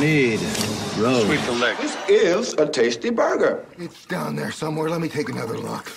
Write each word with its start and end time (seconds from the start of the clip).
need. 0.00 0.40
Road. 0.98 1.26
Sweep 1.26 1.40
the 1.40 1.52
leg. 1.52 1.76
This 1.76 1.96
is 2.08 2.54
a 2.54 2.66
tasty 2.66 3.10
burger. 3.10 3.64
It's 3.78 4.06
down 4.06 4.36
there 4.36 4.50
somewhere. 4.50 4.90
Let 4.90 5.00
me 5.00 5.08
take 5.08 5.28
another 5.32 5.58
look. 5.58 5.92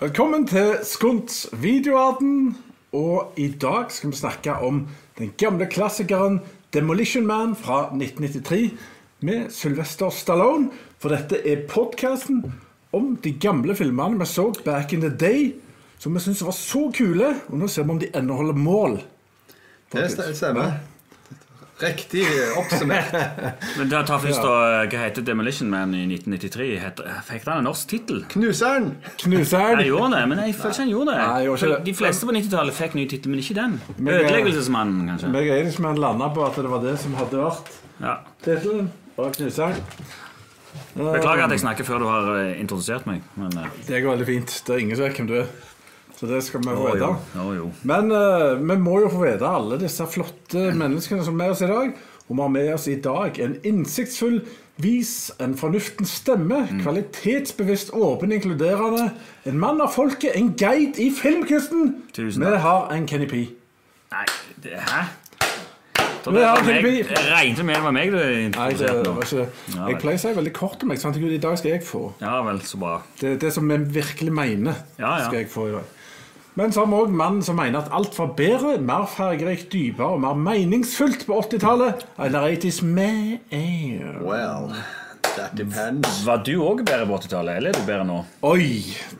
Velkommen 0.00 0.46
til 0.46 0.78
Skunts 0.82 1.48
videoarten. 1.52 2.56
Og 2.92 3.32
i 3.36 3.48
dag 3.48 3.84
skal 3.88 4.10
vi 4.10 4.16
snakke 4.16 4.52
om 4.52 4.88
den 5.18 5.32
gamle 5.38 5.66
klassikeren 5.66 6.40
Demolition 6.74 7.26
Man 7.26 7.56
fra 7.56 7.80
1993 7.80 8.70
med 9.20 9.50
Sylvester 9.50 10.10
Stallone. 10.10 10.70
For 10.98 11.08
dette 11.08 11.38
er 11.46 11.68
podkasten 11.68 12.52
om 12.92 13.16
de 13.24 13.32
gamle 13.32 13.76
filmene 13.76 14.18
vi 14.18 14.26
så 14.26 14.52
back 14.64 14.92
in 14.92 15.00
the 15.00 15.12
day, 15.20 15.54
som 15.98 16.14
vi 16.14 16.20
syntes 16.20 16.42
var 16.44 16.56
så 16.56 16.90
kule. 16.96 17.34
Og 17.48 17.58
nå 17.58 17.68
ser 17.68 17.82
vi 17.82 17.90
om 17.90 18.02
de 18.02 18.10
ennå 18.16 18.34
holder 18.34 18.58
mål. 18.58 19.00
Det 19.92 20.06
stemmer. 20.36 20.78
Riktig 21.80 22.24
oppsummert. 22.60 23.12
Men 23.78 23.88
da 23.88 24.02
tar 24.04 24.20
først 24.20 24.44
og 24.44 24.90
Hva 24.92 24.98
heter 25.06 25.24
Demolition 25.24 25.70
Man 25.72 25.94
i 25.96 26.02
1993? 26.04 26.66
Fikk 27.24 27.46
han 27.48 27.62
en 27.62 27.68
norsk 27.70 27.88
tittel? 27.88 28.20
Knuseren! 28.34 28.90
Knuseren. 29.22 29.80
Jeg 29.80 29.88
gjorde 29.88 30.10
det, 30.18 30.22
men 30.28 30.42
jeg 30.44 30.56
føler 30.58 30.74
ikke 30.74 30.82
han 30.84 30.92
gjorde 30.92 31.14
det. 31.14 31.18
Nei, 31.22 31.38
jeg 31.40 31.48
gjorde 31.48 31.60
ikke 31.62 31.72
det. 31.72 31.86
De 31.88 31.94
fleste 32.02 32.28
på 32.28 32.36
90-tallet 32.36 32.76
fikk 32.76 32.96
ny 32.98 33.06
tittel, 33.08 33.32
men 33.32 33.40
ikke 33.40 33.56
den. 33.56 33.78
Men, 33.96 34.12
eh, 34.12 34.20
Ødeleggelsesmannen, 34.26 35.08
kanskje. 35.08 35.32
Meg 35.32 35.50
og 35.54 35.86
han 35.88 36.02
landa 36.04 36.28
på 36.36 36.44
at 36.50 36.60
det 36.60 36.74
var 36.74 36.84
det 36.84 36.96
som 37.00 37.16
hadde 37.16 37.40
vært 37.46 37.72
Ja. 38.04 38.16
tittelen. 38.44 38.90
Og 39.16 39.32
knuseren. 39.36 39.80
Beklager 40.94 41.44
at 41.46 41.52
jeg 41.56 41.60
snakker 41.64 41.86
før 41.88 42.04
du 42.04 42.08
har 42.10 42.30
eh, 42.42 42.60
introdusert 42.60 43.08
meg. 43.08 43.24
Men 43.40 43.56
eh, 43.56 43.72
Det 43.88 44.04
går 44.04 44.18
veldig 44.18 44.28
fint. 44.28 44.60
Det 44.66 44.76
er 44.76 44.84
ingen 44.84 45.00
som 45.00 45.08
vet 45.08 45.16
hvem 45.16 45.32
du 45.32 45.36
er. 45.40 45.50
Så 46.20 46.28
det 46.28 46.42
skal 46.44 46.60
vi 46.60 46.76
få 46.76 46.90
vite. 46.92 47.06
Men 47.88 48.10
uh, 48.12 48.60
vi 48.60 48.76
må 48.76 48.98
jo 49.00 49.08
få 49.08 49.22
vite 49.24 49.48
alle 49.48 49.78
disse 49.80 50.04
flotte 50.12 50.66
menneskene 50.82 51.24
som 51.24 51.38
er 51.38 51.46
med 51.46 51.54
oss 51.54 51.62
i 51.64 51.70
dag. 51.70 51.94
Og 52.28 52.36
vi 52.36 52.42
har 52.42 52.50
med 52.54 52.74
oss 52.74 52.84
i 52.92 52.98
dag 53.02 53.38
en 53.40 53.54
innsiktsfull, 53.66 54.42
vis, 54.76 55.32
en 55.40 55.56
fornuftens 55.58 56.12
stemme. 56.20 56.60
Mm. 56.68 56.82
Kvalitetsbevisst, 56.84 57.90
åpen, 57.96 58.32
inkluderende. 58.36 59.08
En 59.48 59.58
mann 59.58 59.80
av 59.80 59.94
folket, 59.96 60.36
en 60.36 60.52
guide 60.60 61.00
i 61.00 61.08
filmkunsten. 61.10 61.96
Vi 62.16 62.52
har 62.68 62.92
en 62.94 63.08
Kenny 63.08 63.26
P. 63.26 63.48
Nei, 64.12 64.28
det, 64.62 64.76
hæ? 64.76 65.02
Så 66.20 66.30
Men 66.30 66.42
det 66.42 66.48
var 66.48 66.64
meg, 66.66 66.82
Kenny 66.84 66.96
jeg 67.00 67.28
regnet 67.30 67.64
med 67.64 67.78
det 67.78 67.82
var 67.82 67.94
meg 67.96 68.10
du 68.12 68.18
Nei, 68.18 68.66
det 68.76 68.88
var 69.06 69.22
ikke 69.24 69.44
Jeg 69.88 70.00
pleier 70.02 70.18
å 70.18 70.20
si 70.20 70.32
veldig 70.36 70.52
kort 70.52 70.82
om 70.84 70.92
meg. 70.92 71.00
Sant? 71.00 71.16
I 71.16 71.38
dag 71.40 71.56
skal 71.56 71.78
jeg 71.78 71.86
få. 71.88 72.10
Ja 72.20 72.42
vel, 72.44 72.60
så 72.68 72.80
bra. 72.82 72.98
Det, 73.22 73.38
det 73.40 73.54
som 73.56 73.64
vi 73.70 73.78
virkelig 73.96 74.34
mener, 74.36 74.84
Ja, 74.98 75.16
ja. 75.16 75.30
skal 75.30 75.40
jeg 75.40 75.48
få 75.50 75.70
i 75.70 75.72
dag. 75.78 75.96
Men 76.58 76.72
så 76.74 76.80
har 76.84 76.86
vi 76.90 76.98
òg 76.98 77.12
mannen 77.14 77.42
som 77.46 77.56
mener 77.56 77.78
at 77.84 77.92
alt 77.94 78.16
var 78.18 78.32
bedre, 78.36 78.78
mer 78.82 79.04
fargerikt, 79.08 79.68
dypere 79.72 80.16
og 80.16 80.20
mer 80.24 80.34
meningsfullt 80.34 81.22
på 81.28 81.36
80-tallet. 81.44 82.02
Eller 82.18 82.48
80s 82.56 82.80
man. 82.84 83.38
Well, 84.26 84.72
that 85.36 85.54
depends. 85.56 86.24
Var 86.26 86.42
du 86.44 86.52
òg 86.66 86.82
bedre 86.84 87.06
på 87.06 87.18
80-tallet, 87.20 87.56
eller 87.60 87.70
er 87.70 87.78
du 87.78 87.86
bedre 87.86 88.06
nå? 88.08 88.18
Oi! 88.50 88.66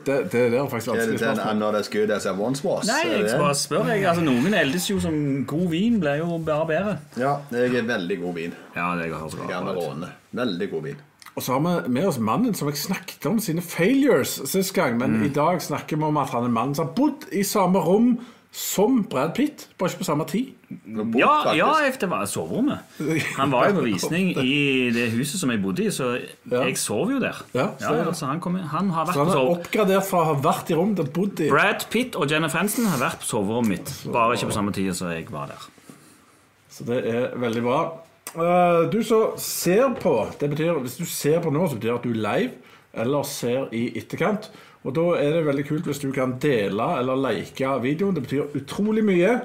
Det, 0.05 0.17
det 0.33 0.43
der 0.51 0.57
er 0.63 0.67
faktisk 0.71 0.91
Er 0.91 0.97
vanskelig 0.97 1.19
den 1.19 1.29
I'm 1.29 1.35
spørsmål. 1.37 1.59
not 1.63 1.75
as 1.79 1.89
good 1.93 2.11
as 2.17 2.25
I 2.25 2.33
once 2.35 2.65
was? 2.67 2.89
Nei, 2.91 2.99
Er 3.07 3.17
jeg 3.21 3.29
skal 3.29 3.45
bare 3.45 3.55
spør. 3.55 3.85
Jeg. 3.93 4.05
Altså, 4.11 4.23
Noen 4.27 4.57
eldes 4.63 4.89
jo 4.91 4.99
som 4.99 5.45
god 5.47 5.67
vin, 5.71 5.99
blir 6.03 6.19
jo 6.23 6.37
bare 6.45 6.67
bedre. 6.67 6.97
Ja, 7.17 7.37
jeg 7.55 7.75
er 7.79 7.87
veldig 7.93 8.19
god 8.25 8.35
vin. 8.41 8.53
Ja, 8.75 8.91
det 8.99 9.07
høres 9.13 9.39
Jeg 9.39 9.49
Gjerne 9.55 9.71
ut. 9.71 9.81
råne. 9.85 10.11
Veldig 10.43 10.69
god 10.75 10.83
vin. 10.89 10.99
Og 11.35 11.43
så 11.43 11.53
har 11.55 11.61
vi 11.85 11.89
med 11.95 12.05
oss 12.09 12.19
mannen 12.19 12.53
som 12.53 12.67
jeg 12.67 12.75
snakket 12.77 13.25
om 13.29 13.39
sine 13.39 13.61
failures 13.63 14.41
sist 14.51 14.73
gang. 14.75 14.97
Men 14.99 15.19
Mm. 15.21 15.25
i 15.25 15.29
dag 15.29 15.61
snakker 15.61 15.97
vi 15.97 16.03
om 16.03 16.17
at 16.17 16.29
han 16.29 16.43
er 16.43 16.49
mannen 16.49 16.75
som 16.75 16.87
har 16.87 16.93
bodd 16.93 17.25
i 17.31 17.43
samme 17.43 17.79
rom 17.79 18.17
som 18.51 19.03
Brad 19.07 19.33
Pitt, 19.33 19.69
bare 19.79 19.89
ikke 19.89 19.99
på 19.99 20.03
samme 20.09 20.25
tid. 20.27 20.49
Bort, 20.69 21.15
Ja, 21.15 21.53
ja, 21.55 21.69
det 21.99 22.09
var 22.09 22.25
soverommet. 22.27 22.79
Han 23.37 23.49
var 23.51 23.69
jo 23.69 23.75
på 23.79 23.85
visning 23.85 24.33
i 24.43 24.89
det 24.91 25.05
huset 25.13 25.39
som 25.39 25.49
jeg 25.51 25.61
bodde 25.63 25.85
i, 25.85 25.87
så 25.87 26.19
Ja. 26.51 26.65
jeg 26.65 26.77
sov 26.77 27.09
jo 27.11 27.19
der. 27.19 27.41
Ja, 27.55 27.67
så 27.79 27.95
ja, 27.95 28.11
så 28.11 28.25
han, 28.25 28.41
kom, 28.41 28.55
han 28.55 28.89
har 28.89 29.05
vært 29.05 29.13
Så 29.13 29.23
han 29.25 29.37
er 29.37 29.55
oppgradert 29.55 30.03
fra 30.03 30.19
å 30.19 30.25
ha 30.25 30.33
vært 30.35 30.69
i 30.69 30.73
rom 30.75 30.93
til 30.95 31.05
å 31.05 31.07
ha 31.07 31.13
bodd 31.13 31.39
i. 31.39 31.49
Brad 31.49 31.85
Pitt 31.89 32.15
og 32.17 32.27
Jennifer 32.29 32.57
Hansen 32.59 32.85
har 32.87 32.99
vært 32.99 33.19
på 33.21 33.25
soverommet 33.31 33.69
mitt, 33.69 34.11
bare 34.11 34.33
ikke 34.35 34.47
på 34.51 34.53
samme 34.59 34.73
tid 34.73 34.93
som 34.95 35.07
jeg 35.11 35.31
var 35.31 35.47
der. 35.47 35.63
Så 36.69 36.83
det 36.85 37.05
er 37.05 37.31
veldig 37.37 37.63
bra. 37.63 37.93
Eh, 38.35 38.81
du 38.91 39.01
som 39.03 39.37
ser 39.41 39.89
på 39.99 40.13
det 40.39 40.49
betyr, 40.53 40.79
Hvis 40.79 40.99
du 40.99 41.05
ser 41.05 41.41
på 41.43 41.51
nå, 41.51 41.67
så 41.67 41.75
betyr 41.75 41.89
det 41.89 41.97
at 41.97 42.05
du 42.05 42.13
er 42.13 42.21
live 42.27 42.51
eller 42.93 43.23
ser 43.23 43.71
i 43.75 43.89
etterkant. 43.95 44.49
Og 44.83 44.95
da 44.95 45.03
er 45.21 45.35
det 45.35 45.45
veldig 45.45 45.65
kult 45.67 45.87
hvis 45.87 46.01
du 46.01 46.11
kan 46.11 46.37
dele 46.41 46.87
eller 46.99 47.19
like 47.19 47.73
videoen. 47.83 48.15
Det 48.15 48.23
betyr 48.25 48.55
utrolig 48.57 49.03
mye. 49.07 49.35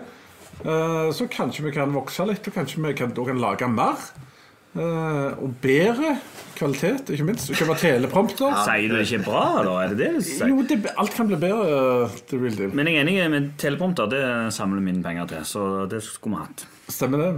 Eh, 0.64 1.10
så 1.12 1.28
kanskje 1.30 1.66
vi 1.66 1.74
kan 1.74 1.92
vokse 1.94 2.26
litt, 2.26 2.46
og 2.46 2.54
kanskje 2.54 2.82
vi 2.82 2.94
kan, 2.96 3.12
da 3.14 3.26
kan 3.26 3.42
lage 3.42 3.68
mer. 3.70 4.08
Uh, 4.76 5.32
og 5.40 5.54
bedre 5.62 6.18
kvalitet, 6.56 7.08
ikke 7.08 7.24
minst. 7.24 7.48
Det 7.48 7.56
kan 7.56 7.70
være 7.70 7.80
teleprompter. 7.80 8.58
Sier 8.66 8.90
du 8.90 8.98
det 8.98 9.06
ikke 9.06 9.22
bra, 9.24 9.44
da? 9.64 9.76
Er 9.80 9.94
det 9.94 9.98
det 10.02 10.08
du 10.18 10.26
sier? 10.26 10.50
Jo, 10.52 10.64
det, 10.68 10.76
alt 11.00 11.14
kan 11.16 11.30
bli 11.30 11.38
bedre. 11.40 12.10
real. 12.32 12.74
Men 12.76 12.90
jeg 12.90 12.98
er 12.98 13.06
enig 13.06 13.30
med 13.32 13.46
teleprompter. 13.60 14.10
Det 14.12 14.24
samler 14.52 14.84
mine 14.84 15.00
penger 15.04 15.30
til, 15.32 15.46
så 15.48 15.62
det 15.88 16.02
skulle 16.04 16.36
vi 16.36 16.42
hatt. 16.44 16.66
Stemmer 16.92 17.24
det? 17.24 17.30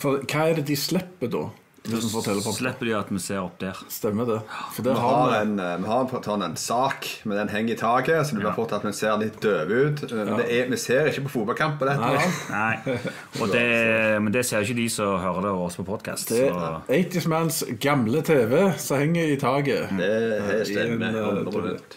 For 0.00 0.22
hva 0.24 0.48
er 0.48 0.60
det 0.60 0.68
de 0.70 0.76
slipper 0.80 1.30
da? 1.32 1.48
Slipper 1.88 2.84
de 2.84 2.92
at 2.92 3.08
vi 3.08 3.18
ser 3.22 3.38
opp 3.40 3.54
der. 3.60 3.78
Stemmer 3.88 4.26
det. 4.28 4.38
For 4.74 4.84
der 4.84 4.94
Vi 4.94 5.00
har 5.00 5.30
har 5.30 5.42
en, 5.42 5.58
eh, 5.58 5.76
vi 5.80 5.86
har 5.88 6.00
en, 6.04 6.22
sånn 6.22 6.42
en 6.44 6.56
sak 6.56 7.06
med 7.24 7.38
den 7.38 7.48
henger 7.48 7.72
i 7.74 7.76
taket, 7.76 8.26
så 8.26 8.34
det 8.36 8.42
blir 8.42 8.54
fort 8.54 8.72
at 8.76 8.84
vi 8.84 8.92
ser 8.92 9.16
litt 9.16 9.40
døve 9.40 9.78
ut. 9.86 10.02
Men 10.12 10.36
Det 10.36 10.46
er, 10.50 10.68
vi 10.68 10.76
ser 10.76 11.08
ikke 11.08 11.24
på 11.24 11.32
fotballkamp 11.38 11.78
på 11.80 11.88
dette. 11.88 12.00
Nei. 12.00 12.26
Nei. 12.50 12.98
Og 13.40 13.48
det, 13.52 14.22
men 14.22 14.32
det 14.32 14.44
ser 14.46 14.60
ikke 14.60 14.76
de 14.76 14.88
som 14.92 15.16
hører 15.20 15.40
det 15.48 15.50
oss 15.50 15.76
på 15.80 15.86
podkast. 15.88 16.28
Det 16.28 16.50
er 16.50 16.80
80's 16.88 17.28
Mans 17.28 17.64
gamle 17.80 18.22
TV 18.22 18.72
som 18.76 19.00
henger 19.00 19.32
i 19.32 19.36
taket. 19.40 19.88
Det 19.96 20.66
stemmer. 20.68 21.16
eh, 21.16 21.44
100%. 21.48 21.96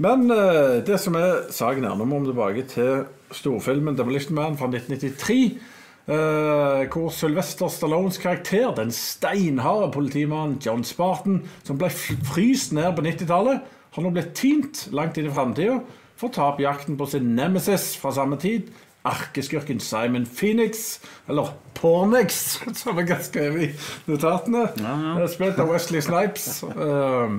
Men 0.00 0.30
eh, 0.30 0.80
det 0.86 0.96
som 1.00 1.14
er 1.20 1.52
saken 1.52 1.84
her, 1.84 1.94
nå 1.94 2.08
må 2.08 2.22
vi 2.24 2.32
tilbake 2.32 2.64
til 2.72 3.04
storfilmen 3.36 3.96
'Demolition 3.96 4.34
Man' 4.34 4.56
fra 4.56 4.66
1993. 4.66 5.58
eh, 6.10 6.82
hvor 6.90 7.08
Sylvester 7.14 7.70
Stallones 7.70 8.18
karakter, 8.20 8.70
den 8.76 8.90
steinharde 8.94 9.90
politimannen 9.94 10.58
John 10.64 10.84
Spartan, 10.84 11.42
som 11.64 11.78
ble 11.80 11.90
fryst 11.90 12.74
ned 12.76 12.92
på 12.98 13.06
90-tallet, 13.06 13.64
har 13.90 14.04
nå 14.06 14.12
blitt 14.14 14.34
tint 14.38 14.84
langt 14.94 15.18
inn 15.18 15.26
i 15.30 15.34
framtida 15.34 15.80
for 16.20 16.28
å 16.28 16.34
ta 16.34 16.48
opp 16.52 16.60
jakten 16.62 16.98
på 17.00 17.08
sin 17.10 17.32
nemesis 17.38 17.94
fra 17.98 18.12
samme 18.14 18.38
tid. 18.42 18.70
arkeskurken 19.08 19.78
Simon 19.80 20.26
Phoenix, 20.28 21.00
eller 21.26 21.54
Pornix, 21.74 22.58
som 22.82 22.98
jeg 23.00 23.08
har 23.08 23.22
skrevet 23.24 23.62
i 23.70 24.10
notatene. 24.10 24.66
Eh, 24.76 25.22
Spilt 25.32 25.58
av 25.62 25.70
Wesley 25.72 26.02
Snipes. 26.04 26.60
Eh, 26.68 27.38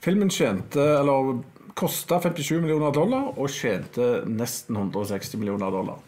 filmen 0.00 0.32
tjente, 0.32 0.80
eller 1.02 1.42
kosta 1.76 2.22
57 2.24 2.56
millioner 2.62 2.94
dollar 2.96 3.34
og 3.34 3.50
tjente 3.52 4.22
nesten 4.30 4.78
160 4.80 5.36
millioner 5.42 5.74
dollar. 5.74 6.00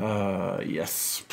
Eh, 0.00 0.76
yes. 0.76 1.24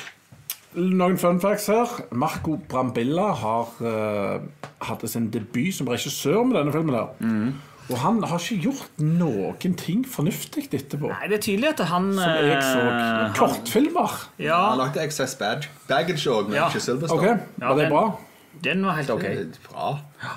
Noen 0.75 1.17
fun 1.17 1.39
facts 1.39 1.67
her. 1.71 1.87
Marco 2.11 2.57
Brambilla 2.69 3.29
har, 3.39 3.69
uh, 3.79 4.41
hadde 4.81 5.07
sin 5.07 5.29
debut 5.31 5.71
som 5.73 5.87
regissør 5.87 6.43
med 6.43 6.57
denne 6.59 6.73
filmen. 6.75 6.95
her 6.95 7.53
Og 7.87 7.97
han 8.01 8.17
har 8.23 8.39
ikke 8.41 8.63
gjort 8.65 8.97
noen 8.99 9.75
ting 9.77 10.01
fornuftig 10.09 10.65
etterpå. 10.73 11.07
Nei, 11.13 11.27
det 11.29 11.37
er 11.37 11.43
tydelig 11.45 11.69
at 11.69 11.83
han 11.87 12.11
Som 12.13 12.31
jeg 12.49 12.61
så. 12.63 12.79
eh, 12.81 12.91
han- 12.91 13.33
Kortfilmer. 13.37 14.15
Ja, 14.39 14.69
Han 14.71 14.77
lagde 14.79 15.07
XS 15.07 15.35
Bag 15.37 15.67
Baggage 15.87 16.25
òg, 16.27 16.47
men 16.49 16.55
Ja. 16.55 16.67
ikke 16.67 16.81
Silverstone. 16.81 17.19
Ok, 17.19 17.39
Ja, 17.61 17.67
var 17.73 17.75
det 17.77 17.89
bra? 17.91 18.19
Den 18.63 18.85
var 18.85 18.95
helt 18.97 19.09
ok. 19.09 19.23
Det 19.23 19.39
er 19.41 19.47
Bra. 19.65 19.89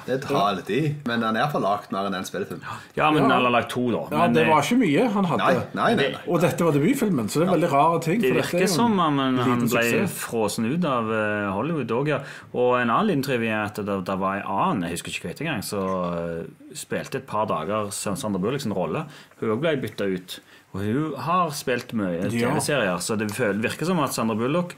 Det 0.07 0.17
er 0.19 0.57
litt 0.59 0.71
i, 0.75 0.81
men 1.09 1.23
han 1.25 1.37
er 1.39 1.49
for 1.53 1.63
lagd 1.65 1.93
mer 1.95 2.09
enn 2.09 2.17
en 2.19 2.27
spillefilm. 2.27 2.61
Ja, 2.97 3.09
men 3.15 3.25
han 3.25 3.47
har 3.47 3.53
lagt 3.55 3.71
to, 3.73 3.87
da. 3.95 4.03
Ja, 4.13 4.27
Det 4.33 4.43
eh, 4.43 4.51
var 4.51 4.65
ikke 4.65 4.79
mye 4.83 5.07
han 5.15 5.29
hadde. 5.31 5.47
Nei, 5.47 5.63
nei, 5.79 5.89
nei. 6.01 6.09
nei. 6.17 6.23
Og 6.27 6.43
dette 6.43 6.67
var 6.67 6.77
debutfilmen, 6.77 7.31
så 7.31 7.41
det 7.43 7.47
er 7.47 7.55
veldig 7.55 7.71
rare 7.73 8.03
ting. 8.05 8.21
Det 8.25 8.33
er 8.33 8.41
virker 8.41 8.69
som 8.73 8.99
om 8.99 9.21
han, 9.21 9.41
han 9.41 9.65
ble 9.71 10.05
frosset 10.13 10.67
ut 10.69 10.89
av 10.89 11.13
eh, 11.15 11.49
Hollywood 11.55 11.97
òg, 12.01 12.13
ja. 12.13 12.21
Og 12.53 12.75
en 12.81 12.89
annen 12.91 13.11
liten 13.13 13.25
trivia 13.29 13.63
er 13.63 13.73
at 13.73 13.81
det, 13.81 13.99
det 14.11 14.19
var 14.21 14.43
en 14.43 14.53
annen, 14.59 14.89
jeg 14.89 14.99
husker 14.99 15.15
ikke 15.15 15.29
hva 15.29 15.35
het 15.35 15.43
engang, 15.47 15.67
som 15.71 15.89
eh, 16.19 16.77
spilte 16.77 17.23
et 17.23 17.29
par 17.29 17.49
dager 17.51 17.93
Sandra 17.95 18.43
Bullock 18.43 18.67
sin 18.67 18.77
rolle. 18.77 19.07
Hun 19.41 19.57
òg 19.57 19.65
ble 19.65 19.77
bytta 19.87 20.11
ut. 20.11 20.41
Og 20.77 20.83
hun 20.85 21.15
har 21.25 21.53
spilt 21.57 21.95
mye 21.97 22.29
TV-serier, 22.29 22.99
så 23.01 23.17
det 23.17 23.31
virker 23.33 23.89
som 23.89 24.03
at 24.05 24.13
Sandra 24.13 24.37
Bullock 24.37 24.75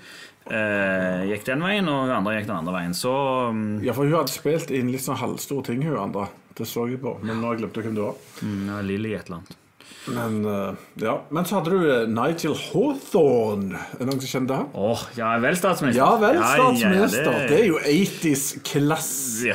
eh, 0.51 1.23
gikk 1.31 1.47
den 1.47 1.63
veien, 1.65 1.89
og 1.91 2.05
hun 2.05 2.15
andre 2.19 2.37
gikk 2.39 2.51
den 2.51 2.59
andre 2.59 2.75
veien. 2.77 2.95
Så 2.97 3.15
mm, 3.55 3.81
Ja, 3.87 3.95
for 3.97 4.05
hun 4.09 4.19
hadde 4.19 4.35
spilt 4.35 4.71
inn 4.75 4.91
litt 4.93 5.05
sånn 5.07 5.21
halvstore 5.21 5.71
ting, 5.71 5.83
hun 5.87 5.99
andre. 5.99 6.29
Det 6.59 6.67
så 6.69 6.85
jeg 6.91 7.01
på, 7.01 7.15
men 7.23 7.39
nå 7.41 7.47
har 7.49 7.57
jeg 7.57 7.65
glemt 7.65 7.81
hvem 7.87 7.97
det 7.97 8.07
var. 8.09 8.23
mm, 8.43 8.63
ja, 8.69 8.81
Lily 8.85 9.15
et 9.17 9.31
eller 9.31 9.41
annet. 9.41 9.57
Men, 10.07 10.45
eh, 10.45 10.75
ja. 10.95 11.27
Men 11.29 11.45
så 11.45 11.59
hadde 11.59 11.71
du 11.71 11.85
eh, 11.85 12.07
Nigel 12.09 12.55
Hawthorne. 12.57 13.77
Er 13.77 14.01
det 14.01 14.07
noen 14.09 14.23
som 14.23 14.31
kjenner 14.33 14.63
han? 14.63 14.69
Oh, 14.75 15.03
ja 15.19 15.33
vel, 15.43 15.57
statsminister. 15.59 16.01
Ja 16.01 16.17
vel, 16.21 16.41
statsminister. 16.41 17.27
ja, 17.27 17.33
ja, 17.33 17.39
det... 17.39 17.51
det... 17.51 17.59
er 17.59 17.69
jo 17.69 17.79
80s 17.85 18.45
klass, 18.67 19.11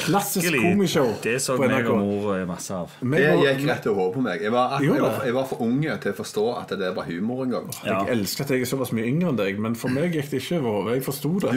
klassisk 0.05 0.57
komishow 0.61 1.11
Det 1.23 1.37
så 1.43 1.57
meg 1.59 1.89
og 1.89 2.01
mor 2.03 2.29
eh, 2.35 2.45
masse 2.49 2.77
av. 2.77 2.93
Det 3.01 3.23
gikk 3.25 3.65
rett 3.71 3.89
over 3.91 4.11
på 4.15 4.25
meg. 4.25 4.45
Jeg 4.45 4.53
var, 4.55 4.77
jeg, 4.83 5.01
var, 5.01 5.21
jeg 5.27 5.37
var 5.39 5.49
for 5.49 5.65
unge 5.65 5.97
til 6.03 6.15
å 6.15 6.19
forstå 6.21 6.47
at 6.61 6.75
det 6.81 6.91
var 6.97 7.09
humor 7.09 7.45
en 7.45 7.55
gang. 7.57 7.71
Ja. 7.81 8.01
Jeg 8.05 8.19
elsker 8.19 8.45
at 8.45 8.55
jeg 8.55 8.65
er 8.65 8.71
såpass 8.75 8.93
mye 8.95 9.07
yngre 9.09 9.33
enn 9.33 9.41
deg, 9.41 9.61
men 9.61 9.77
for 9.79 9.93
meg 9.93 10.13
gikk 10.15 10.29
det 10.33 10.43
ikke 10.43 10.61
over 10.61 10.81
hodet. 10.81 10.99
Jeg 10.99 11.07
forsto 11.09 11.33
det. 11.47 11.55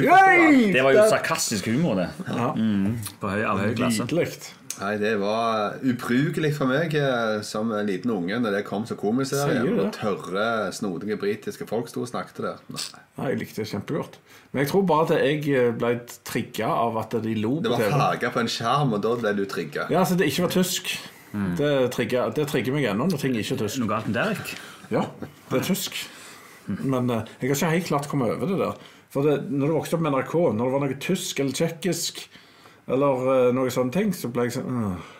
Det 0.79 0.87
var 0.87 0.97
jo 0.97 1.09
sarkastisk 1.13 1.69
humor, 1.73 2.01
det. 2.01 2.09
Ja. 2.29 2.55
På 3.21 3.35
høy, 3.35 3.43
av 3.45 3.63
høy 3.63 3.75
klasse. 3.77 4.09
Nydelig. 4.09 4.33
Nei, 4.79 4.93
Det 5.01 5.13
var 5.21 5.79
ubrukelig 5.83 6.53
for 6.57 6.71
meg 6.71 6.95
eh, 6.99 7.41
som 7.47 7.73
en 7.75 7.89
liten 7.89 8.13
unge 8.15 8.39
når 8.39 8.59
det 8.59 8.65
kom 8.69 8.87
som 8.87 8.99
komiserie. 9.01 9.61
Det? 9.65 9.75
Og 9.83 9.93
tørre, 9.97 10.47
snodige 10.75 11.19
britiske 11.21 11.67
folk 11.69 11.91
sto 11.91 12.05
og 12.05 12.11
snakket 12.11 12.43
der. 12.45 12.65
Nei. 12.71 12.85
Nei, 13.19 13.31
jeg 13.33 13.41
likte 13.43 13.63
det 13.65 13.71
kjempegodt. 13.73 14.19
Men 14.53 14.63
jeg 14.63 14.71
tror 14.71 14.85
bare 14.89 15.07
at 15.09 15.25
jeg 15.27 15.43
eh, 15.53 15.71
ble 15.77 15.95
trigga 16.29 16.71
av 16.87 16.99
at 17.03 17.19
de 17.25 17.35
lo 17.37 17.57
på 17.59 17.65
TV. 17.67 17.69
Det 17.69 17.93
var 17.99 18.19
TV. 18.23 18.31
på 18.37 18.45
en 18.45 18.53
skjerm, 18.55 18.95
og 18.97 19.03
da 19.05 19.15
ble 19.23 19.35
du 19.41 19.45
trigga. 19.51 19.89
Ja, 19.91 20.05
altså 20.05 20.19
det 20.19 20.31
ikke 20.31 20.47
var 20.47 20.55
tysk. 20.57 20.95
Det, 21.59 21.73
trigger, 21.93 22.31
det 22.33 22.47
trigger 22.49 22.73
meg 22.73 22.87
ennå 22.89 23.05
når 23.11 23.21
ting 23.21 23.35
ikke 23.37 23.59
er 23.59 23.65
tysk. 23.67 23.83
Noe 23.83 23.91
galt 23.91 24.07
med 24.09 24.17
Derek? 24.17 24.55
Ja, 24.89 25.03
det 25.51 25.59
er 25.61 25.67
tysk. 25.69 25.99
Men 26.69 27.11
eh, 27.13 27.35
jeg 27.41 27.51
har 27.51 27.57
ikke 27.57 27.75
helt 27.75 27.91
klart 27.91 28.09
kommet 28.11 28.33
over 28.37 28.49
det 28.51 28.61
der. 28.61 28.89
For 29.13 29.25
det, 29.25 29.39
når 29.49 29.71
du 29.71 29.77
vokste 29.79 29.97
opp 29.97 30.05
med 30.05 30.13
NRK, 30.15 30.35
når 30.57 30.65
det 30.65 30.75
var 30.75 30.85
noe 30.85 30.99
tysk 31.01 31.41
eller 31.41 31.57
tsjekkisk, 31.57 32.23
eller 32.89 33.25
uh, 33.29 33.55
noe 33.57 33.73
sånne 33.73 33.95
ting, 33.95 34.13
så 34.17 34.31
ble 34.33 34.49
jeg 34.49 34.59
sånn 34.59 34.83
uh. 34.93 35.15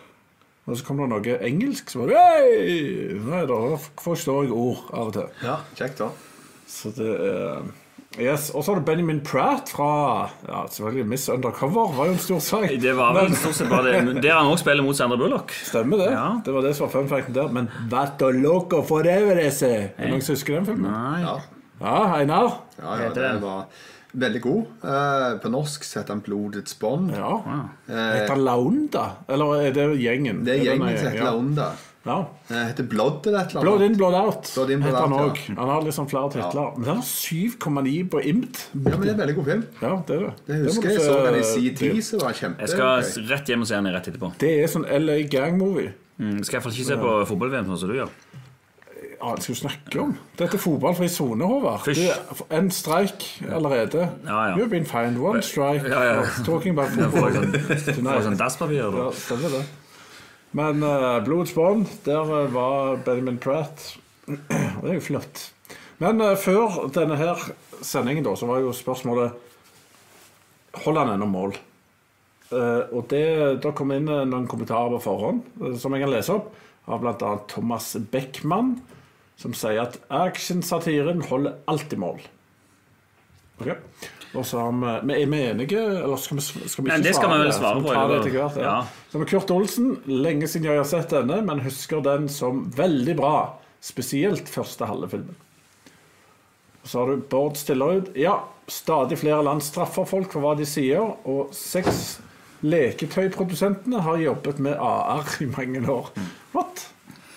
Og 0.69 0.77
så 0.77 0.85
kom 0.85 0.99
det 1.01 1.07
noe 1.09 1.35
engelsk, 1.47 1.89
så 1.89 2.03
var 2.03 2.11
det 2.11 2.17
Hei! 2.21 3.19
Nei 3.25 3.43
da, 3.49 3.59
forstår 4.03 4.43
jeg 4.45 4.53
ord 4.53 4.89
av 4.93 5.07
og 5.09 5.13
til. 5.15 5.29
Ja, 5.41 5.55
kjekt 5.79 6.01
da. 6.03 6.11
Så 6.69 6.91
det 6.97 7.09
uh, 7.09 7.69
Yes, 8.17 8.49
Og 8.57 8.63
så 8.65 8.71
har 8.71 8.79
du 8.79 8.85
Benjamin 8.87 9.19
Pratt 9.21 9.69
fra 9.69 9.89
Ja, 10.47 10.63
selvfølgelig 10.65 11.05
Miss 11.11 11.27
Undercover 11.29 11.91
var 11.93 12.09
jo 12.09 12.15
en 12.15 12.21
stor 12.21 12.39
sak. 12.41 12.65
Det 12.81 12.95
var 12.97 13.13
vel 13.13 13.35
stort 13.37 13.53
sett 13.59 13.69
bare 13.69 13.91
det. 14.01 14.15
Der 14.25 14.33
han 14.33 14.49
også 14.49 14.63
spiller 14.63 14.83
mot 14.83 14.97
Sandra 14.97 15.17
Bullock. 15.17 15.53
Stemmer 15.53 16.01
det. 16.01 16.07
Ja. 16.15 16.25
Det 16.45 16.55
var 16.55 16.65
det 16.65 16.71
som 16.75 16.87
var 16.87 16.93
fun 16.95 17.09
facten 17.11 17.37
der. 17.37 17.51
Men 17.53 17.69
Vato 17.91 18.31
Loco 18.33 18.81
Forever 18.89 19.37
ese. 19.45 19.69
Er 19.69 19.93
det 20.01 20.09
noen 20.09 20.25
som 20.25 20.33
husker 20.35 20.57
den 20.57 20.65
filmen? 20.71 20.89
Nei. 20.89 21.21
Ja, 21.21 21.37
Ja, 21.79 21.99
Einar? 22.17 22.57
ja, 22.81 22.97
ja 23.03 23.13
det 23.15 23.29
var 23.45 23.69
veldig 24.13 24.41
god. 24.41 24.65
Eh, 24.83 25.33
på 25.43 25.51
norsk 25.53 25.83
så 25.85 25.99
heter 26.01 26.15
han 26.15 26.23
Blodets 26.25 26.73
bånd. 26.79 27.11
Ja. 27.15 27.35
Eh, 27.87 27.93
Heter 27.95 28.33
han 28.35 28.43
Launda? 28.45 29.05
Eller 29.27 29.67
er 29.67 29.71
det 29.75 29.85
gjengen? 30.01 30.43
det 30.47 30.59
er 30.59 30.65
gjengen 30.71 30.97
som 30.97 31.07
heter 31.11 31.21
ja. 31.21 31.29
Launda. 31.29 31.69
Ja. 32.07 32.15
Eh, 32.49 32.61
heter 32.71 32.85
Blood 32.89 33.27
eller 33.27 33.39
et 33.43 33.51
eller 33.51 33.61
Blood. 33.67 33.81
In, 33.85 33.97
Blood 33.99 34.15
Out 34.15 34.51
Blood 34.55 34.69
In, 34.71 34.79
Blood 34.81 34.93
heter 34.95 35.01
han 35.03 35.13
òg. 35.29 35.41
ja. 35.49 35.55
Han 35.59 35.69
har 35.69 35.81
liksom 35.85 36.07
flere 36.09 36.31
titler. 36.31 36.71
Men 36.77 36.87
den 36.87 36.95
har 36.95 37.03
7,9 37.03 38.09
på 38.09 38.21
IMT. 38.23 38.61
Ja, 38.73 38.79
men 38.95 39.01
det 39.03 39.09
er 39.09 39.13
en 39.13 39.19
veldig 39.23 39.35
god 39.35 39.45
film. 39.51 39.63
Ja, 39.81 39.91
det 40.07 40.15
er 40.15 40.23
det. 40.25 40.33
Det 40.47 40.59
husker 40.63 40.89
det 40.89 40.95
jeg 40.95 41.05
så 41.05 41.17
den 41.27 41.39
i 41.39 41.43
sin 41.43 41.75
tid, 41.83 41.99
så 42.07 42.21
var 42.23 42.33
kjempe 42.39 42.65
Jeg 42.65 42.69
skal 42.73 43.27
rett 43.33 43.51
hjem 43.53 43.65
og 43.67 43.69
se 43.69 43.75
den 43.81 43.93
rett 43.93 44.07
etterpå. 44.13 44.31
Det 44.41 44.53
er 44.63 44.71
sånn 44.71 44.87
LA 45.05 45.19
gang-movie. 45.29 45.91
Mm, 46.19 46.39
skal 46.43 46.57
iallfall 46.57 46.73
ikke 46.79 46.87
se 46.89 46.97
på 47.03 47.11
fotball-VM 47.29 47.67
sånn 47.69 47.77
som 47.83 47.91
du 47.91 47.99
gjør. 47.99 48.09
Ja, 49.19 49.33
hva 49.33 49.41
skal 49.43 49.55
du 49.55 49.59
snakke 49.59 49.99
om? 49.99 50.13
Dette 50.39 50.55
er 50.55 50.61
fotballfri 50.63 51.09
sone, 51.11 51.43
Håvard. 51.47 51.89
En 52.55 52.69
streik 52.71 53.25
allerede. 53.51 54.05
Ja, 54.23 54.37
ja. 54.49 54.55
You've 54.55 54.71
been 54.71 54.87
fined 54.87 55.19
one 55.19 55.41
strike 55.43 55.87
Ja, 55.91 56.03
ja. 56.07 56.23
talking 56.47 56.77
about 56.77 56.93
football. 56.95 57.35
får 57.59 58.25
sånn 58.29 58.39
dasspapir. 58.39 58.79
Ja, 58.79 59.09
stemmer 59.11 59.57
det. 59.57 59.63
Men 60.55 60.81
uh, 60.81 61.19
Blodets 61.27 61.53
bånd, 61.53 61.91
der 62.07 62.23
uh, 62.25 62.47
var 62.55 63.03
Benjamin 63.05 63.37
Pratt. 63.43 63.91
Og 64.29 64.81
det 64.85 64.93
er 64.95 64.97
jo 64.97 65.03
flott. 65.11 65.49
Men 66.01 66.23
uh, 66.23 66.33
før 66.39 66.87
denne 66.95 67.19
her 67.19 67.43
sendingen, 67.85 68.23
da, 68.25 68.33
så 68.39 68.47
var 68.49 68.63
jo 68.63 68.73
spørsmålet 68.75 69.45
Holder 70.85 71.01
han 71.01 71.15
ennå 71.17 71.25
mål? 71.29 71.55
Uh, 72.49 72.87
og 72.97 73.05
det, 73.11 73.25
da 73.61 73.71
kom 73.77 73.91
inn 73.93 74.07
eh, 74.09 74.23
noen 74.25 74.47
kommentarer 74.49 74.89
på 74.95 74.99
forhånd 75.03 75.43
eh, 75.61 75.75
som 75.77 75.93
jeg 75.93 76.01
kan 76.01 76.09
lese 76.09 76.33
opp, 76.33 76.47
av 76.89 77.01
bl.a. 77.03 77.33
Thomas 77.51 77.91
Beckmann, 78.09 78.71
som 79.39 79.55
sier 79.55 79.81
at 79.85 79.97
actionsatiren 80.11 81.23
holder 81.29 81.59
alltid 81.71 82.01
mål. 82.01 82.21
Ok? 83.59 83.71
Og 84.37 84.45
så 84.45 84.59
har 84.61 84.71
vi 84.71 85.13
Vi 85.13 85.21
er 85.21 85.29
vi 85.31 85.41
enige, 85.49 85.79
eller 85.79 86.17
skal 86.17 86.37
vi, 86.37 86.43
skal 86.43 86.85
vi 86.85 86.91
ikke 86.91 87.03
det 87.03 87.15
skal 87.15 87.31
vi 87.31 87.39
vel 87.43 87.53
svare 87.55 87.81
på, 87.81 87.93
det 87.93 88.19
etter 88.19 88.35
hvert, 88.35 88.57
ja. 88.57 88.63
Ja. 88.63 89.05
Så 89.11 89.21
med 89.21 89.29
Kurt 89.31 89.51
Olsen, 89.51 89.97
lenge 90.05 90.47
siden 90.47 90.69
jeg 90.69 90.77
har 90.77 90.87
sett 90.87 91.09
denne, 91.09 91.41
men 91.41 91.63
husker 91.65 92.03
den 92.05 92.29
som 92.29 92.67
veldig 92.75 93.15
bra. 93.17 93.35
Spesielt 93.81 94.49
første 94.51 94.85
halve 94.85 95.09
filmen. 95.09 95.35
Så 96.83 96.99
har 96.99 97.09
du 97.09 97.23
Bård 97.31 97.57
Stillerud. 97.57 98.11
Ja, 98.15 98.43
stadig 98.67 99.17
flere 99.19 99.43
land 99.43 99.63
straffer 99.63 100.05
folk 100.05 100.31
for 100.33 100.43
hva 100.45 100.55
de 100.59 100.67
sier, 100.67 101.15
og 101.25 101.53
seks 101.55 102.19
leketøyprodusentene 102.65 104.03
har 104.03 104.19
jobbet 104.21 104.59
med 104.59 104.77
AR 104.83 105.25
i 105.41 105.47
mange 105.49 105.83
år. 105.89 106.11
What? 106.53 106.89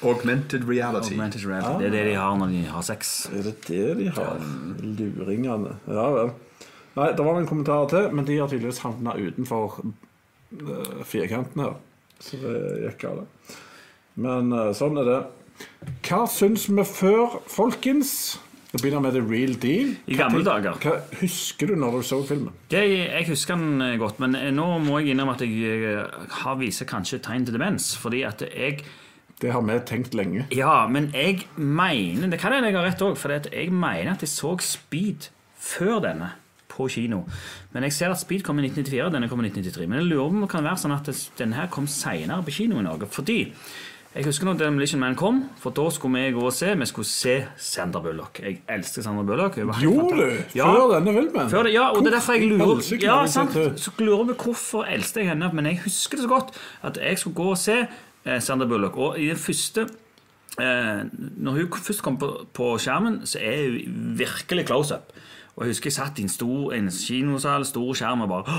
Augmented 0.02 0.64
reality. 0.68 1.12
Augmented 1.14 1.44
reality. 1.46 1.78
Det 1.82 1.88
er 1.88 1.96
det 1.96 2.04
de 2.10 2.14
har 2.18 2.38
når 2.40 2.52
de 2.54 2.62
har 2.70 2.86
sex. 2.86 3.12
Er 3.32 3.46
det 3.46 3.54
det 3.68 3.82
de 4.00 4.08
har? 4.16 4.40
Luringene. 4.82 5.76
Ja 5.88 6.06
vel. 6.16 6.32
Nei, 6.96 7.08
det 7.16 7.24
var 7.24 7.38
en 7.40 7.48
kommentar 7.48 7.86
til, 7.88 8.10
men 8.12 8.26
de 8.28 8.36
har 8.36 8.50
tydeligvis 8.52 8.82
havna 8.84 9.14
utenfor 9.16 9.78
uh, 9.80 11.04
firkanten 11.08 11.62
her. 11.64 11.78
Så 12.20 12.36
det 12.42 12.56
gikk 12.84 13.06
galt. 13.06 13.56
Men 14.20 14.52
uh, 14.52 14.70
sånn 14.76 15.00
er 15.00 15.08
det. 15.08 15.20
Hva 16.04 16.24
syns 16.28 16.66
vi 16.68 16.84
før, 16.84 17.38
folkens? 17.48 18.12
Vi 18.72 18.80
begynner 18.80 19.02
med 19.04 19.12
the 19.16 19.20
real 19.20 19.52
deal. 19.60 19.90
I 20.08 20.16
gamle 20.16 20.40
Hva- 20.40 20.56
dager. 20.56 20.76
Hva 20.80 21.20
husker 21.20 21.68
du 21.68 21.76
når 21.76 21.98
du 21.98 22.06
så 22.08 22.22
filmen? 22.24 22.54
Det, 22.72 22.80
jeg 22.88 23.26
husker 23.28 23.58
den 23.60 23.82
eh, 23.84 23.98
godt, 24.00 24.20
men 24.22 24.36
nå 24.56 24.66
må 24.80 25.00
jeg 25.02 25.12
innrømme 25.12 25.34
at 25.36 25.44
jeg 25.44 25.90
eh, 25.92 26.28
har 26.40 26.56
viser 26.60 26.88
kanskje 26.88 27.20
tegn 27.24 27.44
til 27.44 27.56
demens. 27.58 27.90
Fordi 28.00 28.22
at 28.24 28.40
jeg 28.48 28.80
Det 29.42 29.50
har 29.50 29.64
vi 29.66 29.78
tenkt 29.86 30.14
lenge. 30.14 30.46
Ja, 30.54 30.86
men 30.86 31.10
jeg 31.14 31.48
mener 31.56 32.30
Det 32.30 32.38
kan 32.38 32.54
hende 32.54 32.70
jeg 32.70 32.78
har 32.78 32.86
rett 32.86 33.02
òg, 33.02 33.16
for 33.18 33.34
jeg 33.34 33.72
mener 33.72 34.14
at 34.14 34.22
jeg 34.22 34.30
så 34.30 34.54
Speed 34.62 35.30
før 35.58 35.98
denne 36.02 36.32
på 36.72 36.88
kino. 36.88 37.24
Men 37.72 37.86
jeg 37.86 37.92
ser 37.92 38.12
at 38.14 38.20
Speed 38.20 38.44
kom 38.46 38.58
i 38.58 38.66
1994, 38.68 39.06
og 39.06 39.14
denne 39.16 39.28
kom 39.28 39.42
i 39.42 39.48
1993. 39.50 39.88
Men 39.88 40.02
jeg 40.02 40.10
lurer 40.12 40.26
om 40.26 40.44
det 40.44 40.50
kan 40.52 40.64
være 40.64 40.82
sånn 40.84 40.94
at 40.96 41.10
denne 41.38 41.58
her 41.58 41.72
kom 41.72 41.88
seinere 41.90 42.44
på 42.46 42.54
kino 42.62 42.78
i 42.80 42.86
Norge. 42.86 43.08
Fordi 43.12 43.40
jeg 44.12 44.26
husker 44.28 44.44
når 44.44 44.58
Demolition 44.60 45.00
Man 45.00 45.14
kom, 45.16 45.38
for 45.60 45.72
da 45.72 45.86
skulle 45.90 46.20
vi 46.20 46.34
gå 46.36 46.42
og 46.44 46.52
se. 46.52 46.74
Vi 46.76 46.86
skulle 46.86 47.08
se 47.08 47.36
Sander 47.56 48.02
Bullock. 48.04 48.42
Jeg 48.44 48.60
elsker 48.68 49.04
Sander 49.06 49.24
Bullock. 49.24 49.56
Gjorde 49.56 50.18
du? 50.18 50.38
Ja. 50.54 50.68
Før 50.68 50.94
denne 50.98 51.14
filmen? 51.16 51.50
Før 51.50 51.66
det, 51.66 51.72
ja, 51.72 51.88
og 51.90 52.04
det 52.04 52.12
er 52.12 52.18
derfor 52.18 52.36
jeg 52.36 52.50
lurer 52.52 52.82
ja, 53.00 53.18
sant. 53.26 53.56
Så 53.80 53.92
lurer 53.98 54.26
vi 54.28 54.38
hvorfor 54.44 54.84
eldste 54.84 55.24
jeg 55.24 55.32
henne. 55.32 55.48
Men 55.56 55.70
jeg 55.70 55.80
husker 55.86 56.20
det 56.20 56.26
så 56.28 56.32
godt 56.32 56.52
at 56.84 57.00
jeg 57.00 57.18
skulle 57.18 57.40
gå 57.40 57.48
og 57.54 57.58
se 57.58 57.78
Sandra 58.40 58.68
Bullock. 58.70 58.96
Og 58.96 59.18
i 59.20 59.28
den 59.28 59.40
første 59.40 59.86
eh, 60.60 61.02
Når 61.12 61.58
hun 61.58 61.82
først 61.82 62.02
kom 62.02 62.18
på, 62.18 62.30
på 62.54 62.72
skjermen, 62.78 63.22
så 63.26 63.40
er 63.42 63.70
hun 63.70 64.16
virkelig 64.18 64.66
close 64.66 64.94
up. 64.94 65.12
Og 65.52 65.66
jeg 65.66 65.74
husker 65.74 65.90
jeg 65.90 65.94
satt 65.98 66.16
i 66.16 66.22
en 66.24 66.30
stor 66.32 66.72
en 66.72 66.86
kinosal, 66.88 67.64
stor 67.68 67.88
skjerm, 67.98 68.22
og 68.24 68.30
bare 68.30 68.54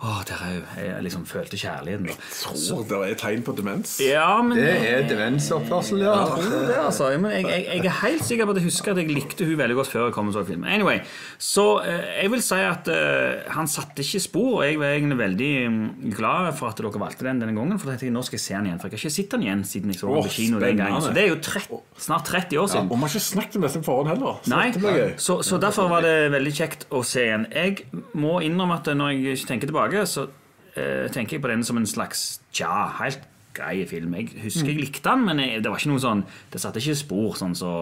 Å, 0.00 0.12
der 0.24 0.40
er 0.40 0.54
hun. 0.54 0.68
Jeg 0.80 1.02
liksom 1.04 1.26
følte 1.28 1.58
kjærligheten. 1.60 2.06
da. 2.08 2.14
tror 2.56 2.86
det 2.88 3.00
er 3.10 3.18
tegn 3.20 3.42
på 3.44 3.52
demens. 3.58 3.98
Ja, 4.00 4.40
men 4.40 4.56
Det 4.56 4.70
er 4.88 5.04
demensoppførsel, 5.10 6.00
ja. 6.00 6.14
det, 6.40 6.78
altså. 6.80 7.10
Men 7.20 7.34
jeg, 7.36 7.44
jeg, 7.44 7.66
jeg 7.82 7.90
er 7.90 7.98
helt 8.06 8.24
sikker 8.24 8.48
på 8.48 8.54
at 8.54 8.60
jeg 8.62 8.68
husker 8.70 8.94
at 8.94 9.02
jeg 9.02 9.12
likte 9.12 9.44
hun 9.44 9.58
veldig 9.60 9.76
godt 9.82 9.92
før 9.92 10.06
jeg 10.06 10.14
kom 10.16 10.30
og 10.32 10.38
så 10.38 10.46
filmen. 10.48 10.64
Anyway, 10.72 11.02
så 11.36 11.66
eh, 11.84 12.08
jeg 12.22 12.32
vil 12.32 12.44
si 12.46 12.62
at 12.64 12.88
uh, 12.88 13.52
han 13.58 13.68
satte 13.68 14.00
ikke 14.00 14.22
spor, 14.24 14.48
og 14.62 14.64
jeg 14.64 14.80
var 14.80 14.94
egentlig 14.94 15.20
veldig 15.20 15.52
mm, 15.76 15.84
glad 16.16 16.50
for 16.56 16.72
at 16.72 16.80
dere 16.80 17.04
valgte 17.04 17.28
den 17.28 17.44
denne 17.44 17.52
gangen. 17.58 17.76
For 17.76 17.92
jeg 17.92 18.00
tenkte, 18.06 18.16
nå 18.16 18.24
skal 18.24 18.40
jeg 18.40 18.46
se 18.46 18.56
den 18.56 18.70
igjen, 18.70 18.80
for 18.80 18.88
jeg 18.88 18.96
har 18.96 19.04
ikke 19.04 19.16
sett 19.18 19.36
den 19.36 19.44
igjen 19.44 19.66
siden 19.74 19.92
jeg 19.92 20.00
så 20.00 20.08
den 20.08 20.24
på 20.24 20.34
kino 20.38 20.64
den 20.64 20.80
gangen. 20.80 21.04
Så 21.04 21.12
det 21.12 21.26
er 21.26 21.34
jo 21.34 21.38
30, 21.44 21.84
snart 22.08 22.32
30 22.32 22.64
år 22.64 22.72
siden. 22.72 22.88
Og 22.88 22.96
vi 22.96 23.04
har 23.04 23.14
ikke 23.14 23.26
snakket 23.28 23.60
om 23.60 23.68
dette 23.68 23.84
på 23.84 23.90
forhånd 23.90 24.12
heller. 24.14 24.40
Så 24.40 24.56
Nei, 24.56 25.14
så, 25.20 25.40
så 25.44 25.60
derfor 25.60 25.92
var 25.92 26.08
det 26.08 26.16
veldig 26.34 26.52
kjekt 26.56 26.86
å 26.94 27.02
se 27.06 27.24
igjen. 27.26 27.46
Jeg 27.54 27.86
må 28.18 28.38
innrømme 28.46 28.78
at 28.80 28.90
når 28.96 29.12
jeg 29.16 29.44
tenker 29.48 29.70
tilbake, 29.70 30.04
så 30.08 30.26
eh, 30.74 31.06
tenker 31.14 31.36
jeg 31.38 31.44
på 31.44 31.50
den 31.52 31.64
som 31.66 31.80
en 31.80 31.88
slags 31.88 32.40
tja, 32.54 32.70
helt 33.00 33.22
grei 33.56 33.82
film. 33.90 34.14
Jeg 34.18 34.30
husker 34.44 34.70
jeg 34.70 34.78
likte 34.84 35.08
den, 35.10 35.24
men 35.26 35.42
jeg, 35.42 35.62
det 35.64 35.70
var 35.72 35.80
ikke 35.82 35.90
noe 35.90 36.02
sånn 36.02 36.20
Det 36.52 36.60
satte 36.62 36.78
ikke 36.78 36.94
spor 37.00 37.34
sånn 37.40 37.56
så 37.58 37.72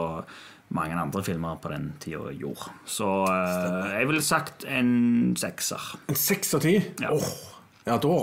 mange 0.72 0.96
andre 1.00 1.22
filmer 1.24 1.56
på 1.62 1.70
den 1.72 1.90
tida 2.00 2.32
gjorde. 2.36 2.72
Så 2.88 3.06
eh, 3.28 3.94
jeg 4.00 4.08
ville 4.10 4.24
sagt 4.24 4.66
en 4.68 4.90
sekser. 5.40 5.92
En 6.12 6.18
seks 6.18 6.52
av 6.58 6.64
ti? 6.64 6.74
Ja. 7.00 7.12
Åh, 7.14 7.30
ja, 7.88 7.96
da 7.96 8.16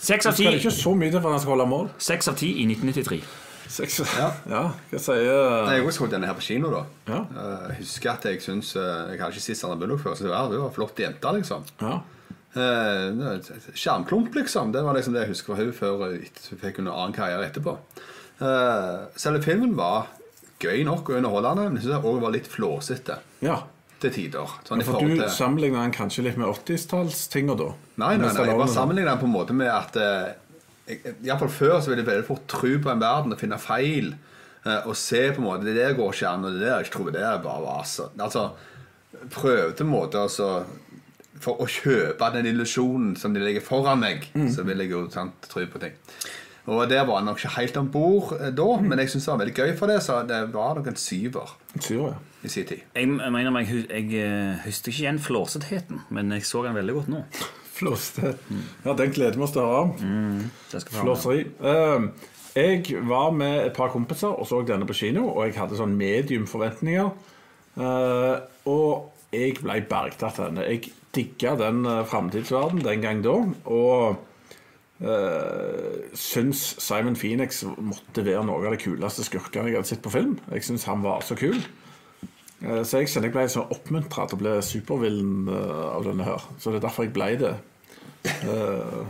Seks 0.00 0.30
av 0.30 0.32
skal 0.32 0.54
det 0.54 0.60
ti. 0.60 0.62
ikke 0.64 0.72
så 0.78 0.94
mye 0.96 1.12
til 1.12 1.20
for 1.20 1.28
at 1.28 1.36
han 1.36 1.42
skal 1.44 1.54
holde 1.56 1.68
mål. 1.68 1.90
Seks 2.00 2.30
av 2.32 2.38
ti 2.40 2.54
i 2.62 2.64
1993. 2.70 3.20
Seks, 3.70 4.00
Ja. 4.18 4.28
ja. 4.50 4.62
Hva 4.90 4.98
sier 4.98 5.66
Nei, 5.68 5.76
Jeg 5.78 5.92
så 5.94 6.08
denne 6.10 6.26
her 6.26 6.34
på 6.38 6.42
kino, 6.42 6.72
da. 6.74 6.84
Ja. 7.06 7.20
Uh, 7.30 7.68
husker 7.78 8.12
at 8.16 8.24
jeg 8.26 8.42
syns 8.42 8.72
Jeg 8.74 9.20
har 9.20 9.30
ikke 9.30 9.44
sett 9.44 9.60
Sandra 9.60 9.78
Bullock 9.78 10.02
før, 10.02 10.16
så 10.18 10.26
var, 10.26 10.48
det 10.50 10.58
var 10.58 10.72
flott 10.74 10.98
jente, 10.98 11.34
liksom. 11.38 11.62
Ja. 11.82 12.00
Uh, 12.50 13.38
Skjermklump, 13.78 14.34
liksom. 14.34 14.72
Det 14.74 14.82
var 14.82 14.96
liksom 14.98 15.14
det 15.14 15.22
jeg 15.26 15.34
husker 15.36 15.54
fra 15.54 15.60
henne 15.62 15.76
før 15.76 16.00
hun 16.02 16.58
fikk 16.64 16.80
en 16.82 16.90
annen 16.90 17.14
karriere 17.14 17.46
etterpå. 17.46 17.76
Uh, 18.40 19.06
selve 19.20 19.42
filmen 19.44 19.76
var 19.78 20.08
gøy 20.60 20.82
nok 20.84 21.08
og 21.12 21.20
underholdende, 21.20 21.68
men 21.68 21.78
jeg 21.78 21.86
synes 21.86 21.94
det 21.96 22.10
også 22.10 22.24
var 22.24 22.34
litt 22.34 22.48
flåsete 22.50 23.18
Ja. 23.44 23.56
til 24.00 24.12
tider. 24.12 24.54
Sånn 24.66 24.80
ja, 24.82 24.86
For 24.88 25.00
du 25.06 25.22
sammenligner 25.32 25.84
den 25.86 25.94
kanskje 25.94 26.24
litt 26.26 26.36
med 26.40 26.48
80-tallstinga 26.48 27.56
da? 27.60 27.70
Nei, 28.00 28.16
nei, 28.16 28.32
nei, 28.32 28.46
jeg 28.48 28.58
bare 28.58 28.72
sammenligner 28.72 29.14
den 29.14 29.22
på 29.22 29.28
en 29.28 29.34
måte 29.34 29.56
med 29.56 29.70
at 29.72 29.96
eh, 30.00 30.32
Iallfall 31.24 31.48
før 31.52 31.80
så 31.80 31.90
ville 31.92 32.02
jeg 32.04 32.10
veldig 32.10 32.26
fort 32.28 32.46
tro 32.48 32.70
på 32.82 32.90
en 32.92 33.00
verden 33.02 33.32
og 33.32 33.38
finne 33.40 33.58
feil. 33.58 34.14
eh, 34.66 34.86
og 34.86 34.96
se 34.96 35.22
på 35.32 35.40
en 35.40 35.46
måte 35.46 35.64
Det 35.64 35.74
der 35.76 35.94
går 35.96 36.12
ikke 36.12 36.28
an, 36.28 36.44
og 36.44 36.52
det 36.52 36.60
der 36.60 36.76
jeg 36.82 36.90
tror 36.90 37.10
det 37.10 37.22
er 37.22 37.38
bare 37.42 37.62
vas. 37.64 38.00
Altså, 38.18 38.50
prøvde 39.30 39.80
en 39.84 39.90
måte 39.90 40.18
altså 40.20 40.64
For 41.40 41.56
å 41.62 41.66
kjøpe 41.70 42.26
den 42.34 42.46
illusjonen 42.50 43.14
som 43.16 43.32
de 43.32 43.40
legger 43.40 43.62
foran 43.64 43.98
meg, 44.02 44.26
Mm. 44.34 44.50
så 44.52 44.62
vil 44.66 44.78
jeg 44.78 44.90
jo 44.90 45.08
sant, 45.10 45.32
tro 45.48 45.62
på 45.66 45.78
ting. 45.80 45.92
Og 46.66 46.88
der 46.90 47.04
var 47.06 47.16
han 47.16 47.24
nok 47.24 47.38
ikke 47.38 47.54
helt 47.56 47.76
om 47.80 47.88
bord 47.90 48.34
eh, 48.40 48.50
da, 48.50 48.66
Mm. 48.76 48.88
men 48.88 48.98
jeg 48.98 49.08
syns 49.08 49.24
det 49.24 49.32
var 49.32 49.38
veldig 49.46 49.54
gøy 49.56 49.76
for 49.78 49.86
det, 49.86 50.02
så 50.02 50.18
det 50.28 50.52
var 50.52 50.74
nok 50.74 50.86
en 50.86 50.96
syver 50.96 51.56
Syver, 51.80 52.08
ja. 52.08 52.14
i 52.44 52.48
sin 52.48 52.66
tid. 52.66 52.82
Jeg, 52.94 53.08
jeg 53.08 53.32
mener 53.32 53.50
meg, 53.50 53.66
jeg, 53.72 53.88
jeg 53.88 54.20
eh, 54.20 54.58
husker 54.66 54.92
ikke 54.92 55.00
igjen 55.06 55.18
flåsetheten, 55.18 56.00
men 56.10 56.30
jeg 56.32 56.44
så 56.44 56.62
den 56.66 56.74
veldig 56.76 56.94
godt 56.94 57.08
nå. 57.08 57.24
Flåste. 57.80 58.34
Ja, 58.84 58.94
den 58.98 59.14
gleder 59.16 59.40
vi 59.40 59.46
oss 59.46 59.56
til 59.56 59.64
å 59.64 59.70
høre. 59.70 59.88
Ha 59.96 60.84
med. 60.84 61.00
Flåseri. 61.00 61.46
Eh, 61.64 62.08
jeg 62.60 63.04
var 63.08 63.32
med 63.32 63.56
et 63.64 63.76
par 63.76 63.92
kompiser 63.94 64.32
og 64.34 64.48
så 64.48 64.60
denne 64.68 64.88
på 64.88 64.96
kino, 65.00 65.28
og 65.32 65.46
jeg 65.48 65.56
hadde 65.58 65.78
sånn 65.80 65.96
medium 65.96 66.48
forventninger. 66.50 67.12
Eh, 67.80 68.34
og 68.68 69.34
jeg 69.34 69.60
ble 69.62 69.78
bergtatt 69.88 70.40
av 70.40 70.50
denne. 70.50 70.66
Jeg 70.66 70.90
digga 71.14 71.56
den 71.58 71.84
uh, 71.86 72.04
framtidsverden 72.06 72.84
den 72.84 73.02
gang 73.02 73.22
da, 73.24 73.36
og 73.66 74.20
uh, 75.02 76.14
syns 76.14 76.76
Simon 76.82 77.18
Phoenix 77.18 77.64
måtte 77.66 78.24
være 78.26 78.44
noe 78.46 78.62
av 78.62 78.76
de 78.76 78.82
kuleste 78.84 79.26
skurkene 79.26 79.70
jeg 79.70 79.80
hadde 79.80 79.90
sett 79.90 80.04
på 80.04 80.12
film. 80.14 80.36
Jeg 80.54 80.66
syns 80.68 80.86
han 80.90 81.02
var 81.06 81.24
så 81.26 81.38
kul. 81.38 81.58
Uh, 82.62 82.82
Så 82.84 83.02
jeg 83.02 83.10
kjenner 83.10 83.30
jeg 83.30 83.38
ble 83.38 83.46
så 83.50 83.66
oppmuntra 83.74 84.28
til 84.28 84.38
å 84.38 84.42
bli 84.44 84.54
supervillen 84.66 85.50
uh, 85.50 85.96
av 85.96 86.06
denne 86.06 86.28
her. 86.28 86.46
Så 86.58 86.70
det 86.70 86.82
er 86.82 86.86
derfor 86.86 87.08
jeg 87.08 87.16
ble 87.16 87.32
det. 87.42 87.54
Eh, 88.24 89.04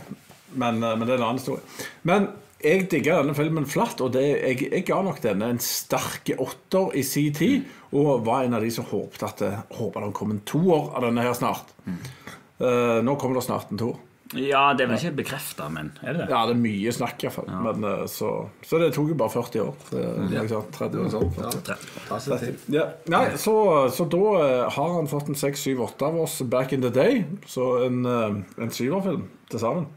Men, 0.53 0.83
eh, 0.83 0.97
men 0.97 1.07
det 1.07 1.15
er 1.15 1.21
en 1.21 1.27
annen 1.29 1.39
historie. 1.39 1.63
Men 2.03 2.25
jeg 2.61 2.89
digga 2.91 3.21
denne 3.21 3.37
filmen 3.39 3.65
flatt, 3.71 4.01
og 4.05 4.13
det, 4.13 4.25
jeg, 4.27 4.67
jeg 4.73 4.85
ga 4.89 4.99
nok 5.07 5.21
denne 5.23 5.47
en 5.55 5.61
sterk 5.63 6.33
åtter 6.37 6.97
i 6.99 7.05
sin 7.07 7.33
tid. 7.37 7.69
Og 7.95 8.25
var 8.27 8.45
en 8.45 8.55
av 8.59 8.63
de 8.67 8.71
som 8.75 8.85
håpet 8.91 9.23
at 9.27 9.41
det 9.43 9.53
håpet 9.79 10.03
det 10.05 10.13
kom 10.19 10.35
en 10.35 10.43
toer 10.47 10.91
av 10.95 11.07
denne 11.07 11.23
her 11.25 11.35
snart. 11.39 11.71
Eh, 11.87 12.99
nå 13.07 13.15
kommer 13.17 13.39
det 13.39 13.47
snart 13.47 13.71
en 13.73 13.81
toer. 13.81 13.97
Ja, 14.39 14.69
det 14.79 14.85
er 14.85 14.91
vel 14.93 15.01
ikke 15.01 15.17
bekrefta, 15.25 15.67
men 15.75 15.89
er 16.05 16.15
det 16.15 16.21
det? 16.21 16.27
Ja, 16.31 16.45
det 16.47 16.55
er 16.55 16.61
mye 16.63 16.93
snakk, 16.95 17.19
iallfall. 17.25 17.49
Men 17.65 17.87
eh, 17.89 18.05
så, 18.11 18.29
så 18.63 18.79
det 18.79 18.93
tok 18.95 19.11
jo 19.11 19.17
bare 19.19 19.33
40 19.35 19.63
år. 19.65 19.81
Det, 19.91 20.05
er 20.39 20.53
30 20.77 21.01
år. 21.03 21.09
Sånn, 21.11 21.33
ja. 21.41 22.59
Ja. 22.77 22.85
Nei, 23.11 23.25
så, 23.43 23.55
så 23.91 24.07
da 24.13 24.23
eh, 24.45 24.69
har 24.77 24.95
han 24.95 25.11
fått 25.11 25.33
en 25.33 25.39
6, 25.41 25.65
7, 25.67 25.83
8 25.89 26.11
av 26.13 26.21
oss 26.23 26.39
back 26.47 26.77
in 26.77 26.87
the 26.87 26.93
day. 26.95 27.25
Så 27.51 27.73
en, 27.89 28.05
eh, 28.07 28.39
en 28.63 28.71
syverfilm 28.75 29.27
til 29.51 29.65
sammen. 29.65 29.91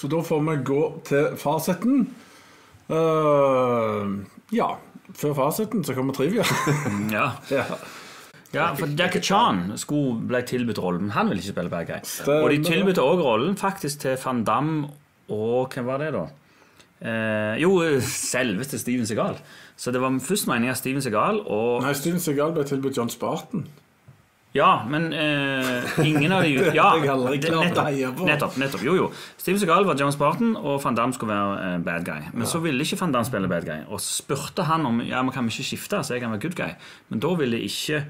Så 0.00 0.08
da 0.08 0.22
får 0.24 0.40
vi 0.48 0.58
gå 0.72 0.82
til 1.06 1.36
fasiten. 1.38 2.06
Uh, 2.88 4.24
ja. 4.50 4.72
Før 5.14 5.36
fasiten 5.36 5.84
så 5.84 5.94
kommer 5.94 6.16
trivia. 6.16 6.48
Ja. 7.12 7.34
ja. 7.52 7.68
Ja, 8.54 8.72
for 8.76 8.90
Jackie 8.98 9.22
Chan 9.24 9.72
skulle 9.80 10.20
ble 10.28 10.42
tilbudt 10.48 10.80
rollen, 10.82 11.08
men 11.08 11.16
han 11.16 11.30
ville 11.30 11.40
ikke 11.42 11.54
spille 11.54 11.72
bad 11.72 11.88
guy. 11.88 12.00
Og 12.36 12.50
de 12.52 12.60
tilbød 12.66 13.00
òg 13.02 13.24
rollen 13.24 13.56
faktisk 13.60 14.04
til 14.04 14.18
van 14.24 14.44
Damme 14.44 14.90
og 15.32 15.72
Hvem 15.72 15.86
var 15.88 16.02
det, 16.02 16.12
da? 16.12 16.26
Eh, 17.02 17.62
jo, 17.62 17.78
selveste 18.06 18.78
Steven 18.78 19.06
Segal. 19.06 19.38
Så 19.76 19.90
det 19.90 20.00
var 20.02 20.12
først 20.22 20.46
meningen 20.46 20.76
Steven 20.76 21.02
Segal 21.02 21.40
og 21.40 21.82
Nei, 21.82 21.94
Steven 21.98 22.20
Segal 22.22 22.52
ble 22.54 22.66
tilbudt 22.68 22.98
John 22.98 23.10
Spartan. 23.10 23.64
Ja, 24.52 24.82
men 24.84 25.12
eh, 25.16 26.00
ingen 26.04 26.32
av 26.32 26.42
de 26.44 26.50
ja, 26.76 26.90
nettopp, 27.00 27.88
nettopp, 28.28 28.58
nettopp. 28.60 28.82
Jo, 28.84 28.94
jo. 28.98 29.06
Steven 29.40 29.62
Segal 29.62 29.86
var 29.88 29.96
John 29.96 30.12
Spartan, 30.12 30.52
og 30.60 30.76
van 30.84 30.98
Damme 30.98 31.16
skulle 31.16 31.32
være 31.32 31.70
eh, 31.70 31.78
bad 31.86 32.04
guy. 32.04 32.28
Men 32.36 32.50
så 32.50 32.60
ville 32.60 32.84
ikke 32.84 33.00
van 33.00 33.14
Damme 33.16 33.30
spille 33.30 33.48
bad 33.48 33.64
guy, 33.66 33.80
og 33.88 34.02
spurte 34.04 34.68
han 34.68 34.84
om 34.86 35.00
Ja, 35.08 35.24
men 35.24 35.32
kan 35.32 35.48
vi 35.48 35.56
ikke 35.56 35.70
skifte, 35.72 36.02
så 36.04 36.14
jeg 36.18 36.22
kan 36.22 36.36
være 36.36 36.44
good 36.44 36.58
guy. 36.60 36.76
Men 37.08 37.24
da 37.24 37.32
ville 37.40 37.62
ikke 37.64 38.04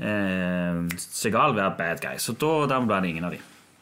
eh, 0.00 0.80
Segal 0.98 1.54
være 1.56 1.74
bad 1.78 2.00
guy, 2.04 2.16
så 2.18 2.32
da, 2.40 2.66
da 2.70 2.80
ble 2.80 3.00
det 3.04 3.10
ingen 3.14 3.24
av 3.28 3.34
de. 3.36 3.40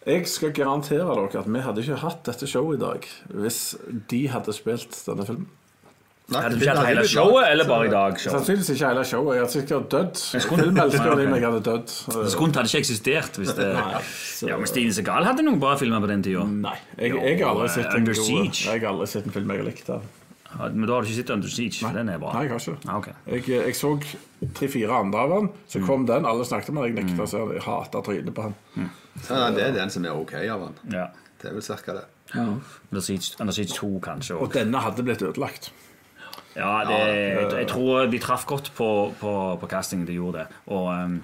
Jeg 0.09 0.27
skal 0.31 0.53
garantere 0.57 1.05
dere 1.05 1.43
at 1.43 1.47
vi 1.53 1.61
hadde 1.61 1.83
ikke 1.85 1.97
hatt 2.01 2.23
dette 2.25 2.47
showet 2.49 2.79
i 2.79 2.81
dag 2.81 3.07
hvis 3.43 3.59
de 4.09 4.27
hadde 4.33 4.55
spilt 4.57 4.95
denne 5.07 5.27
filmen. 5.29 5.49
Nei, 6.29 6.43
Hadde 6.45 6.59
du 6.59 6.61
ikke 6.61 6.73
hatt 6.77 6.87
hele 6.91 7.03
showet, 7.09 7.47
eller 7.49 7.65
bare 7.65 7.87
i 7.87 7.91
dag? 7.93 8.19
show? 8.21 8.33
Sannsynligvis 8.35 8.69
ikke 8.75 8.89
hele 8.91 9.05
showet. 9.09 9.35
Jeg 9.37 9.41
hadde 9.45 9.53
sikkert 9.55 9.87
dødd. 9.95 10.19
skulle- 10.45 10.65
Filmelskere 10.67 11.15
de 11.17 11.27
meg 11.31 11.43
hadde 11.47 11.61
dødd. 11.65 11.95
Skunt 12.35 12.59
hadde 12.61 12.69
ikke 12.69 12.83
eksistert 12.85 13.39
hvis 13.41 13.55
det 13.57 13.69
Nei, 13.75 14.03
så- 14.05 14.49
Ja, 14.51 14.57
men 14.61 14.67
Steven 14.69 14.93
Segal 14.93 15.25
hadde 15.25 15.43
noen 15.47 15.59
bra 15.59 15.75
filmer 15.81 16.01
på 16.05 16.07
den 16.11 16.23
tida. 16.23 16.45
Nei. 16.45 16.77
Jeg, 16.99 17.15
jeg 17.17 17.39
har 17.41 17.55
aldri 17.55 17.69
sett 17.69 17.87
en 17.95 17.97
Under 18.03 18.13
god- 18.13 18.61
Jeg 18.65 18.81
har 18.83 18.89
aldri 18.93 19.07
sett 19.09 19.25
en 19.25 19.33
film 19.33 19.49
jeg 19.51 19.59
har 19.63 19.65
likt 19.71 19.89
av. 19.91 20.03
Men 20.57 20.87
da 20.89 20.95
har 20.97 21.05
du 21.05 21.11
ikke 21.11 21.19
sett 21.19 21.31
Under 21.35 21.51
Siege? 21.53 21.83
Nei. 21.85 21.93
Den 21.99 22.09
er 22.09 22.21
bra. 22.23 22.33
Nei, 22.35 22.47
jeg 22.47 22.55
har 22.55 22.63
ikke. 22.63 22.89
Ah, 22.89 22.97
okay. 22.97 23.17
Jeg, 23.29 23.45
jeg 23.53 23.77
så 23.77 23.91
tre-fire 24.57 25.01
andre 25.03 25.25
av 25.27 25.35
han, 25.37 25.49
så 25.69 25.83
kom 25.85 26.07
den. 26.09 26.29
Alle 26.29 26.47
snakket 26.49 26.73
med 26.73 26.87
den. 26.89 26.97
jeg 26.97 27.09
nekta 27.11 27.27
å 27.27 27.31
se 27.31 27.43
den. 27.43 27.57
Jeg 27.59 27.67
hata 27.67 28.03
trynet 28.07 28.35
på 28.37 28.47
han. 28.47 28.55
Ja, 29.29 29.51
det 29.53 29.67
er 29.67 29.75
den 29.77 29.93
som 29.93 30.07
er 30.09 30.17
ok 30.17 30.39
av 30.41 30.65
han. 30.69 30.79
Ja. 30.95 31.11
Det 31.39 31.51
er 31.51 31.59
vel 31.59 31.67
cirka 31.67 31.99
det. 31.99 32.07
Under 32.35 33.05
Siege, 33.05 33.37
Under 33.41 33.55
Siege 33.55 33.77
2, 33.77 33.91
kanskje. 34.05 34.39
Og 34.39 34.49
Og 34.49 34.57
denne 34.57 34.81
hadde 34.83 35.05
blitt 35.07 35.23
ødelagt. 35.23 35.71
Ja, 36.57 36.73
det, 36.89 36.97
jeg, 36.99 37.51
jeg 37.53 37.69
tror 37.71 38.09
de 38.11 38.19
traff 38.19 38.47
godt 38.49 38.73
på, 38.75 38.89
på, 39.21 39.33
på 39.61 39.69
castingen. 39.71 40.07
De 40.09 40.17
gjorde 40.17 40.43
det. 40.43 40.63
Og, 40.75 40.89
um, 40.89 41.21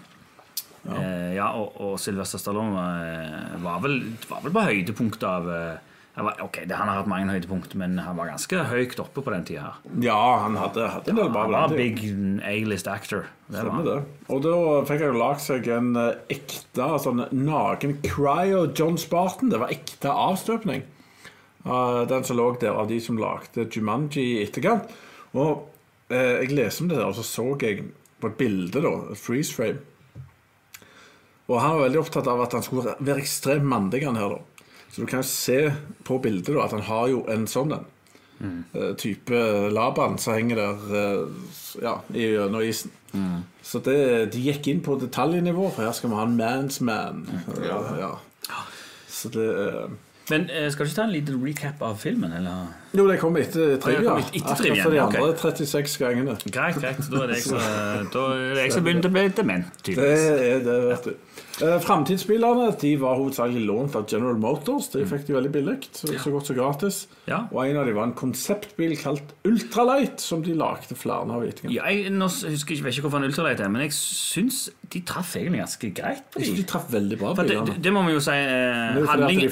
eh, 0.95 1.33
ja, 1.35 1.49
og, 1.59 1.75
og 1.81 1.97
Sylvester 2.00 2.38
Stallone 2.38 2.85
eh, 3.09 3.57
var 3.64 3.81
vel, 3.83 3.99
var 4.28 4.45
vel 4.45 4.54
på 4.54 4.66
høydepunktet 4.69 5.26
av 5.26 5.50
eh, 5.50 5.94
var, 6.14 6.37
Ok, 6.44 6.61
det, 6.66 6.75
han 6.78 6.88
har 6.88 7.00
hatt 7.00 7.11
mange 7.11 7.33
høydepunkt, 7.35 7.73
men 7.75 7.97
han 7.99 8.14
var 8.14 8.30
ganske 8.30 8.61
høyt 8.71 9.00
oppe 9.02 9.23
på 9.25 9.33
den 9.35 9.47
tida. 9.49 9.66
her. 9.66 9.94
Ja, 10.04 10.21
han 10.44 10.54
hadde, 10.61 10.87
hadde 10.92 11.11
en 11.11 11.18
del 11.18 11.30
bra 11.35 11.42
Han 11.49 11.54
var 11.56 11.75
big 11.75 12.04
A-list 12.47 12.87
actor. 12.87 13.26
Det 13.49 13.64
Stemmer 13.64 13.88
det. 13.88 13.97
Og 14.30 14.42
da 14.44 14.56
fikk 14.87 15.02
han 15.02 15.18
lagd 15.18 15.42
seg 15.42 15.66
en 15.75 15.90
eh, 15.99 16.21
ekte 16.37 16.87
sånn 17.02 17.25
naken 17.35 17.99
cryo 18.06 18.68
John 18.71 18.99
Spartan. 19.00 19.50
Det 19.50 19.59
var 19.62 19.75
ekte 19.75 20.14
avstøpning. 20.14 20.87
Uh, 21.64 22.04
den 22.06 22.25
som 22.28 22.37
lå 22.37 22.50
der 22.61 22.76
av 22.76 22.90
de 22.90 23.00
som 23.00 23.18
lagde 23.18 23.66
Jumanji 23.73 24.23
i 24.23 24.42
etterkant. 24.44 24.90
Og 25.35 25.66
eh, 26.12 26.44
jeg 26.44 26.54
leste 26.54 26.85
om 26.85 26.92
det 26.92 27.00
der, 27.00 27.09
og 27.09 27.18
så 27.18 27.26
så 27.26 27.50
jeg 27.64 27.88
på 28.23 28.30
et 28.30 28.38
bilde, 28.38 28.85
da, 28.85 28.94
et 29.11 29.21
freeze 29.21 29.54
frame. 29.54 29.83
Og 31.50 31.59
han 31.61 31.75
var 31.76 31.87
veldig 31.88 32.00
opptatt 32.00 32.28
av 32.30 32.40
at 32.40 32.54
han 32.56 32.64
skulle 32.64 32.94
være 33.00 33.21
ekstremt 33.21 33.66
mandig, 33.68 34.04
han 34.06 34.16
her, 34.16 34.37
da. 34.38 34.53
Så 34.95 35.03
du 35.03 35.11
kan 35.11 35.25
jo 35.25 35.27
se 35.27 35.73
på 36.07 36.21
bildet 36.23 36.55
da, 36.55 36.69
at 36.69 36.71
han 36.77 36.87
har 36.87 37.09
jo 37.11 37.25
en 37.33 37.49
sånn 37.51 37.75
en. 37.75 37.91
Mm. 38.45 38.97
type 38.99 39.41
Laban 39.71 40.19
som 40.19 40.35
henger 40.35 40.59
der 40.59 40.95
eh, 40.99 41.51
ja, 41.83 41.93
i 42.13 42.25
gjennom 42.35 42.63
isen. 42.67 42.91
Så 43.63 43.81
det, 43.87 43.99
de 44.35 44.41
gikk 44.43 44.67
inn 44.69 44.83
på 44.85 44.99
detaljnivå, 45.01 45.69
for 45.73 45.87
her 45.87 45.95
skal 45.97 46.11
vi 46.11 46.19
ha 46.19 46.25
en 46.27 46.35
man's 46.39 46.81
man. 46.85 47.25
Ja, 47.63 47.79
ja. 47.99 48.11
Så 49.09 49.31
det 49.35 49.47
eh, 49.67 49.87
Men 50.31 50.49
eh, 50.51 50.71
skal 50.73 50.87
du 50.87 50.91
ikke 50.91 50.97
ta 50.97 51.05
en 51.05 51.13
liten 51.13 51.41
recap 51.47 51.83
av 51.83 51.97
filmen? 52.01 52.33
eller? 52.33 52.67
Jo, 52.97 53.07
det 53.09 53.19
kom 53.21 53.37
etter 53.37 53.77
trivia. 53.83 54.17
Akkurat 54.17 54.83
for 54.83 54.95
de 54.95 55.01
andre 55.01 55.37
36 55.43 55.99
gangene. 56.01 56.37
Greit, 56.47 56.79
greit. 56.81 57.03
Da 57.11 57.23
er 57.23 57.33
det 57.33 57.41
jeg 57.41 57.49
som, 57.51 57.59
er 58.81 58.85
begynner 58.87 59.11
å 59.11 59.15
bli 59.15 59.27
dement. 59.37 59.83
Det 59.85 59.97
er 59.99 60.65
det, 60.65 60.79
vet 60.91 61.11
du. 61.11 61.34
Eh, 61.62 61.76
Framtidsbilene 61.84 62.73
de 62.80 62.88
var 62.99 63.14
hovedsakelig 63.20 63.61
lånt 63.68 63.94
av 63.94 64.08
General 64.11 64.38
Motors. 64.42 64.88
De 64.90 65.04
fikk 65.06 65.26
de 65.28 65.37
veldig 65.37 65.52
billig, 65.54 65.76
så, 65.94 66.08
så 66.18 66.32
godt 66.34 66.49
som 66.50 66.56
gratis. 66.58 66.96
Ja. 67.30 67.44
Og 67.52 67.61
en 67.68 67.76
av 67.78 67.87
dem 67.87 67.94
var 67.94 68.08
en 68.08 68.14
konseptbil 68.18 68.96
kalt 68.99 69.34
Ultralight, 69.46 70.18
som 70.25 70.42
de 70.42 70.54
lagde 70.58 70.96
flere 70.99 71.23
av. 71.28 71.44
vet. 71.44 71.62
Ja, 71.70 71.87
jeg 71.92 72.11
nå 72.11 72.26
husker 72.26 72.50
jeg 72.50 72.80
ikke, 72.80 72.88
vet 72.88 72.96
ikke 72.99 73.06
hvorfor 73.06 73.23
en 73.23 73.28
ultralight 73.28 73.62
er, 73.62 73.70
men 73.70 73.84
jeg 73.87 73.94
syns 73.94 74.64
de 74.90 75.02
traff 75.06 75.37
egentlig 75.38 75.62
ganske 75.62 75.92
greit. 75.94 76.25
på 76.34 76.42
Jeg 76.42 76.50
synes 76.50 76.64
de. 76.64 76.66
traff 76.73 76.90
veldig 76.92 77.18
bra. 77.23 77.34
Det, 77.38 77.61
det, 77.70 77.76
det 77.87 77.92
må 77.94 78.02
vi 78.08 78.16
jo 78.16 78.25
si. 78.25 78.34
Eh, 78.34 78.99
handling, 79.12 79.44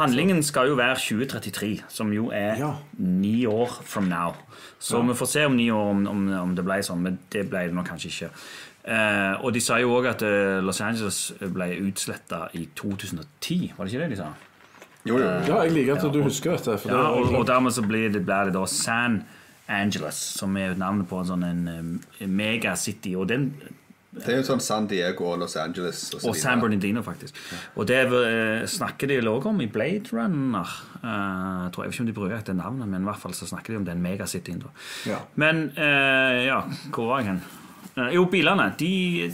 handlingen 0.00 0.42
skal 0.46 0.70
jo 0.72 0.78
være 0.80 0.96
2033, 0.96 1.82
som 1.88 2.12
jo 2.16 2.30
er 2.32 2.56
Ja. 2.62 2.72
ni 2.96 3.44
år 3.46 3.68
from 3.84 4.08
now. 4.08 4.32
Så 4.80 5.02
vi 5.04 5.12
får 5.12 5.26
se 5.28 5.44
om 5.44 5.56
ni 5.56 5.68
år 5.70 5.90
om, 5.90 6.06
om, 6.08 6.28
om 6.40 6.54
det 6.56 6.64
ble 6.64 6.80
sånn, 6.86 7.02
men 7.04 7.18
det 7.32 7.48
ble 7.50 7.66
det 7.68 7.74
nok 7.76 7.88
kanskje 7.92 8.08
ikke. 8.08 8.30
Eh, 8.84 9.34
og 9.44 9.52
de 9.52 9.60
sa 9.60 9.76
jo 9.82 9.92
òg 9.98 10.06
at 10.14 10.22
eh, 10.24 10.60
Los 10.64 10.80
Angeles 10.80 11.18
ble 11.52 11.72
utsletta 11.84 12.46
i 12.56 12.66
2010, 12.78 13.74
var 13.76 13.84
det 13.84 13.92
ikke 13.92 14.06
det 14.06 14.14
de 14.14 14.20
sa? 14.22 14.30
Jo, 15.04 15.16
jo. 15.16 15.26
Ja, 15.48 15.60
jeg 15.64 15.72
liker 15.72 15.96
at 15.96 16.12
du 16.12 16.22
husker 16.24 16.56
dette. 16.56 16.76
For 16.80 16.92
Ja, 16.92 17.02
det, 17.08 17.26
og, 17.28 17.36
og 17.40 17.46
dermed 17.48 17.72
så 17.76 17.84
blir 17.84 18.08
det, 18.12 18.24
blir 18.28 18.50
det 18.50 18.56
da 18.56 18.64
San 18.68 19.22
Angeles, 19.70 20.16
som 20.40 20.56
er 20.60 20.74
navnet 20.80 21.08
på 21.08 21.20
en 21.20 21.28
sånn 21.28 21.44
en, 21.46 21.60
en 21.70 22.34
megacity. 22.36 23.14
Og 23.16 23.28
den 23.30 23.52
Det 24.10 24.26
er 24.32 24.40
jo 24.40 24.46
sånn 24.48 24.60
San 24.64 24.88
Diego 24.90 25.28
og 25.30 25.38
Los 25.44 25.54
Angeles 25.60 26.02
og 26.16 26.24
Og 26.32 26.36
San. 26.36 26.60
Bernardino, 26.60 27.04
faktisk. 27.06 27.36
Og 27.78 27.86
det 27.86 28.00
eh, 28.08 28.64
snakker 28.66 29.08
de 29.08 29.20
òg 29.30 29.46
om 29.46 29.60
i 29.62 29.68
Blade 29.70 30.10
Runner. 30.12 30.72
Eh, 31.00 31.70
tror 31.70 31.84
jeg 31.86 31.92
vet 31.92 31.96
ikke 31.96 32.04
om 32.08 32.10
de 32.10 32.16
bruker 32.18 32.36
dette 32.36 32.56
navnet, 32.58 32.90
men 32.90 33.04
i 33.04 33.08
hvert 33.08 33.22
fall 33.22 33.36
så 33.38 33.46
snakker 33.48 33.72
de 33.76 33.80
om 33.84 33.86
den 33.88 34.02
megacityen. 34.04 34.64
Ja. 35.08 35.22
Men 35.40 35.70
eh, 35.78 36.44
ja, 36.50 36.64
hvor 36.90 37.12
var 37.12 37.22
jeg 37.22 37.30
hen? 37.34 37.42
Eh, 37.96 38.12
jo, 38.14 38.24
bilene. 38.30 38.68
De 38.78 38.90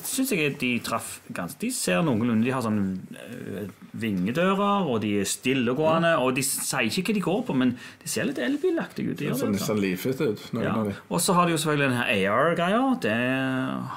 syns 0.06 0.32
jeg 0.32 0.54
de 0.60 0.70
traff 0.84 1.18
ganske 1.34 1.60
De 1.60 1.68
ser 1.74 2.00
noenlunde 2.06 2.46
De 2.46 2.54
har 2.54 2.62
sånn 2.64 2.80
eh, 3.12 3.66
vingedører, 3.96 4.88
og 4.88 5.00
de 5.04 5.12
er 5.20 5.28
stillegående. 5.28 6.14
Og 6.22 6.34
de 6.36 6.44
sier 6.46 6.88
ikke 6.88 7.10
hva 7.10 7.18
de 7.18 7.24
går 7.26 7.42
på, 7.48 7.56
men 7.62 7.74
de 8.02 8.12
ser 8.12 8.28
litt 8.28 8.40
elbilaktige 8.42 9.12
ut. 9.12 9.18
de 9.20 9.30
ja, 9.30 9.36
Sånn 9.36 9.52
det, 9.52 9.58
litt 9.58 9.62
altså. 9.62 9.72
sånn 9.72 9.84
livfit 9.84 10.24
ut. 10.24 10.46
Ja. 10.64 10.74
Og 11.08 11.22
så 11.24 11.36
har 11.36 11.46
de 11.48 11.56
jo 11.56 11.60
selvfølgelig 11.62 11.90
den 11.90 12.00
her 12.00 12.32
AR-greia. 12.32 12.82
Det 13.04 13.20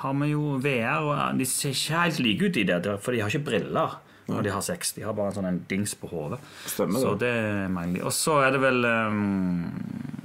har 0.04 0.20
vi 0.22 0.34
jo 0.34 0.44
VR. 0.64 1.08
Og 1.08 1.40
de 1.40 1.50
ser 1.50 1.76
ikke 1.76 2.04
helt 2.04 2.22
like 2.24 2.50
ut 2.50 2.62
i 2.62 2.68
det, 2.70 2.84
for 3.04 3.16
de 3.16 3.24
har 3.24 3.34
ikke 3.34 3.50
briller 3.52 4.00
når 4.30 4.46
de 4.46 4.52
har 4.54 4.62
sex. 4.62 4.92
De 4.94 5.02
har 5.06 5.16
bare 5.18 5.32
en 5.32 5.40
sånn 5.40 5.50
en 5.50 5.62
dings 5.70 5.96
på 5.98 6.10
hodet. 6.12 6.38
Så 6.70 6.86
det. 6.86 7.22
det 7.24 7.72
mangler 7.74 8.00
de. 8.00 8.04
Og 8.06 8.14
så 8.14 8.40
er 8.46 8.54
det 8.56 8.62
vel 8.62 8.86
um, 8.86 9.64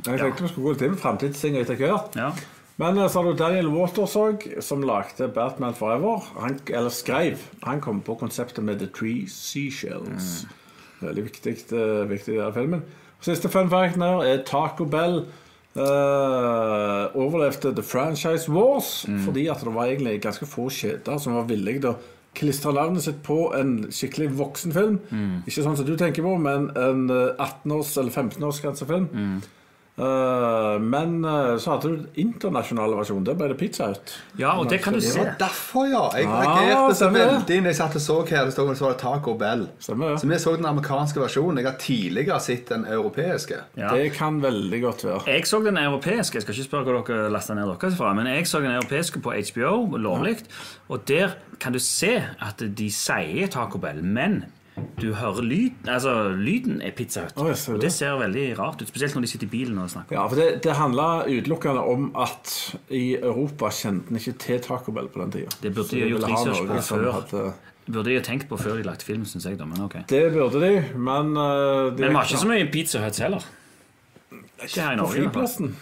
Jeg 0.04 0.20
tenkte 0.20 0.44
vi 0.44 0.50
skulle 0.52 0.66
gå 0.66 0.74
litt 0.74 0.84
inn 0.88 0.98
på 0.98 1.02
framtidsting 1.06 1.56
etter 1.62 1.80
hvert. 1.80 2.18
Ja. 2.20 2.32
Men 2.76 2.98
eh, 2.98 3.08
så 3.08 3.20
har 3.20 3.30
du 3.30 3.38
Daniel 3.38 3.70
Waters 3.74 4.16
òg, 4.18 4.48
som 4.64 4.82
lagde 4.86 5.28
Batman 5.34 5.74
Forever. 5.74 6.24
Han, 6.40 6.58
eller 6.68 6.90
skrev. 6.90 7.42
Han 7.62 7.80
kom 7.80 8.02
på 8.04 8.18
konseptet 8.20 8.64
med 8.64 8.82
The 8.82 8.90
Three 8.94 9.28
Seashells. 9.30 10.44
Veldig 11.00 11.24
viktig, 11.30 11.56
eh, 11.72 12.04
viktig 12.10 12.34
del 12.34 12.46
av 12.48 12.58
filmen. 12.58 12.84
Siste 13.24 13.48
fun 13.48 13.70
facten 13.72 14.02
her 14.04 14.24
er 14.26 14.44
Taco 14.46 14.84
Bell 14.84 15.24
Uh, 15.74 17.10
overlevde 17.18 17.72
The 17.74 17.82
Franchise 17.82 18.46
Wars 18.46 19.00
fordi 19.24 19.48
at 19.50 19.58
det 19.66 19.72
var 19.74 19.88
egentlig 19.90 20.20
ganske 20.22 20.46
få 20.46 20.68
kjeder 20.70 21.18
som 21.18 21.34
var 21.34 21.48
villige 21.48 21.80
til 21.82 21.88
å 21.90 21.96
klistre 22.38 22.70
navnet 22.76 23.02
sitt 23.02 23.18
på 23.26 23.48
en 23.58 23.72
skikkelig 23.90 24.28
voksenfilm. 24.38 25.00
Ikke 25.46 25.64
sånn 25.64 25.74
som 25.78 25.86
du 25.86 25.96
tenker 25.98 26.22
på, 26.22 26.36
men 26.38 26.68
en 26.78 27.10
eh, 27.10 27.34
18-års- 27.42 27.96
eller 27.98 28.14
15-årsgrensefilm. 28.14 29.08
Eh, 29.10 29.48
men 29.96 31.20
eh, 31.24 31.52
så 31.62 31.70
hadde 31.76 31.90
du 31.92 32.06
internasjonale 32.18 32.96
versjon. 32.98 33.22
Der 33.26 33.36
ble 33.38 33.46
det 33.52 33.58
Pizza 33.60 33.92
ut. 33.94 34.14
ja, 34.40 34.56
og 34.58 34.66
det 34.70 34.80
kan 34.82 34.92
du 34.96 34.98
Det 34.98 35.06
se. 35.12 35.20
var 35.20 35.36
derfor, 35.38 35.86
ja. 35.86 36.00
Jeg 36.18 36.26
Ah, 36.26 36.40
reagerte 36.42 36.94
så 36.98 37.10
veldig 37.14 37.58
når 37.62 37.70
jeg 37.70 37.76
satt 37.78 37.94
og 37.94 38.02
så 38.02 38.16
her. 38.28 38.44
Det 38.48 38.52
stod 38.56 38.72
så 38.76 38.84
var 38.88 38.92
det 38.96 39.00
Taco 39.04 39.34
Bell. 39.38 39.68
Stemmer 39.78 40.10
ja. 40.10 40.16
Så 40.18 40.26
vi 40.26 40.38
så 40.42 40.56
den 40.56 40.66
amerikanske 40.66 41.20
versjonen. 41.22 41.58
Jeg 41.62 41.66
har 41.70 41.78
tidligere 41.78 42.40
sett 42.40 42.66
den 42.68 42.86
europeiske. 42.90 43.60
Ja. 43.78 43.92
Det 43.94 44.12
kan 44.16 44.40
veldig 44.42 44.82
godt 44.82 45.04
være. 45.04 45.22
Jeg 45.30 45.46
så 45.46 45.62
den 45.64 45.78
europeiske. 45.78 46.34
Jeg 46.36 46.42
skal 46.42 46.54
ikke 46.54 46.64
spørre 46.70 46.84
hvor 46.90 47.04
dere 47.06 47.30
lasta 47.30 47.54
ned 47.54 47.70
deres 47.80 47.94
fra, 47.96 48.12
men 48.14 48.26
jeg 48.26 48.46
så 48.50 48.60
den 48.60 48.74
europeiske 48.74 49.20
på 49.22 49.30
HBO, 49.30 49.96
lovlig. 49.96 50.36
Og 50.88 51.06
der 51.08 51.36
kan 51.60 51.72
du 51.72 51.78
se 51.78 52.16
at 52.42 52.58
de 52.78 52.90
sier 52.90 53.46
Taco 53.46 53.78
Bell, 53.78 54.02
men 54.02 54.44
du 55.00 55.12
hører 55.14 55.42
lyd, 55.46 55.70
altså, 55.86 56.32
lyden 56.34 56.80
er 56.82 56.90
Pizza 56.96 57.20
Hut. 57.22 57.32
Oh, 57.36 57.46
det. 57.48 57.58
og 57.74 57.80
det. 57.80 57.92
ser 57.92 58.16
veldig 58.18 58.46
rart 58.58 58.82
ut, 58.82 58.88
spesielt 58.88 59.14
når 59.14 59.20
de 59.26 59.30
sitter 59.30 59.46
i 59.46 59.50
bilen 59.50 59.78
og 59.78 59.90
snakker. 59.90 60.16
Ja, 60.18 60.26
for 60.26 60.34
Det, 60.40 60.48
det 60.64 60.74
handla 60.78 61.24
utelukkende 61.30 61.84
om 61.92 62.08
at 62.16 62.74
i 62.90 63.14
Europa 63.16 63.70
kjente 63.70 64.10
en 64.10 64.16
ikke 64.18 64.34
til 64.38 64.60
Taco 64.60 64.92
Bell 64.92 65.08
på 65.08 65.20
den 65.22 65.30
tida. 65.36 65.54
Det 65.62 65.74
burde 65.74 65.90
de 65.94 66.00
ha 66.02 66.08
gjort 66.10 66.26
research 66.30 66.66
på 66.66 66.80
før. 66.90 67.12
hadde- 67.20 67.52
Burde 67.86 68.08
de 68.08 68.14
ha 68.16 68.22
tenkt 68.24 68.48
på 68.48 68.56
før 68.56 68.78
de 68.78 68.82
lagde 68.82 69.04
film, 69.04 69.24
syns 69.28 69.44
jeg, 69.44 69.58
da. 69.58 69.64
Men 69.68 69.82
ok. 69.84 69.94
Det 70.08 70.32
burde 70.32 70.60
de, 70.62 70.84
men 70.96 71.34
uh, 71.36 71.90
de 71.92 72.00
Men 72.00 72.08
vi 72.08 72.14
har 72.16 72.24
ikke 72.24 72.38
så 72.40 72.48
mye 72.48 72.70
Pizza 72.72 73.02
Huts 73.04 73.18
heller. 73.20 73.44
Ikke 74.64 74.80
her 74.80 74.92
i 74.92 74.96
Norge. 74.96 75.12
fall. 75.12 75.20
flyplassen. 75.26 75.74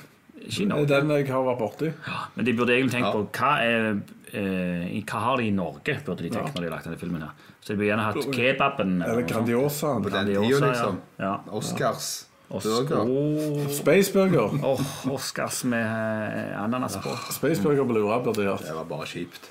Ikke 0.43 0.63
i 0.63 0.67
Norge. 0.67 0.89
den 0.91 1.11
jeg 1.15 1.27
har 1.31 1.45
vært 1.47 1.59
borti. 1.63 1.93
Men 2.35 2.45
de 2.49 2.53
burde 2.59 2.75
egentlig 2.75 2.97
tenkt 2.97 3.07
Ja. 3.07 3.13
på 3.13 3.29
hva, 3.39 3.53
er, 3.63 4.01
eh, 4.35 4.99
hva 5.07 5.23
har 5.27 5.41
de 5.41 5.47
i 5.49 5.55
Norge, 5.55 5.97
burde 6.07 6.27
de 6.27 6.33
tenkt 6.33 6.57
når 6.57 6.65
de 6.65 6.69
har 6.69 6.77
lagt 6.77 6.89
denne 6.91 7.01
filmen. 7.01 7.23
her 7.23 7.55
Så 7.61 7.73
de 7.73 7.79
burde 7.79 7.89
gjerne 7.91 8.11
hatt 8.11 8.29
kebaben. 8.35 8.99
Eller 9.07 9.25
Grandiosaen. 9.29 10.03
På 10.03 10.13
den 10.13 10.35
Grandiosa, 10.35 10.59
tida, 10.59 10.67
ja. 10.67 10.73
liksom. 10.73 11.01
Ja. 11.23 11.35
Oscars 11.61 12.13
burger. 12.53 13.69
Spaceburger. 13.69 14.51
Oh, 14.65 14.81
Oscars 15.15 15.65
med 15.65 16.53
eh, 16.53 16.63
ananas 16.63 16.97
på. 16.97 17.17
Spaceburger 17.31 17.85
på 17.85 17.93
Lura 17.93 18.21
burde 18.21 18.43
de 18.43 18.49
hatt. 18.51 18.67
Det 18.67 18.77
var 18.77 18.85
bare 18.85 19.07
kjipt. 19.07 19.51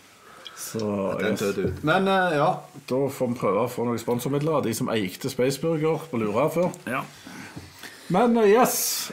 Så 0.55 1.17
Den 1.19 1.31
yes. 1.31 1.39
døde 1.39 1.67
ut. 1.67 1.83
Men 1.83 2.07
uh, 2.07 2.35
ja. 2.35 2.49
da 2.89 2.99
får 3.09 3.31
vi 3.31 3.39
prøve 3.39 3.65
å 3.65 3.71
få 3.71 3.87
noen 3.87 3.99
sponsormidler 3.99 4.59
av 4.59 4.67
de 4.67 4.75
som 4.77 4.91
eikte 4.93 5.31
Spaceburger 5.31 6.05
på 6.11 6.21
Lura 6.21 6.45
før. 6.53 6.69
Ja. 6.85 7.01
Men 8.13 8.37
eh, 8.37 8.51
yes, 8.53 9.11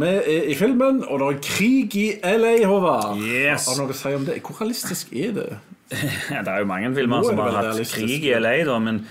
vi 0.00 0.08
er 0.10 0.48
i 0.50 0.54
filmen, 0.58 1.02
og 1.06 1.20
det 1.20 1.28
er 1.28 1.40
krig 1.44 1.96
i 2.00 2.06
LA, 2.24 2.54
Håvard. 2.66 3.20
Yes. 3.20 3.68
Har 3.70 3.80
noe 3.80 3.94
å 3.94 3.96
si 3.98 4.12
om 4.16 4.26
det? 4.26 4.40
Hvor 4.44 4.60
realistisk 4.62 5.12
er 5.14 5.32
det? 5.38 5.48
Det 5.94 6.48
er 6.48 6.62
jo 6.62 6.66
mange 6.66 6.88
filmer 6.96 7.20
Nå 7.20 7.28
er 7.28 7.28
som 7.28 7.40
har 7.44 7.56
hatt 7.58 7.90
krig 7.92 8.24
i 8.26 8.32
LA, 8.40 8.54
da, 8.66 8.78
men 8.82 9.02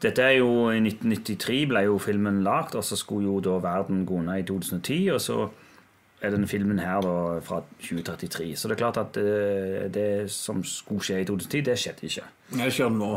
dette 0.00 0.22
er 0.22 0.36
jo 0.38 0.70
I 0.70 0.78
1993 0.78 1.64
ble 1.68 1.82
jo 1.88 1.98
filmen 2.00 2.38
lagd, 2.46 2.76
og 2.78 2.86
så 2.86 2.96
skulle 2.96 3.26
jo 3.26 3.40
da 3.44 3.58
verden 3.60 4.04
gå 4.08 4.20
ned 4.24 4.44
i 4.44 4.46
2010, 4.48 5.00
og 5.16 5.20
så 5.24 5.40
er 6.20 6.34
denne 6.34 6.48
filmen 6.48 6.78
her 6.80 7.02
da 7.04 7.16
fra 7.44 7.62
2033. 7.80 8.52
Så 8.56 8.68
det 8.68 8.76
er 8.76 8.82
klart 8.84 9.00
at 9.00 9.16
eh, 9.20 9.86
det 9.92 10.30
som 10.32 10.62
skulle 10.64 11.04
skje 11.04 11.22
i 11.22 11.28
2010, 11.28 11.62
det 11.66 11.76
skjedde 11.80 12.08
ikke. 12.08 12.26
Jeg 12.60 12.76
kjører 12.76 12.96
nå. 12.96 13.12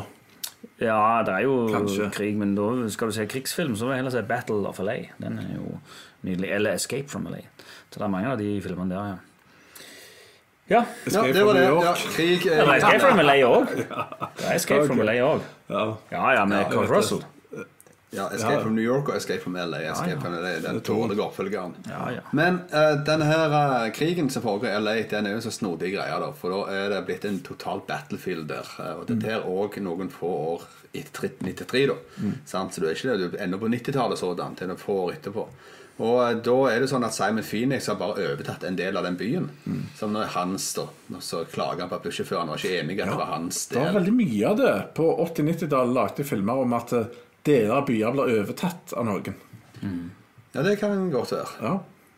Ja, 0.79 1.21
det 1.27 1.33
er 1.35 1.43
jo 1.43 1.57
Kanskje. 1.71 2.09
krig, 2.15 2.37
men 2.39 2.55
da 2.55 2.69
skal 2.91 3.11
du 3.11 3.15
se 3.15 3.27
krigsfilm, 3.29 3.75
så 3.75 3.85
må 3.85 3.93
jeg 3.93 4.03
heller 4.03 4.15
se 4.15 4.23
Battle 4.27 4.67
of 4.69 4.79
LA. 4.79 4.97
Den 5.19 5.37
er 5.43 5.53
jo 5.57 5.77
nydelig. 6.23 6.49
Eller 6.55 6.73
Escape 6.79 7.07
from 7.11 7.27
LA. 7.29 7.43
Så 7.91 7.99
det 7.99 8.05
er 8.07 8.13
mange 8.13 8.31
av 8.31 8.37
de 8.41 8.49
filmene 8.61 8.89
der, 8.95 9.13
ja. 9.13 9.15
Ja. 10.69 10.79
ja, 10.79 10.83
Escape 11.05 11.33
det 11.33 11.43
var 11.43 11.53
from 11.53 11.55
det. 11.55 11.67
New 11.67 11.75
York. 11.75 11.85
Ja, 11.85 11.93
krig 12.15 12.45
eh, 12.47 12.59
Eller 12.59 12.73
Escape 12.79 12.99
from 12.99 13.19
LA 13.19 13.33
òg. 13.45 13.65
Det 13.75 14.47
er 14.47 14.55
Escape 14.55 14.87
from 14.87 15.01
LA 15.03 15.15
òg. 15.21 15.41
Ja. 15.69 15.85
Ja, 16.11 16.31
ja, 16.39 16.45
med 16.45 16.61
Ja, 16.63 16.69
Kurt. 16.71 16.89
Russell. 16.89 17.23
Ja, 18.13 18.27
Escape 18.29 18.53
Ja. 18.53 18.61
from 18.61 18.75
New 18.75 18.83
York 18.85 19.09
og 19.09 19.15
Escape 19.17 19.41
from 19.41 19.55
LA. 19.57 19.79
Escape 19.91 20.09
ja. 20.11 20.19
from 20.21 20.33
LA, 20.37 20.53
Den 20.61 20.79
dårlige 20.85 21.21
oppfølgeren. 21.23 21.75
Ja, 21.89 22.09
ja. 22.13 22.19
Men 22.31 22.59
uh, 22.73 23.03
denne 23.05 23.25
her 23.25 23.49
uh, 23.49 23.91
krigen 23.91 24.29
som 24.29 24.43
foregår 24.45 24.69
i 24.69 24.79
LA, 24.79 24.93
den 25.11 25.25
er 25.27 25.33
jo 25.33 25.41
så 25.41 25.51
snodig 25.51 25.95
greie, 25.97 26.19
da. 26.21 26.29
For 26.37 26.53
da 26.53 26.59
er 26.77 26.89
det 26.93 27.03
blitt 27.09 27.25
en 27.25 27.39
total 27.43 27.81
battlefield 27.87 28.47
der. 28.53 28.69
eh, 28.79 28.93
Og 29.01 29.07
dette 29.09 29.27
er 29.33 29.43
òg 29.49 29.79
noen 29.81 30.09
få 30.13 30.29
år 30.53 30.67
etter 30.93 31.27
93, 31.41 31.87
da. 31.89 31.95
Sant? 32.45 32.73
Så 32.75 32.81
du 32.81 32.87
er 32.87 32.93
ikke 32.95 33.17
det, 33.17 33.31
du 33.31 33.37
er 33.37 33.43
ennå 33.47 33.57
på 33.57 33.67
90-tallet 33.73 34.17
sådan, 34.21 34.55
til 34.55 34.67
noen 34.69 34.77
få 34.79 34.93
år 35.07 35.13
etterpå. 35.17 35.47
Og 36.01 36.15
eh, 36.23 36.37
da 36.41 36.55
er 36.71 36.79
det 36.81 36.87
sånn 36.89 37.03
at 37.05 37.13
Simon 37.13 37.43
Phoenix 37.45 37.85
har 37.91 37.95
bare 37.99 38.23
overtatt 38.31 38.63
en 38.65 38.75
del 38.79 38.97
av 38.97 39.03
den 39.05 39.17
byen. 39.19 39.49
Som 39.99 40.13
når 40.15 40.31
hans, 40.33 40.71
da. 40.73 40.87
Så 41.21 41.43
klager 41.51 41.83
han 41.85 41.89
på 41.91 41.99
at 41.99 42.07
bussjåføren 42.07 42.49
var 42.49 42.57
ikke 42.57 42.79
enig 42.81 42.97
at 42.99 43.05
at 43.07 43.13
det 43.13 43.19
var 43.21 43.31
hans 43.35 43.59
del. 43.67 43.77
Det 43.77 43.85
var 43.85 43.97
veldig 43.99 44.15
mye 44.17 44.47
av 44.49 44.57
det. 44.57 44.73
På 44.97 45.11
80-90-tallet 45.27 45.93
lagde 45.93 46.17
de 46.17 46.23
filmer 46.31 46.63
om 46.65 46.73
at 46.79 46.93
eh, 46.97 47.05
deler 47.45 47.75
av 47.77 47.85
byer 47.87 48.11
blir 48.17 48.37
overtatt 48.41 48.93
av 48.97 49.05
noen. 49.05 49.37
Ja, 50.53 50.61
det 50.65 50.77
kan 50.81 51.09
godt 51.13 51.31
være. 51.35 51.49
Ja. 51.61 51.73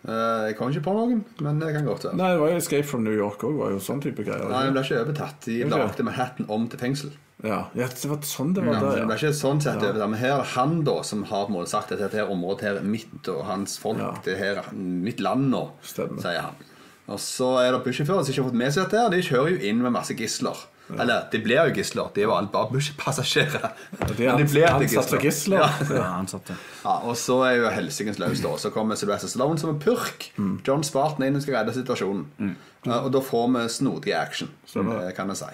Eh, 0.08 0.48
Jeg 0.52 0.58
kom 0.60 0.72
ikke 0.72 0.86
på 0.88 0.94
noen, 0.96 1.22
men 1.42 1.60
det 1.60 1.74
kan 1.76 1.86
godt 1.88 2.04
være. 2.08 2.18
Nei, 2.20 2.32
det 2.36 2.40
var 2.46 2.52
jo 2.54 2.58
Escape 2.64 2.88
from 2.88 3.04
New 3.04 3.16
York 3.16 3.44
òg. 3.48 3.62
sånn 3.82 4.02
type 4.04 4.24
greier. 4.24 4.48
Nei, 4.52 4.66
den 4.68 4.76
ble 4.76 4.84
ikke 4.86 5.04
overtatt. 5.04 5.46
De 5.50 5.64
lagde 5.68 6.04
Manhattan 6.08 6.46
om 6.50 6.68
til 6.72 6.80
fengsel. 6.80 7.12
Ja, 7.44 7.66
ja, 7.76 7.88
det 7.92 8.08
var 8.08 8.22
sånn 8.24 8.54
det 8.56 8.64
var 8.64 8.78
Ja, 8.78 8.80
der, 8.80 9.02
det 9.10 9.16
er 9.18 9.20
ikke 9.20 9.34
sånn 9.36 9.60
sett 9.62 9.82
overtatt. 9.82 10.10
Men 10.10 10.20
her 10.22 10.32
er 10.38 10.44
det 10.44 10.52
han 10.56 10.78
da 10.88 11.02
som 11.04 11.24
har 11.28 11.46
på 11.46 11.52
en 11.52 11.58
måte 11.58 11.70
sagt 11.74 11.92
at 11.92 12.00
dette 12.00 12.16
her 12.16 12.32
området 12.32 12.62
her 12.64 12.78
er 12.80 12.86
mitt 12.88 13.28
og 13.34 13.44
hans 13.50 13.76
folk. 13.82 14.00
Ja. 14.00 14.14
Det 14.24 14.38
her 14.40 14.62
er 14.64 14.70
mitt 14.74 15.20
land 15.20 15.50
nå, 15.52 15.66
Stemmer. 15.84 16.22
sier 16.24 16.40
han. 16.48 16.56
Og 17.12 17.20
så 17.22 17.50
er 17.62 17.72
det 17.76 17.84
bussjåfører 17.86 18.24
som 18.24 18.32
ikke 18.34 18.42
har 18.46 18.50
fått 18.50 18.62
med 18.64 18.72
seg 18.74 18.86
dette. 18.88 19.02
her. 19.04 19.10
De 19.14 19.20
kjører 19.22 19.52
jo 19.52 19.60
inn 19.70 19.84
med 19.84 19.94
masse 19.94 20.16
gisler. 20.18 20.64
Eller 20.94 21.26
de 21.32 21.42
blir 21.42 21.70
jo 21.70 21.74
gisler. 21.80 22.12
De 22.14 22.28
var 22.30 22.44
alle 22.44 22.52
bare 22.54 22.70
busspassasjerer. 22.74 23.72
De 24.12 24.28
Men 24.28 24.46
blir 24.46 24.68
til 24.68 24.70
ansatt 24.70 25.10
som 25.16 25.24
gisler. 25.24 25.64
Ja. 25.64 25.88
ja 25.98 26.06
ansatte. 26.20 26.58
Ja, 26.84 27.00
og 27.02 27.18
så 27.18 27.40
er 27.48 27.58
jo 27.58 27.74
helsikens 27.74 28.22
løs, 28.22 28.44
da. 28.46 28.54
Så 28.62 28.72
kommer 28.76 29.00
Sylvester 29.00 29.32
Stallone 29.32 29.62
som 29.62 29.74
en 29.74 29.82
purk. 29.82 30.30
Mm. 30.38 30.60
John 30.68 30.86
Spartan 30.86 31.26
inn 31.26 31.40
og 31.40 31.46
skal 31.46 31.60
redde 31.60 31.76
situasjonen. 31.76 32.56
Ja, 32.86 33.00
og 33.02 33.10
da 33.16 33.22
får 33.24 33.48
vi 33.50 33.62
snodig 33.74 34.14
action, 34.14 34.52
kan 34.70 35.32
jeg 35.32 35.40
si. 35.40 35.48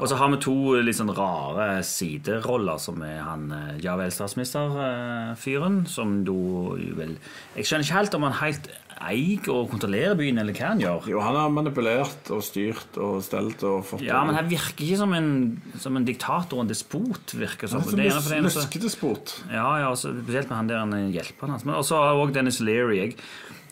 Og 0.00 0.08
så 0.08 0.16
har 0.16 0.30
vi 0.32 0.40
to 0.40 0.56
litt 0.80 0.96
sånn 0.96 1.12
rare 1.12 1.82
sideroller, 1.84 2.80
som 2.80 3.02
er 3.04 3.20
han 3.26 3.50
eh, 3.52 3.74
ja 3.84 3.98
vel 4.00 4.12
statsminister-fyren, 4.14 5.82
som 5.90 6.22
da 6.24 6.32
jo 6.80 6.94
vel 6.96 7.18
Jeg 7.58 7.68
skjønner 7.68 7.84
ikke 7.84 7.98
helt 7.98 8.16
om 8.16 8.24
han 8.28 8.38
helt 8.40 8.70
eier 9.08 9.48
og 9.52 9.68
kontrollerer 9.70 10.16
byen, 10.18 10.40
eller 10.42 10.56
hva 10.56 10.70
han 10.72 10.82
gjør. 10.82 11.08
Jo, 11.12 11.20
han 11.22 11.36
har 11.38 11.52
manipulert 11.54 12.30
og 12.34 12.42
styrt 12.44 12.98
og 13.00 13.20
stelt 13.26 13.62
og 13.66 13.84
fått 13.86 14.04
Ja, 14.06 14.22
men 14.26 14.38
han 14.38 14.48
virker 14.50 14.84
ikke 14.86 14.98
som 15.00 15.14
en, 15.16 15.30
som 15.78 15.98
en 15.98 16.06
diktator 16.08 16.58
og 16.58 16.66
en 16.66 16.72
despot, 16.72 17.34
virker 17.38 17.70
som. 17.70 17.84
Han 17.84 18.00
Det 18.00 18.08
er 18.10 18.18
som 18.18 18.36
en 18.38 18.48
Løskete-sport. 18.48 19.36
Ja, 19.52 19.68
ja, 19.82 19.90
også, 19.92 20.14
spesielt 20.22 20.50
med 20.50 20.58
han 20.60 20.72
der 20.72 20.82
han 20.82 20.96
er 20.96 21.08
hjelperen 21.14 21.54
hans. 21.54 21.66
Men 21.68 21.78
også 21.78 22.00
har 22.02 22.18
også 22.18 22.38
Dennis 22.40 22.60
Leary. 22.64 22.98
Jeg, 23.02 23.18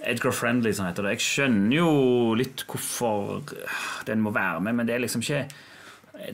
Edgar 0.06 0.34
Friendly, 0.36 0.72
som 0.76 0.86
heter 0.86 1.06
det. 1.06 1.16
Jeg 1.16 1.24
skjønner 1.26 1.76
jo 1.80 1.90
litt 2.38 2.62
hvorfor 2.68 3.40
den 4.06 4.22
må 4.22 4.30
være 4.34 4.60
med, 4.62 4.78
men 4.78 4.88
det 4.88 4.94
er 4.96 5.02
liksom 5.06 5.24
ikke 5.24 5.46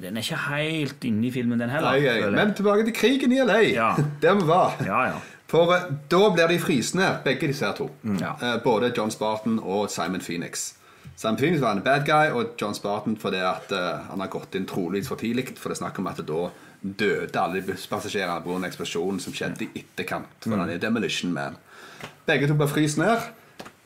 Den 0.03 0.15
er 0.17 0.23
ikke 0.23 0.39
helt 0.47 1.05
inne 1.09 1.27
i 1.27 1.31
filmen, 1.35 1.59
den 1.59 1.73
heller. 1.73 1.97
Nei, 1.97 2.21
nei. 2.23 2.31
Men 2.37 2.53
tilbake 2.55 2.85
til 2.87 2.95
krigen 2.95 3.33
i 3.35 3.41
LA. 3.43 3.61
Ja. 3.73 3.89
Der 4.23 4.37
vi 4.39 4.47
var. 4.47 4.77
Ja, 4.87 5.01
ja. 5.11 5.17
For 5.53 5.75
eh, 5.77 5.89
da 6.11 6.23
blir 6.33 6.49
de 6.49 6.61
frysende, 6.63 7.09
begge 7.27 7.51
disse 7.53 7.67
her 7.69 7.77
to. 7.77 7.91
Ja. 8.21 8.35
Eh, 8.41 8.57
Både 8.65 8.93
John 8.97 9.13
Spartan 9.13 9.59
og 9.61 9.91
Simon 9.93 10.25
Phoenix. 10.25 10.73
Simon 11.17 11.37
Phoenix 11.37 11.61
var 11.61 11.77
en 11.77 11.85
bad 11.85 12.07
guy, 12.09 12.33
og 12.33 12.57
John 12.61 12.75
Spartan 12.75 13.19
fordi 13.21 13.43
at 13.45 13.73
eh, 13.77 14.07
han 14.09 14.25
har 14.25 14.33
gått 14.33 14.57
inn 14.57 14.67
trolig 14.67 15.05
for 15.07 15.21
tidlig. 15.21 15.51
For 15.59 15.69
det 15.69 15.77
er 15.77 15.83
snakk 15.85 16.01
om 16.01 16.09
at 16.11 16.23
da 16.25 16.47
døde 16.83 17.39
alle 17.39 17.61
de 17.61 17.67
busspassasjerene 17.69 18.43
på 18.43 18.57
en 18.57 18.67
eksplosjon 18.67 19.21
som 19.23 19.37
skjedde 19.37 19.69
i 19.69 19.85
etterkant. 19.85 20.33
For 20.43 20.57
han 20.57 20.73
er 20.73 20.81
Demolition 20.83 21.35
Man. 21.37 21.61
Begge 22.27 22.49
to 22.51 22.57
blir 22.59 22.71
fryst 22.73 22.99
ned. 22.99 23.29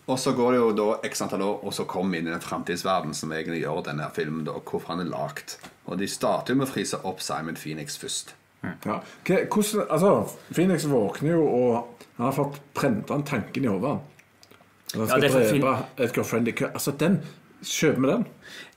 Og 0.07 0.20
så 0.22 0.31
går 0.38 0.52
det 0.55 0.59
jo 0.61 0.70
da 0.79 0.87
x 1.09 1.20
antall 1.24 1.42
år, 1.42 1.57
og 1.66 1.74
så 1.74 1.83
kommer 1.90 2.14
vi 2.14 2.22
inn 2.22 2.29
i 2.31 2.35
den 2.37 2.44
framtidsverden 2.44 3.14
som 3.18 3.33
egentlig 3.35 3.64
gjør 3.64 3.83
denne 3.88 4.07
filmen, 4.14 4.44
da, 4.46 4.55
hvorfor 4.62 4.94
han 4.94 5.02
er 5.02 5.11
lagd. 5.11 5.57
Og 5.90 5.98
de 5.98 6.07
starter 6.07 6.55
jo 6.55 6.61
med 6.61 6.68
å 6.68 6.70
fryse 6.70 7.00
opp 7.02 7.24
Simon 7.26 7.59
Phoenix 7.59 7.98
først. 7.98 8.37
Ja. 8.87 8.98
Hvordan, 9.26 9.87
altså, 9.88 10.12
Phoenix 10.52 10.87
våkner 10.90 11.37
jo, 11.37 11.46
og 11.46 12.07
han 12.16 12.29
har 12.29 12.37
fått 12.37 12.61
prenta 12.76 13.16
en 13.16 13.26
tanken 13.26 13.66
i 13.66 13.72
hodet. 13.72 13.96
Han 14.94 15.09
skal 15.09 15.26
ja, 15.26 15.33
drepe 15.33 15.74
Edgar 16.05 16.24
Friendly 16.24 16.55
kø 16.57 16.70
Altså, 16.70 16.94
den 16.94 17.20
Kjøper 17.66 18.02
vi 18.02 18.09
den? 18.11 18.24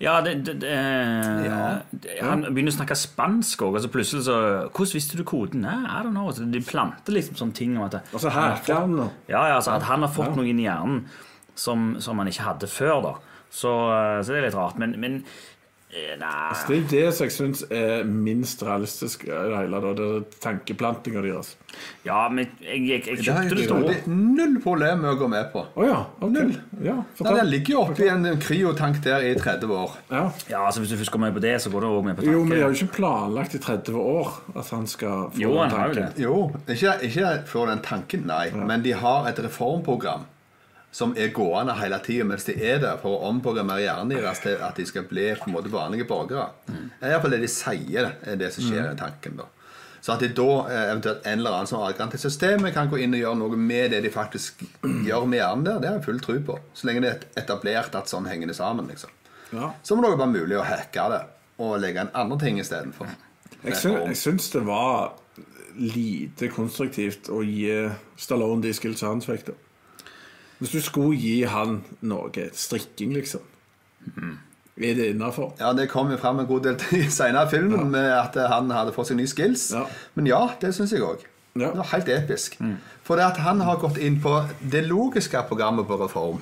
Ja, 0.01 0.13
det, 0.23 0.33
det, 0.47 0.53
det, 0.63 0.69
ja, 0.71 2.23
Han 2.23 2.45
begynner 2.47 2.71
å 2.71 2.77
snakke 2.77 2.95
spansk 2.97 3.61
òg, 3.67 3.75
og 3.75 3.83
så 3.83 3.91
plutselig 3.91 4.23
så 4.25 4.37
Hvordan 4.71 4.95
visste 4.95 5.19
du 5.19 5.25
koden? 5.27 5.65
Nei, 5.67 5.75
I 5.83 5.99
don't 6.05 6.15
know. 6.15 6.29
Så 6.33 6.47
de 6.47 6.61
planter 6.65 7.13
liksom 7.13 7.37
sånne 7.37 7.57
ting 7.59 7.75
om 7.77 7.85
at 7.85 7.99
Og 8.07 8.23
så 8.23 8.31
hacker 8.33 8.79
han 8.79 8.95
da. 8.97 9.09
Ja, 9.29 9.43
ja, 9.51 9.57
altså 9.59 9.75
at 9.75 9.85
han 9.89 10.05
har 10.05 10.13
fått 10.15 10.33
noe 10.39 10.47
inn 10.49 10.61
i 10.63 10.65
hjernen 10.65 11.03
som, 11.59 11.91
som 11.99 12.19
han 12.21 12.31
ikke 12.31 12.47
hadde 12.47 12.71
før, 12.71 13.01
da. 13.03 13.13
Så, 13.51 13.73
eh, 13.91 14.19
så 14.23 14.31
det 14.31 14.39
er 14.39 14.45
litt 14.47 14.55
rart. 14.55 14.77
Men, 14.79 14.95
men 15.01 15.17
eh, 15.89 16.15
Altså, 16.21 16.67
Det 16.67 16.77
er 16.77 16.87
det 16.91 17.13
som 17.17 17.25
jeg 17.25 17.33
syns 17.33 17.63
er 17.71 18.03
minst 18.05 18.61
realistisk 18.63 19.23
i 19.25 19.31
det 19.31 19.57
hele. 19.57 19.79
Da, 19.81 19.93
det 19.97 20.07
er 20.15 20.25
tankeplantinga 20.43 21.23
deres. 21.25 21.55
Ja, 22.05 22.27
men 22.29 22.47
jeg, 22.61 22.81
jeg, 22.87 23.03
jeg 23.07 23.23
kjøpte 23.25 23.55
det 23.57 23.67
veldig 23.69 24.13
null 24.13 24.55
problem 24.63 25.03
med 25.03 25.11
å 25.11 25.17
gå 25.19 25.27
med 25.31 25.49
på. 25.53 25.63
Å 25.75 25.87
ja. 25.87 25.99
okay. 26.19 26.31
Null. 26.35 26.53
Ja, 26.85 26.95
Nei. 27.19 27.33
Den 27.39 27.49
ligger 27.51 27.75
jo 27.75 27.81
oppi 27.87 28.09
en 28.09 28.25
kryotank 28.41 29.01
der 29.05 29.25
i 29.29 29.33
30 29.37 29.73
år. 29.75 29.97
Ja. 30.11 30.23
Ja, 30.49 30.63
altså 30.65 30.83
Hvis 30.83 30.93
du 30.93 30.97
først 31.01 31.13
går 31.13 31.23
med 31.25 31.37
på 31.37 31.43
det, 31.45 31.55
så 31.61 31.73
går 31.73 31.85
du 31.85 31.89
òg 31.91 32.03
med 32.07 32.17
på 32.19 32.25
tanken. 32.25 32.37
Jo, 32.37 32.43
men 32.45 32.57
de 32.57 32.63
har 32.63 32.73
jo 32.73 32.79
ikke 32.79 32.97
planlagt 32.99 33.57
i 33.57 33.61
30 33.65 34.01
år 34.01 34.33
at 34.55 34.73
han 34.75 34.87
skal 34.89 35.29
få 35.33 35.41
Jo, 35.41 35.53
den 35.57 35.61
han 35.65 35.77
har 35.77 35.93
jo 35.93 35.99
tanken. 35.99 36.17
det. 36.17 36.25
Jo, 36.25 36.35
ikke, 36.67 36.97
ikke 37.09 37.35
for 37.49 37.69
den 37.71 37.81
tanken, 37.85 38.27
nei. 38.29 38.45
Men 38.53 38.85
de 38.85 38.93
har 38.97 39.29
et 39.29 39.41
reformprogram 39.45 40.27
som 40.91 41.13
er 41.17 41.29
gående 41.35 41.75
hele 41.77 41.99
tida 42.01 42.25
mens 42.25 42.47
de 42.47 42.55
er 42.57 42.79
der, 42.81 42.97
for 43.01 43.13
å 43.13 43.29
omprogrammere 43.29 43.83
hjernen 43.83 44.15
deres 44.15 44.41
til 44.41 44.57
at 44.65 44.79
de 44.79 44.85
skal 44.89 45.05
bli 45.09 45.27
på 45.37 45.49
en 45.49 45.55
måte 45.55 45.71
vanlige 45.73 46.07
borgere. 46.09 46.49
Det 46.65 47.05
er 47.05 47.13
iallfall 47.13 47.35
det 47.35 47.43
de 47.45 47.51
sier, 47.53 48.11
er 48.25 48.39
det 48.41 48.51
som 48.55 48.65
skjer 48.65 48.91
i 48.93 48.97
tanken. 48.97 49.37
da. 49.37 49.45
Så 50.01 50.13
at 50.15 50.23
de 50.23 50.29
da 50.31 50.47
eh, 50.71 50.85
eventuelt 50.93 51.25
en 51.27 51.39
eller 51.41 51.57
annen 51.57 51.67
som 51.67 51.81
har 51.81 51.91
adgang 51.91 52.11
til 52.11 52.21
systemet, 52.23 52.73
kan 52.73 52.89
gå 52.89 53.01
inn 53.03 53.13
og 53.13 53.19
gjøre 53.19 53.39
noe 53.41 53.57
med 53.59 53.91
det 53.91 54.01
de 54.05 54.11
faktisk 54.13 54.63
gjør 54.81 55.27
med 55.27 55.41
hjernen 55.41 55.65
der, 55.67 55.79
det 55.79 55.89
har 55.89 55.97
jeg 55.99 56.05
full 56.07 56.21
tro 56.23 56.37
på. 56.49 56.59
Så 56.73 56.87
lenge 56.87 57.03
det 57.03 57.11
er 57.11 57.43
etablert 57.43 57.97
at 57.99 58.11
sånn 58.11 58.29
henger 58.31 58.47
det 58.49 58.55
sammen. 58.57 58.87
liksom. 58.87 59.11
Ja. 59.51 59.73
Så 59.83 59.97
må 59.97 60.05
det 60.07 60.15
være 60.15 60.31
mulig 60.31 60.57
å 60.57 60.65
hacke 60.65 61.07
det 61.13 61.23
og 61.59 61.79
legge 61.83 62.05
inn 62.05 62.13
andre 62.15 62.37
ting 62.39 62.59
istedenfor. 62.61 63.09
Jeg, 63.59 63.75
syns, 63.75 64.05
jeg 64.07 64.17
syns 64.21 64.51
det 64.53 64.61
var 64.63 65.17
lite 65.79 66.47
konstruktivt 66.53 67.27
å 67.31 67.41
gi 67.43 67.73
Stallone 68.19 68.63
de 68.63 68.71
skills 68.75 69.03
han 69.03 69.19
fikk. 69.23 69.49
da. 69.51 69.57
Hvis 70.59 70.73
du 70.75 70.81
skulle 70.83 71.17
gi 71.17 71.41
han 71.47 71.81
noe, 72.01 72.49
strikking, 72.53 73.13
liksom 73.15 73.41
Er 74.79 74.95
det 74.95 75.09
innafor? 75.13 75.53
Ja, 75.59 75.73
Det 75.73 75.89
kom 75.91 76.11
jo 76.11 76.17
fram 76.17 76.39
en 76.39 76.47
god 76.47 76.63
del 76.67 76.77
senere 77.11 77.47
i 77.47 77.51
filmen 77.51 77.89
med 77.91 78.11
at 78.15 78.35
han 78.51 78.69
hadde 78.71 78.93
fått 78.95 79.09
seg 79.11 79.19
nye 79.19 79.27
skills. 79.27 79.69
Ja. 79.75 79.85
Men 80.15 80.27
ja, 80.29 80.41
det 80.61 80.73
syns 80.75 80.93
jeg 80.95 81.03
òg. 81.03 81.25
Ja. 81.55 81.71
Det 81.73 81.81
var 81.81 81.89
helt 81.91 82.09
episk. 82.13 82.55
For 83.03 83.19
det 83.19 83.25
at 83.25 83.41
han 83.43 83.59
har 83.65 83.79
gått 83.81 83.97
inn 83.97 84.19
på 84.23 84.37
det 84.71 84.85
logiske 84.87 85.41
programmet 85.49 85.87
på 85.89 85.97
Reform. 85.99 86.39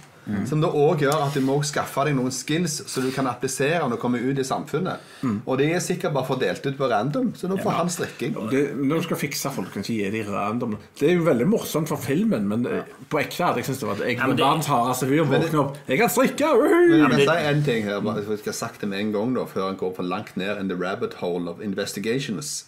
Som 0.50 0.60
det 0.64 0.68
òg 0.76 1.00
gjør 1.06 1.22
at 1.28 1.34
du 1.38 1.42
må 1.46 1.56
skaffe 1.64 2.04
deg 2.08 2.16
noen 2.18 2.34
skills 2.36 2.82
så 2.92 3.00
du 3.04 3.10
kan 3.16 3.28
applisere 3.32 3.80
når 3.86 3.96
du 3.96 4.02
kommer 4.02 4.20
ut 4.20 4.40
i 4.40 4.44
samfunnet. 4.44 5.00
Og 5.46 5.58
de 5.62 5.70
er 5.72 5.80
sikkert 5.84 6.14
bare 6.18 6.28
fordelt 6.28 6.66
ut 6.68 6.78
på 6.78 6.90
random, 6.92 7.30
så 7.38 7.48
nå 7.48 7.58
får 7.64 7.78
han 7.78 7.90
strikking. 7.94 8.36
Det, 8.52 8.64
når 8.76 9.00
du 9.00 9.08
skal 9.08 9.22
fikse 9.22 9.52
folk, 9.56 9.72
kan 9.74 9.86
ikke 9.86 9.96
gi 9.96 10.10
dem 10.18 10.32
random. 10.34 10.76
Det 11.00 11.10
er 11.12 11.16
jo 11.16 11.24
veldig 11.30 11.48
morsomt 11.48 11.88
for 11.92 11.98
filmen, 12.04 12.48
men 12.52 12.68
ja. 12.68 12.82
på 13.08 13.22
ekte 13.22 13.46
hadde 13.48 13.64
jeg 13.64 13.70
syntes 13.70 13.80
det 13.86 13.88
var 13.90 13.96
at 14.02 14.06
jeg 14.08 14.18
Ja, 14.18 14.28
det- 14.28 14.40
verdens 14.44 14.68
hardeste 14.74 15.08
fyr. 15.08 15.24
Våkne 15.32 15.64
opp. 15.64 15.78
Jeg 15.88 16.00
kan 16.04 16.10
strikke! 16.10 16.54
Men 16.58 16.92
jeg 16.92 17.10
kan 17.12 17.20
si 17.24 17.50
en 17.54 17.64
ting 17.64 17.84
her, 17.88 18.00
bare, 18.02 18.24
jeg 18.28 18.40
skal 18.44 18.52
ha 18.54 18.58
sagt 18.58 18.82
det 18.82 18.90
med 18.92 19.00
en 19.00 19.12
gang 19.16 19.36
da, 19.36 19.46
før 19.48 19.70
han 19.72 19.78
går 19.80 19.96
for 19.96 20.04
langt 20.04 20.36
ned 20.38 20.60
in 20.60 20.68
the 20.68 20.76
rabbit 20.76 21.14
hole 21.24 21.48
of 21.50 21.62
investigations. 21.62 22.66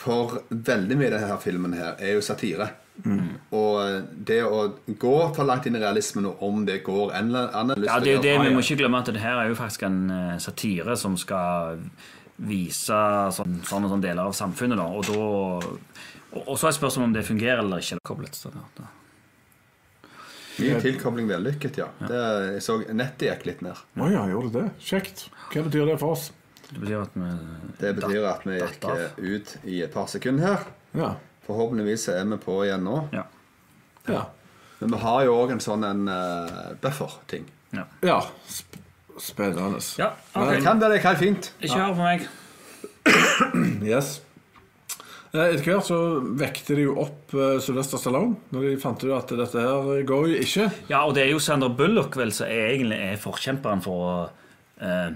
For 0.00 0.38
veldig 0.48 0.96
mye 0.96 1.10
i 1.10 1.12
denne 1.12 1.36
filmen 1.42 1.74
her 1.76 1.98
er 2.00 2.14
jo 2.16 2.22
satire. 2.24 2.70
Og 3.56 4.06
det 4.28 4.40
å 4.44 4.62
gå 5.00 5.14
for 5.34 5.48
langt 5.48 5.66
inn 5.66 5.76
i 5.78 5.82
realismen, 5.82 6.26
og 6.30 6.42
om 6.46 6.64
det 6.68 6.80
går 6.86 7.12
en 7.18 7.30
eller 7.32 7.50
annen 7.56 7.84
Ja, 7.84 7.98
det 8.02 8.12
er 8.12 8.16
jo 8.18 8.22
det, 8.24 8.34
Vi 8.46 8.54
må 8.54 8.62
ikke 8.64 8.78
glemme 8.82 9.00
at 9.02 9.10
det 9.12 9.22
her 9.22 9.40
er 9.42 9.48
jo 9.50 9.58
faktisk 9.58 9.84
en 9.88 10.00
eh, 10.10 10.38
satire 10.42 10.96
som 11.00 11.16
skal 11.20 11.80
vise 12.40 13.00
sånn, 13.36 13.60
sånne, 13.68 13.90
sånne 13.90 14.02
deler 14.04 14.24
av 14.30 14.32
samfunnet. 14.36 14.78
da, 14.80 14.86
Og, 14.86 15.04
da, 15.04 15.18
og, 16.32 16.40
og 16.46 16.56
så 16.58 16.70
er 16.70 16.78
spørsmålet 16.78 17.10
om 17.10 17.18
det 17.18 17.26
fungerer 17.28 17.62
eller 17.64 17.84
ikke. 17.84 18.00
Koblet, 18.04 18.34
så 18.38 18.52
da. 18.54 18.88
Min 20.60 20.80
tilkobling 20.82 21.28
vellykket, 21.28 21.78
ja. 21.80 21.86
Det, 22.00 22.20
jeg 22.56 22.64
så 22.64 22.76
nettet 22.92 23.28
gikk 23.30 23.46
litt 23.48 23.62
ned. 23.64 23.78
Å 23.96 24.10
ja, 24.12 24.26
gjorde 24.28 24.52
det? 24.58 24.66
Kjekt. 24.82 25.28
Hva 25.54 25.64
betyr 25.66 25.88
det 25.88 25.96
for 26.02 26.16
oss? 26.16 26.30
Det 26.70 26.78
betyr 26.78 27.00
at 27.00 27.16
vi 27.16 27.30
Det 27.80 27.92
betyr 27.96 28.26
at 28.30 28.44
vi 28.46 28.58
gikk 28.60 28.84
eh, 28.92 29.06
ut 29.18 29.54
i 29.64 29.80
et 29.86 29.94
par 29.94 30.06
sekunder 30.12 30.46
her. 30.46 30.68
Ja. 30.96 31.10
Forhåpentligvis 31.50 32.08
er 32.14 32.24
vi 32.30 32.38
på 32.40 32.60
igjen 32.64 32.86
nå. 32.86 33.00
Ja. 33.14 33.26
Ja. 34.08 34.24
Men 34.80 34.94
vi 34.94 35.00
har 35.02 35.24
jo 35.26 35.34
òg 35.42 35.50
en 35.56 35.60
sånn 35.62 35.84
en 35.84 36.06
uh, 36.08 36.70
buffer-ting. 36.80 37.48
ja. 37.76 37.84
ja. 38.06 38.22
Sp 38.48 38.78
spennende. 39.20 39.82
ja 39.98 40.14
Det 40.32 40.40
ok. 40.40 40.62
kan 40.64 40.80
være 40.80 40.96
helt 41.04 41.18
fint. 41.20 41.50
Ikke 41.60 41.76
hør 41.82 41.94
på 41.98 42.06
meg. 42.06 42.28
Yes. 43.90 44.20
Eh, 45.30 45.52
Etter 45.54 45.62
hvert 45.66 45.86
så 45.86 45.98
vekte 46.40 46.74
de 46.78 46.86
jo 46.88 46.96
opp 47.04 47.34
uh, 47.36 47.58
Sylvester 47.62 48.00
Stallone 48.00 48.38
når 48.54 48.64
de 48.66 48.78
fant 48.82 49.04
ut 49.04 49.12
at 49.14 49.30
dette 49.38 49.62
her 49.62 50.04
går 50.08 50.30
jo 50.32 50.38
ikke. 50.42 50.68
Ja, 50.90 51.04
og 51.04 51.14
det 51.16 51.26
er 51.26 51.34
jo 51.34 51.42
Sander 51.42 51.70
Bullock 51.76 52.16
vel 52.18 52.32
som 52.34 52.50
egentlig 52.50 52.98
er 52.98 53.20
forkjemperen 53.20 53.84
for 53.84 54.06
å 54.08 54.14
uh, 54.82 55.10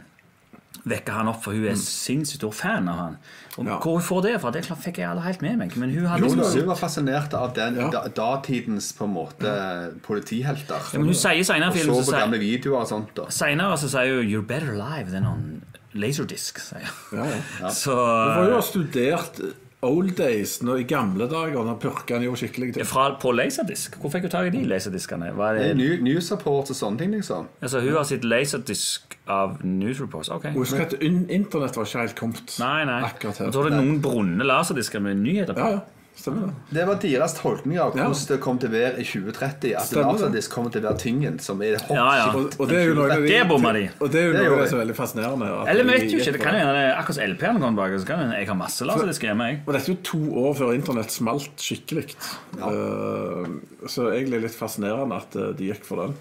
vekke 0.84 1.16
han 1.16 1.32
opp, 1.32 1.42
for 1.46 1.56
hun 1.56 1.66
er 1.72 1.80
sinnssykt 1.80 2.42
stor 2.42 2.54
fan 2.54 2.90
av 2.92 3.00
han. 3.00 3.18
Og 3.56 3.66
Ja. 3.66 3.76
Hvor 3.78 3.92
hun 3.98 4.02
får 4.02 4.22
det 4.22 4.40
fra, 4.42 4.50
det 4.50 4.64
fikk 4.66 4.96
jeg 4.98 5.06
aldri 5.08 5.22
helt 5.28 5.42
med 5.42 5.56
meg. 5.58 5.76
Men 5.76 5.90
hun 5.94 6.06
hadde 6.06 6.24
Jo, 6.24 6.34
liksom, 6.34 6.58
hun 6.60 6.66
var 6.72 6.74
fascinert 6.80 7.34
av 7.34 7.52
den 7.54 7.76
Ja. 7.76 7.88
da, 7.90 8.00
datidens 8.08 8.92
på 8.98 9.04
en 9.04 9.14
måte 9.14 9.52
politihelter. 10.02 10.80
ja, 10.92 10.98
men 10.98 11.06
hun 11.06 11.14
sier 11.14 11.44
senere 11.44 11.70
i 11.76 11.88
og 11.88 11.94
så 11.94 12.00
på 12.00 12.08
så 12.10 12.18
gamle 12.18 12.38
videoer 12.38 12.80
og 12.80 12.88
sånt. 12.88 13.14
da 13.14 13.28
senere 13.30 13.76
så 13.78 13.88
sier 13.88 14.16
hun 14.16 14.26
'You're 14.26 14.46
better 14.46 14.72
alive 14.74 15.10
than 15.10 15.24
on 15.26 15.62
laserdisc'. 15.94 16.58
sier 16.58 16.90
hun. 17.10 17.18
Ja, 17.18 17.24
ja. 17.60 17.68
Så 17.84 17.94
Hun 17.94 18.44
var 18.44 18.50
jo 18.50 18.60
studert 18.60 19.40
old 19.84 20.14
days 20.16 20.56
når, 20.62 20.80
i 20.82 20.86
gamle 20.90 21.26
dager, 21.30 21.64
når 21.64 21.78
purkene 21.82 22.24
gjorde 22.26 22.40
jo 22.40 22.46
skikkelig 22.46 22.74
ting. 22.74 22.86
fra, 22.86 23.06
På 23.20 23.32
laserdisk? 23.36 23.96
Hvor 24.00 24.10
fikk 24.12 24.26
hun 24.28 24.30
tak 24.34 24.46
i 24.48 24.54
de 24.56 24.64
laserdiskene? 24.70 25.32
Var 25.36 25.54
Det 25.60 25.70
er 25.70 25.74
new- 25.78 26.02
News 26.02 26.30
reports 26.32 26.70
og 26.70 26.76
sånne 26.76 26.98
ting, 26.98 27.10
liksom. 27.14 27.46
altså, 27.62 27.80
hun 27.80 27.92
har 27.98 28.04
sitt 28.04 28.24
laserdisk 28.24 29.18
av 29.28 29.58
News 29.64 30.00
Reports. 30.00 30.28
Ok. 30.28 30.44
Husk 30.54 30.80
at 30.80 30.94
internett 31.00 31.76
var 31.76 31.84
ikke 31.88 31.98
helt 32.04 32.14
kommet 32.18 32.56
Nei, 32.60 32.84
nei. 32.84 33.00
akkurat 33.02 33.38
her. 33.38 33.44
Jeg 33.46 33.52
tror 33.54 33.68
det 33.68 33.72
er 33.72 33.82
noen 33.82 34.00
brunne 34.04 34.44
laserdisker 34.44 35.00
med 35.00 35.16
nyheter 35.16 35.54
på. 35.54 35.60
Ja, 35.60 35.70
ja. 35.70 35.80
Stemmer 36.14 36.46
det. 36.46 36.54
Det 36.76 36.84
var 36.86 36.98
deres 37.02 37.32
tolkning 37.34 37.78
av 37.82 37.96
Ja. 37.96 38.04
hvordan 38.06 38.28
det 38.28 38.36
kom 38.40 38.58
til 38.62 38.68
å 38.70 38.72
være 38.72 39.00
i 39.02 39.04
2030. 39.04 39.72
At. 39.76 39.90
Laserdisc 39.98 40.50
kommer 40.52 40.70
til 40.70 40.84
å 40.84 40.88
være 40.88 40.98
tingen 41.02 41.38
som 41.42 41.60
er 41.66 41.74
hot. 41.80 41.90
Ja, 41.90 42.06
ja. 42.20 42.28
Og, 42.38 42.54
og 42.60 42.68
det 42.70 42.78
er 42.78 42.86
jo 42.88 42.94
noe 42.94 43.18
Det 43.24 43.40
bomma 43.50 43.72
de. 43.74 43.82
Og 43.98 44.12
det 44.14 44.22
er 44.22 44.30
jo 44.30 44.54
noe 44.54 44.68
som 44.70 44.78
er 44.78 44.84
veldig 44.84 44.96
fascinerende. 44.96 45.50
at 45.62 45.68
Eller 45.72 45.84
vi 45.84 45.98
vet 45.98 46.14
jo 46.14 46.22
ikke. 46.22 46.36
Det 46.38 46.40
kan 46.44 46.54
jo 46.54 46.62
hende 46.68 46.84
akkurat 46.94 47.18
som 47.18 47.26
LP-en 47.34 47.60
kom 47.60 47.74
tilbake. 47.74 48.00
Så 48.00 48.06
kan 48.12 48.24
det 48.30 48.38
jeg 48.38 48.48
har 48.52 48.58
masse 48.62 48.88
laserdisker 48.88 49.30
hjemme. 49.32 49.50
jeg. 49.50 49.60
Og 49.66 49.72
dette 49.74 49.90
er 49.90 49.94
jo 49.94 50.00
to 50.12 50.22
år 50.44 50.56
før 50.62 50.74
internett 50.78 51.10
smalt 51.10 51.66
skikkelig. 51.66 52.06
Eh, 52.62 53.46
så 53.90 54.08
egentlig 54.14 54.44
litt 54.46 54.56
fascinerende 54.56 55.18
at 55.18 55.36
eh, 55.36 55.52
de 55.58 55.70
gikk 55.72 55.84
for 55.84 56.04
den. 56.04 56.14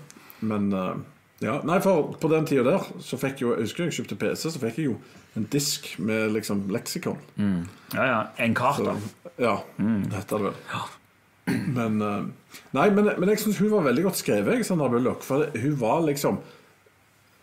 Men 0.44 0.74
uh, 0.76 0.96
ja, 1.40 1.60
nei, 1.64 1.78
for 1.84 2.14
på 2.20 2.30
den 2.32 2.46
tida 2.50 2.66
der 2.68 2.84
så 3.00 3.16
fikk 3.20 3.44
jo 3.46 3.54
Jeg 3.56 3.70
husker 3.70 3.86
jeg 3.88 3.96
kjøpte 3.96 4.18
PC, 4.20 4.50
så 4.52 4.60
fikk 4.60 4.82
jeg 4.82 4.90
jo 4.90 4.98
en 5.40 5.46
disk 5.50 5.88
med 6.04 6.34
liksom 6.36 6.66
leksikon. 6.70 7.18
Ja, 7.96 8.04
ja. 8.06 8.20
En 8.44 8.54
kart, 8.54 8.84
da. 8.86 9.23
Ja, 9.42 9.64
det 9.78 10.14
heter 10.14 10.40
det 10.44 10.52
vel. 10.52 10.90
Men 11.76 12.02
eh, 12.02 12.26
Nei, 12.78 12.90
men, 12.94 13.10
men 13.20 13.32
jeg 13.34 13.42
syns 13.42 13.60
hun 13.62 13.72
var 13.74 13.88
veldig 13.88 14.06
godt 14.06 14.20
skrevet, 14.22 14.66
Sandra 14.66 14.90
Bullock. 14.92 15.24
For 15.26 15.50
hun 15.60 15.80
var 15.82 16.04
liksom 16.06 16.40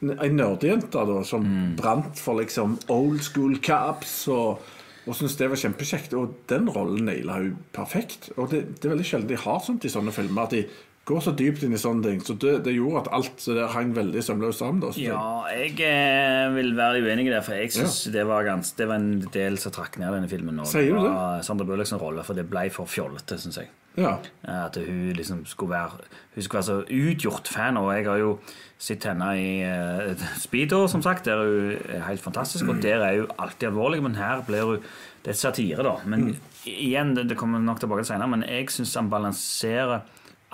ei 0.01 0.31
nerdejente 0.33 1.03
da, 1.05 1.19
som 1.29 1.45
brant 1.77 2.21
for 2.21 2.41
liksom 2.41 2.79
old 2.89 3.21
school 3.27 3.59
caps 3.61 4.15
og, 4.33 4.63
og 5.05 5.17
syntes 5.17 5.37
det 5.37 5.51
var 5.53 5.61
kjempekjekt. 5.61 6.15
Og 6.17 6.39
den 6.51 6.71
rollen 6.73 7.11
naila 7.11 7.41
hun 7.43 7.59
perfekt. 7.77 8.31
Og 8.37 8.53
det, 8.55 8.63
det 8.79 8.89
er 8.89 8.95
veldig 8.95 9.09
sjelden 9.11 9.33
de 9.33 9.43
har 9.43 9.61
sånt 9.67 9.85
i 9.85 9.93
sånne 9.93 10.15
filmer, 10.15 10.49
at 10.49 10.57
de 10.57 10.65
går 11.11 11.25
så 11.27 11.33
dypt 11.37 11.65
inn 11.67 11.75
i 11.77 11.81
sånne 11.81 12.07
ting. 12.07 12.23
Så 12.25 12.37
det, 12.41 12.55
det 12.67 12.77
gjorde 12.77 13.03
at 13.05 13.11
alt 13.19 13.43
det 13.45 13.57
der 13.59 13.73
hang 13.75 13.93
veldig 13.97 14.23
sømløst 14.25 14.63
sammen. 14.63 14.81
Da, 14.85 14.93
Ja, 15.01 15.25
jeg 15.53 15.75
eh, 15.87 16.47
vil 16.55 16.73
være 16.79 17.03
uenig 17.05 17.27
i 17.29 17.35
det, 17.35 17.43
for 17.47 17.59
jeg 17.59 17.75
syns 17.75 18.01
det, 18.15 18.25
var 18.29 18.47
gans, 18.47 18.73
det 18.79 18.89
var 18.91 19.03
en 19.03 19.27
del 19.35 19.59
som 19.61 19.75
trakk 19.75 19.99
ned 20.01 20.15
denne 20.17 20.31
filmen. 20.31 20.63
Og 20.63 20.71
Sier 20.71 20.95
du 20.95 21.03
det? 21.03 21.13
var 21.13 21.45
Sandra 21.47 21.67
Bullock 21.69 21.91
sin 21.91 22.01
rolle, 22.01 22.25
for 22.27 22.39
det 22.39 22.47
ble 22.51 22.69
for 22.75 22.91
fjollete, 22.91 23.39
syns 23.43 23.61
jeg. 23.63 23.71
ja. 23.99 24.17
At 24.47 24.79
hun 24.79 25.11
liksom 25.19 25.45
skulle 25.51 25.75
være 25.75 26.05
Hun 26.35 26.43
skulle 26.47 26.61
være 26.61 26.69
så 26.69 27.01
utgjort 27.11 27.49
fan, 27.51 27.77
og 27.81 27.91
jeg 27.97 28.07
har 28.07 28.21
jo 28.23 28.37
sett 28.81 29.05
henne 29.05 29.33
i 29.37 29.49
uh, 29.67 30.23
Speedo, 30.47 30.85
som 30.89 31.03
sagt, 31.05 31.27
der 31.27 31.43
hun 31.43 31.75
er 31.91 32.07
helt 32.07 32.23
fantastisk, 32.23 32.69
og 32.71 32.79
der 32.83 33.03
er 33.05 33.19
hun 33.19 33.35
alltid 33.39 33.69
alvorlig, 33.73 34.03
men 34.07 34.15
her 34.17 34.45
blir 34.47 34.75
hun 34.75 34.87
Det 35.21 35.35
er 35.35 35.37
satire, 35.37 35.83
da. 35.85 35.99
Men 36.09 36.31
igjen, 36.65 37.11
det, 37.17 37.27
det 37.29 37.37
kommer 37.37 37.61
nok 37.61 37.83
tilbake 37.83 38.07
til 38.07 38.15
senere, 38.15 38.31
men 38.33 38.47
jeg 38.49 38.71
syns 38.73 38.95
han 38.97 39.11
balanserer 39.13 40.07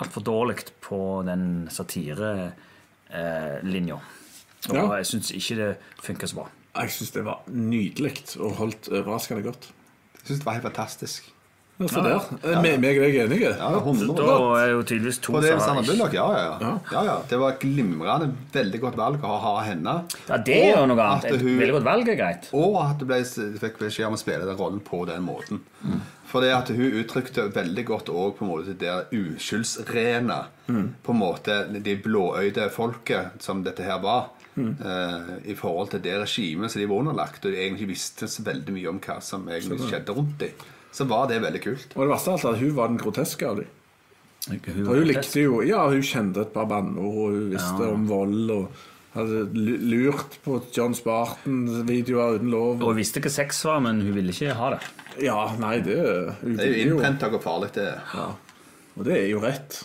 altfor 0.03 0.25
dårlig 0.27 0.59
på 0.85 0.99
den 1.27 1.69
satirelinja. 1.73 3.99
og 4.69 4.75
Ja. 4.75 4.97
jeg 4.97 5.07
syns 5.07 5.31
ikke 5.31 5.57
det 5.57 5.77
funka 6.03 6.27
så 6.27 6.35
bra. 6.35 6.49
Jeg 6.77 6.91
syns 6.91 7.11
det 7.13 7.25
var 7.25 7.39
nydelig 7.49 8.37
og 8.41 8.53
holdt 8.59 8.89
overraskende 8.93 9.43
godt. 9.43 9.69
Jeg 10.21 10.27
syns 10.27 10.39
det 10.39 10.45
var 10.47 10.53
helt 10.53 10.65
fantastisk. 10.65 11.33
Ja, 11.79 11.87
se 11.89 12.01
der. 12.01 12.21
Ja. 12.43 12.51
ja. 12.55 12.61
meg 12.63 12.97
og 12.97 13.03
deg 13.05 13.17
er 13.21 13.27
enige. 13.27 13.49
Ja, 13.53 13.69
100 13.79 14.15
Da 14.17 14.37
er 14.63 14.71
jo 14.71 14.83
tydeligvis 14.83 15.19
to 15.21 15.35
Og 15.37 15.43
det 15.45 15.51
er 15.53 15.59
som 15.61 15.77
ja, 15.77 16.07
ja, 16.09 16.25
ja. 16.57 16.71
ja, 16.93 17.03
ja. 17.05 17.17
Det 17.29 17.39
var 17.39 17.53
et 17.53 17.59
glimrende, 17.61 18.31
veldig 18.55 18.81
godt 18.81 18.97
valg 18.97 19.21
å 19.21 19.37
ha 19.43 19.53
henne. 19.67 19.95
Ja, 20.29 20.39
det 20.39 20.57
er 20.57 20.79
jo 20.81 20.87
noe 20.87 20.97
annet. 21.05 21.25
Et 21.35 21.41
hun- 21.43 21.59
veldig 21.61 21.75
godt 21.77 21.85
valg 21.85 22.09
er 22.09 22.17
greit. 22.17 22.49
Og 22.57 22.81
at 22.81 22.97
du 22.99 23.05
ble, 23.05 23.21
fikk 23.61 23.77
beskjed 23.79 24.07
om 24.09 24.15
å 24.17 24.19
spille 24.19 24.47
den 24.49 24.57
rollen 24.57 24.81
på 24.81 25.05
den 25.07 25.21
måten. 25.23 25.61
For 26.27 26.43
det 26.43 26.51
at 26.57 26.69
hun 26.75 26.97
uttrykte 27.01 27.45
veldig 27.55 27.85
godt 27.87 28.09
òg 28.11 28.33
på 28.39 28.45
en 28.45 28.51
måte 28.51 28.73
det 28.75 28.79
der 28.83 29.05
uskyldsrene 29.15 30.39
På 31.03 31.13
en 31.15 31.19
måte 31.21 31.57
de 31.83 31.95
blåøyde 32.03 32.69
folket 32.75 33.41
som 33.43 33.63
dette 33.63 33.85
her 33.87 34.01
var. 34.03 34.31
eh, 34.57 35.51
I 35.53 35.55
forhold 35.55 35.91
til 35.93 36.01
det 36.03 36.15
regimet 36.23 36.71
som 36.73 36.81
de 36.81 36.87
var 36.89 36.97
underlagt, 37.03 37.45
og 37.45 37.53
de 37.53 37.59
egentlig 37.61 37.89
visste 37.93 38.27
så 38.29 38.43
veldig 38.43 38.73
mye 38.73 38.89
om 38.89 38.99
hva 39.05 39.21
som 39.23 39.47
egentlig 39.49 39.79
skjedde 39.91 40.15
rundt 40.17 40.39
dem. 40.41 40.51
Så 40.93 41.05
var 41.07 41.27
det 41.29 41.43
veldig 41.43 41.61
kult. 41.63 41.93
Og 41.95 42.03
det 42.07 42.11
verste 42.15 42.31
av 42.33 42.39
alt 42.39 42.45
at 42.55 42.61
hun 42.63 42.75
var 42.75 42.89
den 42.89 42.97
groteske 42.99 43.47
av 43.47 43.57
dem. 43.61 43.67
Hun 44.49 44.87
hun 44.87 45.05
likte 45.05 45.43
jo 45.43 45.61
Ja, 45.67 45.89
hun 45.91 46.03
kjente 46.03 46.41
et 46.41 46.53
par 46.55 46.67
banneord, 46.67 47.17
og 47.17 47.31
hun 47.37 47.51
visste 47.53 47.89
om 47.93 48.07
vold, 48.09 48.51
og 48.51 48.69
hadde 49.17 49.43
lurt 49.91 50.39
på 50.45 50.61
John 50.77 50.95
Spartan-videoer 50.95 52.39
uten 52.39 52.53
lov. 52.53 52.81
Og 52.81 52.93
hun 52.93 53.01
visste 53.01 53.23
hva 53.25 53.33
sex 53.33 53.63
var, 53.67 53.81
men 53.85 54.01
hun 54.05 54.15
ville 54.17 54.35
ikke 54.35 54.57
ha 54.59 54.73
det. 54.77 54.81
Ja, 55.25 55.39
nei, 55.61 55.79
det 55.85 55.97
Det 56.43 56.61
er 56.61 56.73
jo 56.75 56.97
innprenta 56.97 57.31
hvor 57.33 57.43
farlig 57.45 57.73
det 57.77 57.89
er. 57.95 58.03
ja. 58.15 58.31
Og 58.97 59.05
det 59.05 59.17
er 59.19 59.27
jo 59.29 59.41
rett. 59.43 59.83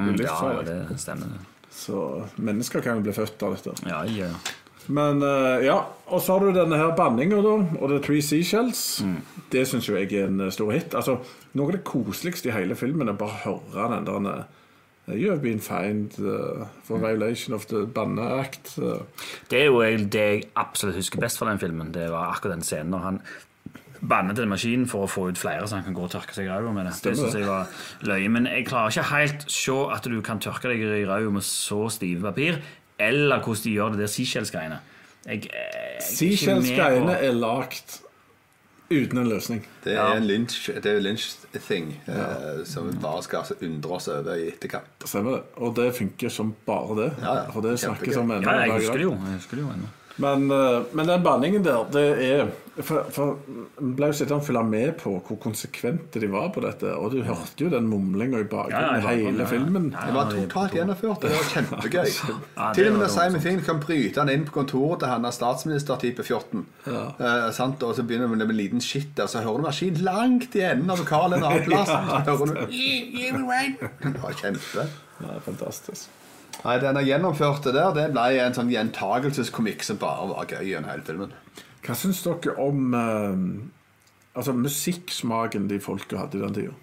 Det 0.00 0.24
er 0.24 0.26
Ja, 0.26 0.62
det 0.66 0.98
stemmer. 0.98 1.36
Så 1.70 2.26
mennesker 2.36 2.82
kan 2.82 2.98
jo 2.98 3.04
bli 3.06 3.14
født 3.14 3.42
av 3.46 3.54
dette. 3.54 3.74
Ja, 3.86 4.02
ja. 4.10 4.30
Men 4.90 5.22
uh, 5.22 5.60
ja, 5.62 5.76
og 6.10 6.22
så 6.24 6.34
har 6.34 6.46
du 6.46 6.56
denne 6.56 6.78
her 6.80 6.94
banninga, 6.98 7.38
da, 7.44 7.52
og 7.78 7.92
The 7.92 8.00
Three 8.02 8.24
Seashells. 8.24 9.02
Det 9.52 9.66
syns 9.68 9.86
jo 9.86 9.94
jeg 9.94 10.10
er 10.18 10.26
en 10.26 10.40
eh, 10.40 10.50
stor 10.54 10.72
hit. 10.74 10.96
Altså, 10.98 11.20
Noe 11.54 11.68
av 11.70 11.76
det 11.76 11.84
koseligste 11.86 12.50
i 12.50 12.54
hele 12.54 12.74
filmen 12.78 13.10
er 13.10 13.18
bare 13.18 13.52
å 13.52 13.60
høre 13.74 14.00
den 14.00 14.08
der 14.08 14.28
eh, 14.32 14.58
You 15.14 15.30
have 15.30 15.42
been 15.42 15.60
fined 15.60 16.12
uh, 16.18 16.66
for 16.84 16.98
violation 16.98 17.54
of 17.54 17.66
the 17.66 17.86
banne 17.86 18.22
act. 18.40 18.78
eh. 18.78 19.00
Det 19.50 19.60
er 19.60 19.64
jo 19.70 19.80
det 19.82 20.14
jeg 20.14 20.42
absolutt 20.56 20.96
husker 20.96 21.20
best 21.20 21.38
fra 21.38 21.50
den 21.50 21.58
filmen. 21.58 21.92
Det 21.94 22.10
var 22.10 22.32
akkurat 22.34 22.54
den 22.58 22.62
scenen 22.62 22.90
når 22.90 22.98
han 22.98 23.20
banner 24.08 24.34
til 24.34 24.48
maskinen 24.48 24.86
for 24.88 25.04
å 25.04 25.08
få 25.12 25.26
ut 25.28 25.38
flere, 25.38 25.66
så 25.68 25.74
han 25.76 25.84
kan 25.84 25.94
gå 25.94 26.02
og 26.06 26.10
tørke 26.10 26.32
seg 26.34 26.46
i 26.46 26.48
ræva 26.48 26.72
med 26.72 26.86
det. 26.88 26.94
Det 27.04 27.16
synes 27.18 27.34
jeg 27.36 27.46
var 27.46 27.66
løye. 28.08 28.28
Men 28.32 28.46
jeg 28.46 28.66
klarer 28.66 28.88
ikke 28.94 29.02
helt 29.14 29.44
se 29.52 29.74
at 29.92 30.04
du 30.08 30.20
kan 30.24 30.40
tørke 30.40 30.68
deg 30.72 30.80
i 30.80 31.04
ræva 31.08 31.30
med 31.30 31.42
så 31.44 31.88
stive 31.92 32.22
papir, 32.22 32.56
eller 32.98 33.42
hvordan 33.44 33.64
de 33.64 33.70
gjør 33.76 33.90
det 33.92 33.98
der 34.00 34.06
Seashells-greiene. 34.14 34.78
Er 35.28 35.40
Seashells-greiene 36.00 37.12
på- 37.12 37.24
er 37.28 37.32
lagd 37.36 38.00
uten 38.90 39.18
en 39.18 39.28
løsning. 39.28 39.60
Det 39.84 39.92
er 39.92 39.96
Ja. 39.96 40.14
en 40.16 40.26
lynch, 40.26 40.66
det 40.82 40.86
en 40.86 41.02
lynch-thing 41.02 41.92
eh, 42.08 42.64
som 42.64 42.88
vi 42.90 42.96
bare 42.98 43.22
skal 43.22 43.38
altså, 43.44 43.54
undre 43.62 43.90
oss 43.90 44.08
over 44.08 44.34
i 44.34 44.48
etterkant. 44.48 44.84
Stemmer 45.04 45.30
det. 45.38 45.42
Og 45.56 45.74
det 45.76 45.94
funker 45.94 46.28
som 46.28 46.54
bare 46.66 46.96
det. 46.96 47.12
Ja, 47.22 47.34
ja. 47.34 47.50
For 47.54 47.60
det 47.60 47.78
snakkes 47.80 48.16
om 48.16 48.30
ennå. 48.30 48.42
Ja, 48.50 48.66
jeg 48.66 48.72
husker 48.80 48.98
det 48.98 49.02
jo. 49.06 49.10
Jeg 49.14 49.34
husker 49.38 49.56
det 49.56 49.64
jo 49.64 49.70
ennå. 49.76 49.88
Men, 50.20 50.50
eh, 50.50 50.82
men 50.92 51.06
den 51.06 51.22
banningen 51.22 51.62
der, 51.64 51.84
det 51.92 52.06
er 52.30 52.48
For, 52.86 53.06
for 53.12 53.38
ble 53.80 54.08
jo 54.10 54.16
sittende 54.16 54.38
og 54.40 54.46
følge 54.46 54.62
med 54.68 54.92
på 55.00 55.12
hvor 55.26 55.38
konsekvente 55.42 56.20
de 56.22 56.28
var 56.32 56.50
på 56.54 56.62
dette. 56.64 56.92
Og 56.96 57.14
du 57.14 57.22
hørte 57.26 57.64
jo 57.64 57.70
den 57.72 57.88
mumlinga 57.90 58.42
i 58.42 58.46
bakgrunnen 58.50 59.00
Ja, 59.00 59.10
ja, 59.10 59.14
hele 59.14 59.32
ja, 59.32 59.44
ja. 59.44 59.48
filmen. 59.50 59.88
Det 59.94 60.14
var 60.14 60.30
totalt 60.32 60.76
gjennomført. 60.78 61.24
Det 61.26 61.32
var 61.34 61.48
kjempegøy. 61.54 62.12
Ja, 62.60 62.68
det 62.70 62.76
Til 62.76 62.86
og 62.90 62.92
med 62.96 63.02
når 63.04 63.12
Simon 63.14 63.42
Finn 63.44 63.60
kan 63.64 63.80
bryte 63.82 64.20
han 64.20 64.30
inn 64.32 64.44
på 64.48 64.54
kontoret 64.58 65.00
til 65.02 65.10
han 65.10 65.24
er 65.24 65.34
statsminister-type 65.34 66.24
14. 66.26 66.64
Eh, 66.86 67.50
sant? 67.56 67.82
Og 67.86 67.96
så 67.96 68.04
begynner 68.06 68.28
det 68.28 68.38
med 68.38 68.54
en 68.54 68.60
liten 68.60 68.84
shit 68.84 69.12
der, 69.16 69.28
så 69.30 69.42
hører 69.44 69.62
du 69.62 69.68
maskinen 69.68 70.04
langt 70.06 70.56
i 70.58 70.64
enden 70.66 70.90
av 70.92 71.00
lokalet 71.02 71.40
en 71.40 71.48
annen 71.50 71.66
plass. 71.66 71.90
Det 74.00 74.16
var 74.22 74.32
kjempe. 74.40 74.86
Ja, 75.20 75.36
fantastisk. 75.44 76.08
Nei, 76.60 76.76
den 76.82 76.98
er 76.98 77.06
gjennomført 77.06 77.64
der. 77.72 77.92
Det 77.96 78.08
ble 78.12 78.26
en 78.42 78.56
sånn 78.56 78.70
gjentagelseskomikk 78.72 79.84
som 79.86 80.00
bare 80.00 80.28
var 80.32 80.50
gøy 80.50 80.66
gjennom 80.72 80.90
hele 80.92 81.06
filmen. 81.06 81.32
Hva 81.84 81.96
syns 81.96 82.22
dere 82.26 82.56
om 82.60 82.94
eh, 82.94 83.44
altså 84.36 84.54
musikksmaken 84.56 85.68
de 85.70 85.80
folka 85.82 86.20
hadde 86.20 86.38
i 86.38 86.44
den 86.44 86.56
tida? 86.58 86.76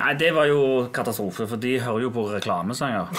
Nei, 0.00 0.14
det 0.16 0.30
var 0.32 0.46
jo 0.48 0.60
katastrofe, 0.94 1.44
for 1.50 1.60
de 1.60 1.74
hører 1.84 2.06
jo 2.06 2.10
på 2.14 2.22
reklamesanger. 2.32 3.10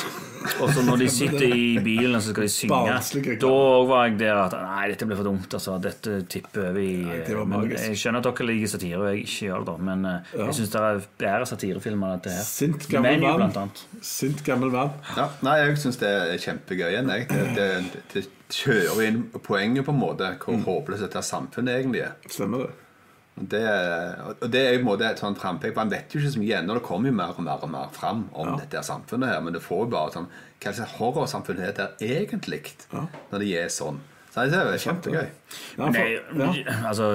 Og 0.60 0.72
så 0.74 0.82
når 0.84 1.04
de 1.04 1.08
sitter 1.14 1.54
i 1.56 1.68
bilen 1.86 2.18
og 2.18 2.24
så 2.26 2.34
skal 2.34 2.44
de 2.44 2.52
synge, 2.52 3.36
da 3.40 3.52
var 3.88 4.08
jeg 4.10 4.18
der 4.20 4.40
at 4.42 4.56
Nei, 4.58 4.88
dette 4.92 5.08
blir 5.08 5.20
for 5.20 5.28
dumt. 5.30 5.54
altså, 5.54 5.78
Dette 5.84 6.18
tipper 6.28 6.74
var 6.74 7.46
Men 7.46 7.54
magisk. 7.54 7.86
Jeg 7.92 8.02
skjønner 8.02 8.24
at 8.26 8.28
dere 8.28 8.50
liker 8.50 8.74
satire, 8.74 9.00
og 9.00 9.08
jeg 9.12 9.24
ikke 9.24 9.48
gjør 9.48 9.64
det, 9.64 9.70
da. 9.70 9.78
Men 9.92 10.06
eh, 10.10 10.34
jeg 10.42 10.58
syns 10.60 10.74
det 10.74 10.82
er 10.90 11.02
bedre 11.24 11.50
satirefilmer 11.54 12.10
enn 12.10 12.20
dette 12.26 12.36
her. 12.36 12.46
Sint 12.50 12.90
gammel 12.92 13.20
Menu, 13.22 13.30
blant 13.38 13.62
annet. 13.64 13.84
Sint 14.02 14.44
gammel 14.50 14.74
mann. 14.74 14.98
Ja, 15.16 15.30
nei, 15.46 15.58
jeg 15.62 15.80
syns 15.86 16.02
det 16.02 16.12
er 16.12 16.38
kjempegøy 16.50 16.88
igjen. 16.90 17.14
Jeg. 17.14 17.30
Det, 17.30 17.50
det, 17.56 18.04
det 18.18 18.26
kjører 18.54 19.06
inn 19.08 19.24
poenget, 19.46 19.86
på 19.88 19.94
en 19.96 20.02
måte, 20.02 20.34
hvor 20.44 20.60
håpløst 20.68 21.06
dette 21.06 21.24
samfunnet 21.26 21.80
egentlig 21.80 22.08
er. 22.10 22.18
Stemmer 22.28 22.66
det? 22.68 22.74
Det, 23.34 23.62
og 24.38 24.44
det 24.54 24.60
er 24.62 24.76
jo 24.76 24.80
på 24.80 24.84
en 24.84 24.88
måte 24.92 25.08
et 25.10 25.22
sånt 25.22 25.40
frampek. 25.42 25.74
Man 25.76 25.90
vet 25.92 26.14
jo 26.14 26.22
ikke 26.22 26.34
så 26.36 26.42
mye 26.42 26.58
ennå. 26.60 26.76
Det 26.78 26.86
kommer 26.86 27.10
jo 27.10 27.18
mer 27.18 27.34
og 27.34 27.46
mer 27.46 27.64
og 27.66 27.72
mer 27.74 27.94
fram 27.96 28.28
om 28.38 28.52
dette 28.60 28.84
samfunnet 28.86 29.32
her, 29.32 29.40
men 29.42 29.56
det 29.56 29.64
får 29.66 29.86
jo 29.86 29.94
bare 29.96 30.14
sånn 30.14 30.28
Hva 30.64 30.74
slags 30.78 30.98
horrorsamfunn 31.00 31.64
er 31.66 31.74
det 31.76 31.88
egentlig 32.06 32.62
når 32.94 33.42
det 33.42 33.54
er 33.60 33.72
sånn? 33.74 33.98
Så 34.34 34.46
det 34.50 34.58
er 34.58 34.70
jo 34.70 34.84
kjempegøy. 34.86 35.26
Ja, 35.78 35.90
for, 35.94 36.14
ja. 36.40 36.78
altså, 36.90 37.08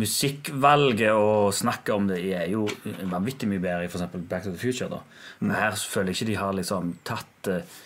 musikkvalget 0.00 1.12
og 1.12 1.50
snakket 1.54 1.94
om 1.94 2.06
det 2.08 2.20
er 2.34 2.46
jo 2.52 2.64
vanvittig 3.10 3.48
mye 3.50 3.62
bedre 3.62 3.84
i 3.84 3.90
f.eks. 3.90 4.06
Back 4.30 4.46
to 4.46 4.52
the 4.52 4.60
Future. 4.60 4.88
da. 4.92 5.02
Mm. 5.40 5.48
Men 5.48 5.56
her 5.58 5.76
føler 5.80 6.12
jeg 6.12 6.20
ikke 6.20 6.30
de 6.32 6.38
har 6.40 6.56
liksom 6.56 6.94
tatt 7.08 7.50
eh, 7.52 7.76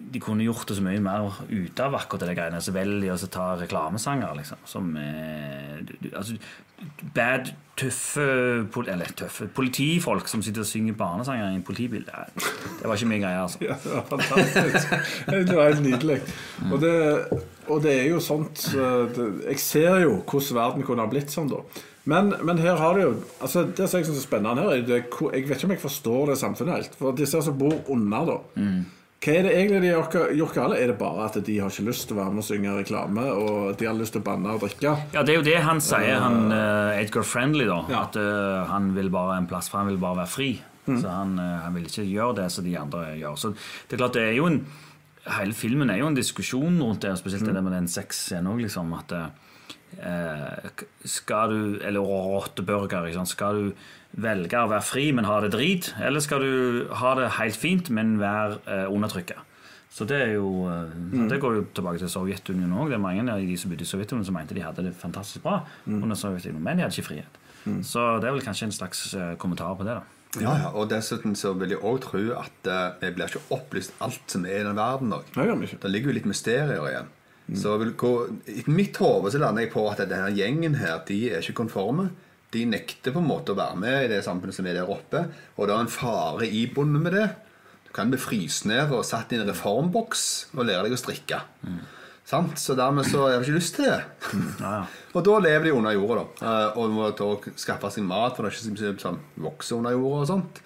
De 0.00 0.20
kunne 0.22 0.46
gjort 0.46 0.68
det 0.70 0.78
så 0.78 0.84
mye 0.84 1.02
mer 1.04 1.28
ut 1.50 1.80
av 1.84 1.94
akkurat 1.98 2.26
det 2.28 2.36
greiene. 2.38 2.62
Så 2.64 2.74
velger 2.74 3.04
de 3.04 3.12
å 3.14 3.30
ta 3.30 3.52
reklamesanger, 3.60 4.32
liksom. 4.40 4.62
Som 4.68 4.94
du, 4.94 5.92
du, 6.00 6.08
altså, 6.16 6.38
Bad, 7.14 7.50
tøffe, 7.76 8.24
eller 8.88 9.12
tøffe 9.16 9.46
politifolk 9.52 10.28
som 10.28 10.42
sitter 10.44 10.64
og 10.64 10.68
synger 10.68 10.96
barnesanger 10.96 11.50
i 11.50 11.58
en 11.58 11.64
politibil. 11.64 12.06
Det, 12.06 12.44
det 12.80 12.88
var 12.88 12.96
ikke 12.96 13.10
min 13.10 13.22
greie, 13.24 13.42
altså. 13.42 13.60
Ja, 13.68 13.76
det 13.84 13.92
var 13.92 14.06
fantastisk. 14.08 14.96
Det 15.28 15.56
var 15.56 15.70
helt 15.70 15.84
nydelig. 15.84 16.18
Og 16.70 16.80
det, 16.80 16.94
og 17.68 17.82
det 17.84 17.94
er 18.00 18.08
jo 18.10 18.20
sånt 18.24 18.64
Jeg 18.74 19.60
ser 19.62 20.00
jo 20.04 20.18
hvordan 20.24 20.56
verden 20.56 20.86
kunne 20.86 21.04
ha 21.04 21.12
blitt 21.12 21.32
sånn, 21.32 21.50
da. 21.52 21.60
Men, 22.08 22.32
men 22.48 22.58
her 22.58 22.80
har 22.80 22.96
det 22.96 23.02
jo 23.04 23.10
altså 23.44 23.66
Det 23.76 23.84
som 23.84 24.00
jeg 24.00 24.06
syns 24.08 24.22
er 24.22 24.24
spennende 24.24 24.62
her, 24.64 24.70
er 24.78 24.86
det, 24.88 25.02
jeg 25.04 25.44
vet 25.50 25.58
ikke 25.58 25.68
om 25.68 25.74
jeg 25.76 25.82
forstår 25.82 26.32
det 26.32 26.38
samfunnet 26.40 26.78
helt. 26.78 26.96
For 27.00 27.16
disse 27.16 27.42
som 27.44 27.58
bor 27.60 27.76
under, 27.92 28.32
da. 28.32 28.38
Hva 29.20 29.32
er 29.36 29.42
det 29.44 29.50
egentlig 29.52 29.80
de 29.84 29.88
har 29.92 30.30
gjort 30.32 30.54
galt? 30.56 30.74
Er 30.80 30.88
det 30.88 30.96
bare 30.96 31.26
at 31.26 31.34
de 31.44 31.58
har 31.60 31.68
ikke 31.68 31.84
lyst 31.90 32.06
til 32.08 32.16
å 32.16 32.20
være 32.22 32.32
med 32.32 32.40
og 32.40 32.46
synge 32.46 32.76
reklame, 32.78 33.24
og 33.36 33.74
de 33.76 33.84
har 33.84 33.98
lyst 33.98 34.14
til 34.16 34.22
å 34.22 34.24
banne 34.24 34.54
og 34.56 34.62
drikke? 34.64 34.94
Ja, 35.12 35.20
det 35.20 35.34
er 35.34 35.36
jo 35.36 35.44
det 35.44 35.58
han 35.66 35.82
sier, 35.84 36.14
han 36.22 36.48
eh, 36.56 37.02
Edgar 37.02 37.26
Friendly, 37.28 37.66
da. 37.68 37.82
Ja. 37.92 38.04
At 38.08 38.16
uh, 38.16 38.64
han 38.70 38.94
vil 38.96 39.10
bare 39.12 39.36
en 39.36 39.48
plass, 39.50 39.68
for 39.68 39.82
han 39.82 39.90
vil 39.92 40.00
bare 40.00 40.22
være 40.22 40.32
fri. 40.32 40.48
Mm. 40.86 40.96
Så 41.02 41.12
han, 41.12 41.34
uh, 41.36 41.58
han 41.66 41.76
vil 41.76 41.84
ikke 41.90 42.06
gjøre 42.08 42.38
det 42.40 42.46
som 42.54 42.64
de 42.64 42.72
andre 42.80 43.02
gjør. 43.20 43.36
Så 43.42 43.52
det 43.52 43.98
er 43.98 44.00
klart, 44.06 44.16
det 44.16 44.24
er 44.30 44.38
jo 44.40 44.48
en 44.52 44.62
Hele 45.30 45.52
filmen 45.52 45.90
er 45.92 45.98
jo 46.00 46.06
en 46.08 46.16
diskusjon 46.16 46.78
rundt 46.80 47.02
det, 47.04 47.10
spesielt 47.20 47.44
Mm. 47.44 47.52
det 47.54 47.62
med 47.66 47.74
den 47.76 47.88
sexscenen 47.92 48.48
òg, 48.54 48.62
liksom. 48.64 48.88
At 48.96 49.12
eh, 50.00 50.70
skal 51.04 51.52
du 51.52 51.78
Eller 51.84 52.00
rotteburger, 52.00 53.04
ikke 53.04 53.18
sant. 53.20 53.28
Skal 53.28 53.54
du 53.60 53.72
velge 54.16 54.58
å 54.58 54.68
være 54.70 54.82
fri, 54.82 55.12
men 55.14 55.24
ha 55.28 55.40
det 55.40 55.52
drit? 55.54 55.92
Eller 56.02 56.20
skal 56.20 56.40
du 56.42 56.88
ha 57.00 57.14
det 57.18 57.28
helt 57.38 57.56
fint, 57.56 57.90
men 57.94 58.16
være 58.20 58.58
eh, 58.66 58.86
undertrykket? 58.90 59.46
Så 59.90 60.06
det 60.06 60.20
er 60.22 60.32
jo 60.36 60.66
eh, 60.70 60.90
Mm. 61.10 61.28
Det 61.28 61.40
går 61.42 61.54
jo 61.56 61.64
tilbake 61.74 61.98
til 61.98 62.08
Sovjetunionen 62.08 62.76
òg. 62.78 62.88
Det 62.92 62.94
er 62.94 63.02
mange 63.02 63.24
av 63.32 63.38
de 63.42 63.56
som 63.58 63.70
bodde 63.70 63.82
i 63.82 63.90
Sovjetunionen 63.90 64.26
som 64.26 64.34
mente 64.34 64.54
de 64.54 64.62
hadde 64.62 64.84
det 64.86 64.94
fantastisk 64.94 65.42
bra 65.42 65.64
Mm. 65.86 66.02
under 66.02 66.16
Sovjetunionen, 66.16 66.62
men 66.62 66.76
de 66.76 66.82
hadde 66.84 66.94
ikke 66.94 67.08
frihet. 67.10 67.36
Så 67.84 68.20
det 68.22 68.28
er 68.28 68.32
vel 68.32 68.40
kanskje 68.46 68.64
en 68.70 68.72
slags 68.72 69.14
eh, 69.14 69.34
kommentar 69.36 69.74
på 69.76 69.84
det, 69.84 69.98
da. 69.98 70.02
Ja, 70.40 70.52
ja, 70.62 70.68
Og 70.78 70.88
dessuten 70.88 71.34
så 71.34 71.52
vil 71.58 71.70
jeg 71.74 71.80
òg 71.82 72.00
tro 72.00 72.20
at 72.38 72.66
eh, 72.70 72.92
vi 73.00 73.10
blir 73.16 73.26
ikke 73.26 73.42
opplyst 73.50 73.92
alt 74.00 74.22
som 74.30 74.44
er 74.46 74.60
i 74.60 74.64
den 74.64 74.76
verden. 74.78 75.08
nok 75.10 75.26
Nei, 75.36 75.46
det 75.46 75.68
ikke. 75.68 75.80
Det 75.82 75.90
ligger 75.90 76.08
jo 76.12 76.14
litt 76.14 76.26
mysterier 76.30 76.86
igjen. 76.86 77.08
Så 77.58 77.76
vil 77.82 77.92
gå, 77.98 78.12
I 78.46 78.62
mitt 78.70 78.96
hode 79.02 79.32
så 79.34 79.38
lander 79.42 79.62
jeg 79.66 79.72
på 79.72 79.82
at 79.90 79.98
denne 80.06 80.30
gjengen 80.30 80.76
her, 80.78 81.00
de 81.08 81.32
er 81.34 81.40
ikke 81.42 81.64
konforme. 81.64 82.10
De 82.50 82.64
nekter 82.66 83.14
på 83.14 83.20
en 83.22 83.28
måte 83.30 83.54
å 83.54 83.58
være 83.58 83.78
med 83.78 84.04
i 84.04 84.10
det 84.10 84.24
samfunnet 84.26 84.56
som 84.56 84.66
er 84.66 84.80
der 84.80 84.90
oppe. 84.90 85.24
Og 85.56 85.68
det 85.68 85.74
er 85.76 85.84
en 85.84 85.92
fare 85.92 86.48
ibundet 86.48 87.04
med 87.04 87.14
det. 87.14 87.28
Du 87.86 87.92
kan 87.94 88.10
bli 88.10 88.18
fryst 88.22 88.66
ned 88.70 88.90
og 88.94 89.04
satt 89.06 89.32
i 89.34 89.38
en 89.38 89.48
reformboks 89.48 90.22
og 90.56 90.66
lære 90.66 90.86
deg 90.88 90.94
å 90.94 91.00
strikke. 91.00 91.40
Sant? 92.30 92.58
Så 92.62 92.76
dermed 92.78 93.06
så 93.08 93.24
har 93.24 93.40
du 93.40 93.46
ikke 93.48 93.56
lyst 93.58 93.74
til 93.78 93.88
det. 93.88 94.00
Ja, 94.60 94.72
ja. 94.76 94.82
Og 95.18 95.24
da 95.26 95.38
lever 95.42 95.64
de 95.66 95.72
under 95.74 95.96
jorda, 95.96 96.20
da. 96.20 96.50
Eh, 96.50 96.76
Og 96.78 96.92
må 96.94 97.08
da 97.18 97.30
skaffe 97.58 97.90
seg 97.90 98.04
mat, 98.06 98.36
for 98.36 98.46
det 98.46 98.52
er 98.52 98.58
ikke 98.60 98.76
så 98.78 98.92
som 99.02 99.18
vokser 99.42 99.80
under 99.80 99.96
jorda 99.96 100.20
og 100.20 100.28
sånt. 100.30 100.60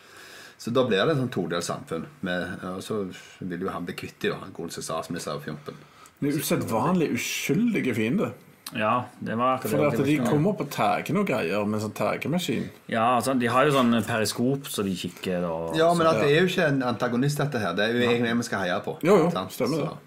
Så 0.61 0.73
da 0.77 0.85
blir 0.85 1.01
det 1.01 1.15
et 1.15 1.21
sånn 1.23 1.33
todelt 1.33 1.65
samfunn. 1.65 2.05
Med, 2.25 2.61
og 2.69 2.83
så 2.85 2.99
vil 3.41 3.65
jo 3.65 3.73
han 3.73 3.89
bli 3.89 3.97
kvitt 3.97 4.21
dem, 4.27 4.45
godeste 4.57 4.85
statsminister 4.85 5.39
og 5.39 5.45
Fjompen. 5.47 5.81
Usedvanlig 6.25 7.11
uskyldige 7.17 7.97
fiender. 7.97 8.35
Ja, 8.75 9.05
det 9.23 9.37
var 9.39 9.57
akkurat 9.59 9.71
For 9.71 9.87
at 9.87 10.07
de 10.07 10.17
kommer 10.19 10.51
opp 10.51 10.61
og 10.65 10.71
tagger 10.75 11.15
noe 11.15 11.25
greier 11.29 11.65
med 11.67 11.79
en 11.79 11.85
sånn 11.87 11.95
tagemaskin. 11.95 12.65
Ja, 12.91 13.05
altså, 13.21 13.35
De 13.39 13.47
har 13.47 13.65
jo 13.69 13.75
sånn 13.77 13.95
periskop 14.07 14.67
så 14.67 14.83
de 14.87 14.95
kikker 14.99 15.45
og 15.47 15.77
Ja, 15.79 15.93
men 15.95 16.07
at 16.11 16.19
det 16.23 16.33
er 16.33 16.41
jo 16.43 16.49
ikke 16.51 16.67
en 16.73 16.83
antagonist, 16.83 17.39
dette 17.39 17.59
her. 17.63 17.73
Det 17.79 17.85
er 17.87 17.95
jo 17.95 18.09
egentlig 18.09 18.31
en 18.35 18.43
vi 18.43 18.49
skal 18.49 18.65
heie 18.67 18.81
på. 18.83 18.97
Jo, 19.07 19.17
jo, 19.25 19.31
Sant? 19.31 19.53
stemmer 19.55 19.85
det. 19.85 19.93
Så- 19.93 19.99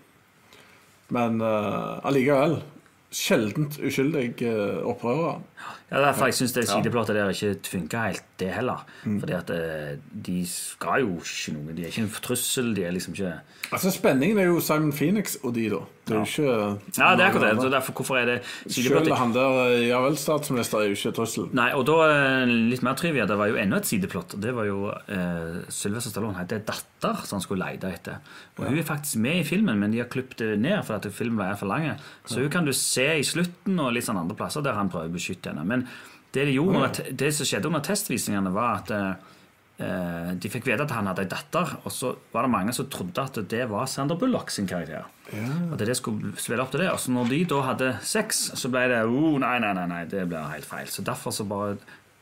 Men 1.10 1.40
uh, 1.42 2.02
allikevel 2.04 2.58
sjeldent 3.16 3.78
uskyldig 3.80 4.42
uh, 4.44 4.82
opprører. 4.92 5.40
Ja, 5.92 6.02
derfor 6.04 6.28
jeg 6.28 6.36
syns 6.36 6.52
det 6.52 6.66
sideplottet 6.68 7.16
der 7.16 7.30
ikke 7.32 7.54
funka 7.72 8.02
helt, 8.10 8.24
det 8.42 8.50
heller. 8.52 8.84
Fordi 9.06 9.36
at 9.38 9.52
eh, 9.56 9.94
de 10.12 10.42
skal 10.50 11.06
jo 11.06 11.20
ikke 11.22 11.54
noe. 11.56 11.76
De 11.78 11.86
er 11.86 11.94
ikke 11.94 12.04
en 12.04 12.16
trussel. 12.28 12.74
De 12.76 12.84
er 12.84 12.92
liksom 12.96 13.16
ikke 13.16 13.38
Altså 13.72 13.92
Spenningen 13.92 14.40
er 14.40 14.48
jo 14.48 14.60
Simon 14.64 14.92
Phoenix 14.96 15.36
og 15.44 15.56
de, 15.56 15.70
da. 15.72 15.80
Det 16.08 16.16
er 16.16 16.22
jo 16.22 16.28
ikke 16.28 17.00
Ja, 17.02 17.10
det 17.16 17.24
er 17.24 17.28
akkurat 17.28 17.50
det. 17.52 17.62
Så 17.62 17.70
derfor, 17.72 17.96
hvorfor 18.00 18.18
er 18.18 18.26
det 18.30 18.38
Selv 18.72 19.14
han 19.20 19.34
der 19.36 19.58
eh, 19.66 19.88
ja 19.90 20.00
vel, 20.04 20.16
statsminister 20.20 20.80
er 20.80 20.92
jo 20.92 20.96
ikke 20.96 21.12
trussel. 21.18 21.50
Nei, 21.58 21.70
og 21.76 21.84
da 21.90 21.98
eh, 22.08 22.54
litt 22.72 22.84
mer 22.86 22.96
trivia. 23.00 23.26
Det 23.28 23.38
var 23.40 23.52
jo 23.52 23.60
enda 23.60 23.82
et 23.82 23.90
sideplott. 23.90 24.38
Det 24.44 24.54
var 24.56 24.70
jo 24.70 24.88
eh, 24.92 25.58
Sylvester 25.74 26.14
Stallone 26.14 26.40
hadde 26.40 26.62
en 26.62 26.68
datter 26.68 27.26
som 27.28 27.38
han 27.38 27.44
skulle 27.44 27.68
lete 27.68 27.92
etter. 27.92 28.22
Og 28.56 28.70
Hun 28.70 28.80
er 28.80 28.88
faktisk 28.88 29.20
med 29.24 29.42
i 29.42 29.48
filmen, 29.48 29.80
men 29.80 29.92
de 29.92 30.00
har 30.04 30.12
klippet 30.12 30.40
det 30.44 30.54
ned 30.64 30.80
fordi 30.88 31.12
filmen 31.12 31.42
ble 31.42 31.50
for 31.60 31.72
lang. 31.72 31.90
Så 32.26 32.40
hun 32.44 32.52
kan 32.54 32.68
du 32.68 32.72
se 32.76 33.08
i 33.20 33.26
slutten 33.28 33.76
og 33.84 33.92
litt 33.96 34.08
sånn 34.08 34.20
andre 34.20 34.38
plasser 34.38 34.64
der 34.64 34.80
han 34.80 34.92
prøver 34.92 35.12
å 35.12 35.16
beskytte 35.18 35.52
henne. 35.52 35.68
Men 35.68 35.77
det, 36.34 36.46
de 36.46 36.54
gjorde, 36.58 36.92
te- 36.98 37.12
det 37.18 37.34
som 37.34 37.46
skjedde 37.50 37.70
under 37.72 37.84
testvisningene, 37.88 38.52
var 38.54 38.82
at 38.82 38.92
eh, 38.94 39.36
eh, 39.86 40.32
de 40.38 40.50
fikk 40.54 40.66
vite 40.68 40.84
at 40.88 40.92
han 40.96 41.08
hadde 41.10 41.24
en 41.26 41.32
datter, 41.34 41.76
og 41.84 41.92
så 41.94 42.12
var 42.34 42.48
det 42.48 42.52
mange 42.54 42.74
som 42.76 42.90
trodde 42.94 43.24
at 43.24 43.40
det 43.50 43.64
var 43.72 43.86
Sander 43.90 44.18
Bullock 44.20 44.52
sin 44.54 44.68
karakter. 44.70 45.06
At 45.28 45.78
det 45.84 45.96
skulle 46.00 46.34
spille 46.40 46.64
opp 46.64 46.72
til 46.72 46.86
det. 46.86 46.90
Og 46.94 47.00
så 47.04 47.12
når 47.12 47.30
de 47.34 47.40
da 47.52 47.62
hadde 47.74 47.94
sex, 48.08 48.46
så 48.56 48.70
ble 48.72 48.86
det 48.94 49.02
oh, 49.08 49.38
nei, 49.44 49.58
nei, 49.64 49.74
nei, 49.76 49.88
nei, 49.92 50.04
det 50.12 50.26
ble 50.32 50.44
helt 50.54 50.68
feil. 50.68 50.88
Så 50.92 51.04
derfor 51.08 51.36
så 51.36 51.44
bare 51.50 51.78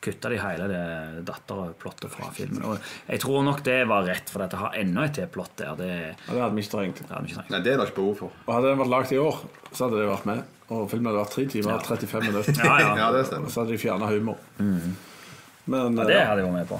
kutta 0.06 0.30
de 0.30 0.38
hele 0.38 0.68
det 0.70 0.82
datterplottet 1.26 2.12
fra 2.14 2.28
filmen. 2.34 2.62
Og 2.70 2.78
jeg 3.10 3.22
tror 3.24 3.42
nok 3.48 3.64
det 3.66 3.80
var 3.90 4.06
rett, 4.06 4.30
for 4.30 4.44
dette 4.44 4.60
har 4.62 4.76
enda 4.78 5.06
et 5.08 5.16
t-plott 5.18 5.56
der. 5.58 5.72
Det, 5.80 5.88
Ja, 6.28 6.34
det 6.34 6.42
hadde 6.44 6.56
vi 6.56 6.62
ikke 6.66 6.76
trengt. 6.78 7.00
det 7.02 7.10
hadde 7.10 7.24
vi 7.26 7.32
ikke 7.32 7.40
trengt. 7.42 7.54
Nei, 7.56 7.62
det 7.66 7.74
er 7.74 7.78
det 7.82 7.88
ikke 7.90 8.00
behov 8.02 8.16
for. 8.20 8.36
Og 8.46 8.52
Hadde 8.54 8.70
den 8.74 8.82
vært 8.84 8.94
lagd 8.94 9.14
i 9.16 9.22
år, 9.24 9.40
så 9.72 9.88
hadde 9.88 10.02
det 10.04 10.10
vært 10.12 10.28
med. 10.30 10.44
Og 10.74 10.88
filmen 10.90 11.12
hadde 11.12 11.22
vært 11.22 11.36
tre 11.36 11.46
timer 11.52 11.76
og 11.76 11.86
35 11.86 12.26
minutter. 12.30 12.62
Ja, 12.66 12.78
ja. 12.82 12.94
Ja, 13.04 13.10
det 13.14 13.26
Og 13.38 13.52
så 13.54 13.62
hadde 13.62 13.76
de 13.76 13.82
fjerna 13.82 14.08
humor. 14.10 14.40
Men, 14.58 15.98
Ja, 15.98 16.06
det 16.06 16.16
eh, 16.18 16.26
hadde 16.26 16.42
jeg 16.42 16.48
vært 16.48 16.58
med 16.58 16.72
på. 16.72 16.80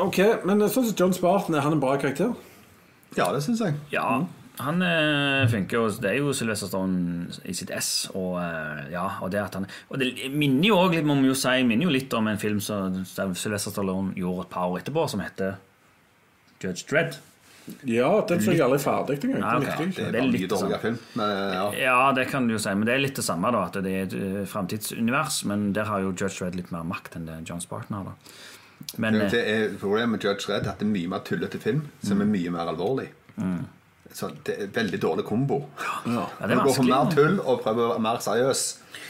ok, 0.00 0.18
men 0.48 0.60
sånn 0.68 0.86
som 0.90 0.96
John 0.96 1.12
Spartan, 1.16 1.54
er 1.56 1.64
han 1.64 1.76
en 1.76 1.80
bra 1.82 1.96
karakter? 2.00 2.34
Ja, 3.16 3.30
det 3.34 3.40
syns 3.44 3.60
jeg. 3.64 3.74
Ja, 3.92 4.22
han 4.60 4.82
eh, 4.84 5.46
funker 5.48 5.78
jo 5.78 5.86
Det 6.02 6.10
er 6.10 6.18
jo 6.20 6.34
Sylvester 6.36 6.68
Stone 6.68 7.30
i 7.48 7.54
sitt 7.56 7.70
ess. 7.72 8.10
Og, 8.12 8.36
eh, 8.42 8.90
ja, 8.92 9.06
og 9.24 9.30
det 9.32 9.40
at 9.40 9.56
han 9.56 9.64
Og 9.88 9.98
det 10.02 10.10
minner 10.36 10.68
jo 10.68 10.76
også 10.76 10.98
litt 10.98 11.08
må 11.08 11.16
jo 11.24 11.34
si, 11.38 11.56
minner 11.64 11.88
jo 11.88 11.94
litt 11.96 12.12
om 12.16 12.28
en 12.28 12.38
film 12.40 12.60
som 12.60 13.00
Sylvester 13.08 13.72
Stallone 13.72 14.12
gjorde 14.20 14.44
et 14.46 14.52
par 14.52 14.68
år 14.68 14.82
etterpå, 14.82 15.06
som 15.08 15.24
heter 15.24 15.56
Judge 16.60 16.84
Dredd. 16.90 17.16
Ja, 17.88 18.10
den 18.28 18.40
så 18.44 18.52
jeg 18.54 18.60
aldri 18.64 18.78
ferdig 18.82 19.16
engang. 19.24 19.42
Ja, 19.42 19.58
Det 19.60 19.98
er 19.98 20.12
Det 20.12 20.20
er 20.22 20.28
litt 20.28 20.50
dårligere 20.50 20.78
sånn. 20.78 20.80
film. 20.80 20.98
Men 21.14 21.30
ja. 21.54 21.64
Ja, 21.80 22.12
det 22.16 22.28
kan 22.30 22.46
du 22.48 22.54
jo 22.54 22.58
si, 22.62 22.74
men 22.74 22.86
det 22.86 22.94
er 22.94 23.02
litt 23.04 23.16
det 23.16 23.24
samme, 23.24 23.50
da. 23.52 23.64
At 23.66 23.80
det 23.84 23.92
er 23.92 24.06
et 24.08 24.14
uh, 24.14 24.44
framtidsunivers. 24.46 25.44
Men 25.50 25.72
der 25.72 25.84
har 25.84 26.00
jo 26.00 26.12
Judge 26.12 26.44
Red 26.44 26.54
litt 26.56 26.70
mer 26.72 26.82
makt 26.84 27.16
enn 27.16 27.26
det 27.26 27.40
John 27.48 27.60
Spartan 27.60 27.96
har. 27.96 28.04
da 28.04 28.96
Men 28.98 29.20
eh, 29.20 29.30
Det 29.30 29.42
er 29.46 29.76
Problemet 29.80 30.10
med 30.16 30.24
Judge 30.24 30.48
Red 30.48 30.66
er 30.66 30.70
at 30.74 30.78
det 30.80 30.86
er 30.88 30.94
mye 30.94 31.08
mer 31.08 31.20
tullete 31.26 31.58
film 31.60 31.86
som 32.02 32.20
er 32.20 32.26
mye 32.26 32.50
mer 32.50 32.66
alvorlig. 32.72 33.10
Så 34.12 34.26
det 34.44 34.56
er 34.58 34.70
veldig 34.74 34.98
dårlig 35.00 35.24
kombo. 35.24 35.60
Ja. 35.78 35.98
ja, 36.10 36.24
det 36.46 36.50
er 36.50 36.58
Du 36.58 36.64
går 36.66 36.74
for 36.80 36.88
mer 36.88 37.10
tull 37.14 37.36
og 37.46 37.60
prøver 37.62 37.84
å 37.84 37.90
være 37.92 38.02
mer 38.02 38.18
seriøs. 38.24 38.62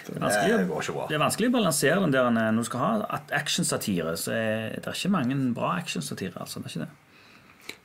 Det 0.04 0.16
er 0.16 0.20
vanskelig, 0.20 0.56
Det 0.58 0.66
går 0.68 0.82
ikke 0.84 0.94
bra. 0.96 1.06
det 1.08 1.14
er 1.16 1.22
vanskelig 1.22 1.48
å 1.48 1.52
balansere 1.54 2.00
den 2.02 2.12
der 2.12 2.26
eh, 2.28 2.50
når 2.52 2.66
du 2.66 2.68
skal 2.68 2.80
ha 2.84 2.90
at 3.16 3.32
actionsatire. 3.32 4.12
Så 4.20 4.34
er 4.36 4.74
det 4.76 4.84
er 4.90 4.98
ikke 4.98 5.12
mange 5.14 5.38
bra 5.56 5.70
actionsatire. 5.78 6.34
Altså, 6.36 6.60
det 6.60 6.68
er 6.68 6.74
ikke 6.74 6.84
det. 6.84 6.90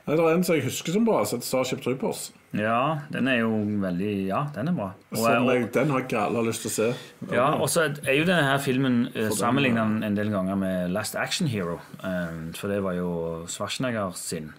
Det 0.06 0.14
er 0.14 0.28
en 0.30 0.44
som 0.46 0.54
jeg 0.54 0.64
husker 0.66 0.94
som 0.94 1.06
bra, 1.06 1.24
som 1.26 1.38
heter 1.38 1.48
Starship 1.48 1.80
Troopers. 1.82 2.28
Ja, 2.56 3.00
den 3.12 3.28
er 3.28 3.40
jo 3.40 3.50
veldig 3.82 4.12
Ja, 4.28 4.44
den 4.54 4.70
er 4.70 4.76
bra. 4.76 4.88
Og, 5.10 5.18
og, 5.18 5.50
jeg, 5.50 5.68
den 5.74 5.90
har 5.90 6.04
jeg 6.04 6.20
alle 6.20 6.44
lyst 6.46 6.64
til 6.64 6.70
å 6.70 6.74
se. 6.76 6.88
ja, 7.34 7.48
og 7.58 7.68
så 7.72 7.88
er 7.90 8.18
jo 8.20 8.26
denne 8.28 8.46
her 8.46 8.62
filmen 8.62 9.08
uh, 9.16 9.28
sammenlignet 9.34 10.06
en 10.06 10.18
del 10.18 10.30
ganger 10.32 10.58
med 10.60 10.94
Last 10.94 11.18
Action 11.18 11.50
Hero. 11.50 11.80
Um, 12.04 12.52
for 12.56 12.72
det 12.72 12.82
var 12.86 12.96
jo 12.98 13.10
Schwarzenegger 13.50 14.14
sin, 14.18 14.52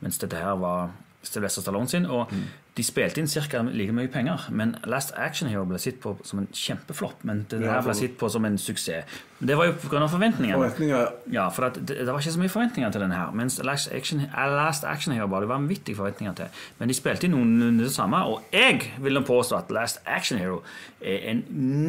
mens 0.00 0.22
dette 0.22 0.38
her 0.38 0.54
var 0.62 0.94
Sylvester 1.26 1.66
Stallone 1.66 1.90
sin. 1.90 2.06
Og 2.06 2.30
de 2.76 2.84
spilte 2.84 3.20
inn 3.20 3.28
ca. 3.28 3.60
like 3.68 3.92
mye 3.92 4.08
penger. 4.08 4.46
Men 4.50 4.76
Last 4.88 5.12
Action 5.16 5.48
Hero 5.48 5.66
ble 5.68 5.78
sett 5.78 5.98
på 6.00 6.14
som 6.24 6.40
en 6.40 6.48
kjempeflopp. 6.56 7.20
Men 7.28 7.44
det 7.50 7.60
her 7.66 7.82
ble 7.84 7.94
sett 7.94 8.16
på 8.20 8.30
som 8.32 8.46
en 8.48 8.56
suksess. 8.58 9.04
Det 9.42 9.56
var 9.58 9.66
jo 9.66 9.72
pga. 9.82 10.06
forventningene. 10.08 10.56
Forventninger 10.56 11.08
Ja, 11.34 11.48
for 11.50 11.68
det, 11.68 11.98
det 11.98 12.06
var 12.06 12.20
ikke 12.20 12.32
så 12.32 12.40
mye 12.40 12.52
forventninger 12.52 12.92
til 12.94 13.00
den 13.04 13.12
her. 13.12 13.32
Mens 13.36 13.58
Last 13.64 13.92
Action, 13.92 14.22
Last 14.32 14.84
Action 14.84 15.12
Hero 15.12 15.26
var 15.26 15.44
det 15.44 15.50
vanvittige 15.50 15.96
forventninger 15.96 16.34
til. 16.34 16.60
Men 16.78 16.88
de 16.88 16.96
spilte 16.96 17.28
inn 17.28 17.34
noenlunde 17.36 17.84
det 17.84 17.92
samme. 17.92 18.22
Og 18.24 18.46
jeg 18.54 18.94
vil 19.02 19.20
påstå 19.26 19.58
at 19.58 19.74
Last 19.74 20.00
Action 20.06 20.38
Hero 20.40 20.62
er 21.02 21.28
en 21.34 21.42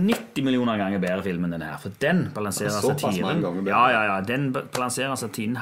90 0.09 0.43
millioner 0.43 0.81
ganger 0.81 0.99
bedre 0.99 1.23
film 1.23 1.45
enn 1.47 1.55
denne 1.55 1.69
her. 1.71 1.79
For 1.79 1.95
den 2.01 2.25
balanserer 2.35 2.75
satiren. 2.83 3.45
Ja, 3.69 3.85
ja, 3.93 4.03
ja, 4.09 4.19
den 4.27 4.51
balanserer 4.51 5.15
satiren, 5.15 5.57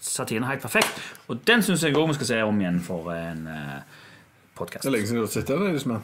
satiren 0.00 0.48
helt 0.48 0.64
perfekt. 0.64 1.02
Og 1.28 1.42
den 1.46 1.66
syns 1.66 1.84
jeg 1.84 1.98
òg 1.98 2.08
vi 2.08 2.16
skal 2.22 2.30
se 2.30 2.40
om 2.46 2.62
igjen 2.62 2.80
for 2.80 3.12
en 3.12 3.44
uh, 3.50 3.91
podkast. 4.62 4.86
Det 4.86 4.90
er 4.92 4.96
lenge 4.96 5.10
siden 5.10 5.22
du 5.22 5.26
har 5.26 5.34
sett 5.34 5.52
den. 5.52 5.68
Liksom. 5.76 5.98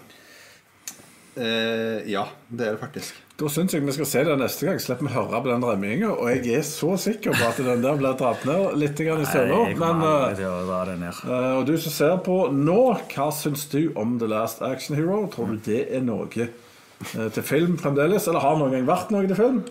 Eh, 1.38 2.10
ja, 2.10 2.28
det 2.48 2.66
er 2.66 2.76
det 2.76 2.82
faktisk. 2.82 3.24
Da 3.38 3.46
syns 3.46 3.70
jeg 3.70 3.84
vi 3.86 3.92
skal 3.94 4.08
se 4.10 4.22
det 4.26 4.34
neste 4.40 4.66
gang. 4.66 4.80
Slipp 4.82 5.02
vi 5.04 5.12
høre 5.14 5.38
på 5.44 5.50
den 5.52 5.62
rømminga. 5.62 6.08
Og 6.10 6.30
jeg 6.32 6.56
er 6.58 6.64
så 6.66 6.96
sikker 6.98 7.36
på 7.38 7.44
at 7.46 7.60
den 7.62 7.84
der 7.84 8.00
blir 8.00 8.16
dratt 8.18 8.42
ned 8.48 8.74
litt 8.80 8.98
i 8.98 9.06
støvler. 9.06 9.76
Men 9.78 10.02
eh, 10.02 10.40
eh, 10.42 11.52
Og 11.54 11.62
du 11.68 11.76
som 11.78 11.94
ser 11.94 12.16
på 12.26 12.40
nå, 12.54 12.80
hva 13.12 13.28
syns 13.34 13.68
du 13.70 13.92
om 13.94 14.16
The 14.18 14.30
Last 14.32 14.64
Action 14.66 14.98
Hero? 14.98 15.20
Tror 15.30 15.54
du 15.54 15.62
det 15.68 15.84
er 15.94 16.02
noe 16.02 16.26
eh, 16.48 17.28
til 17.30 17.46
film 17.46 17.78
fremdeles? 17.78 18.26
Eller 18.26 18.42
har 18.42 18.58
noen 18.58 18.74
gang 18.74 18.90
vært 18.90 19.14
noe 19.14 19.30
til 19.30 19.38
film? 19.38 19.62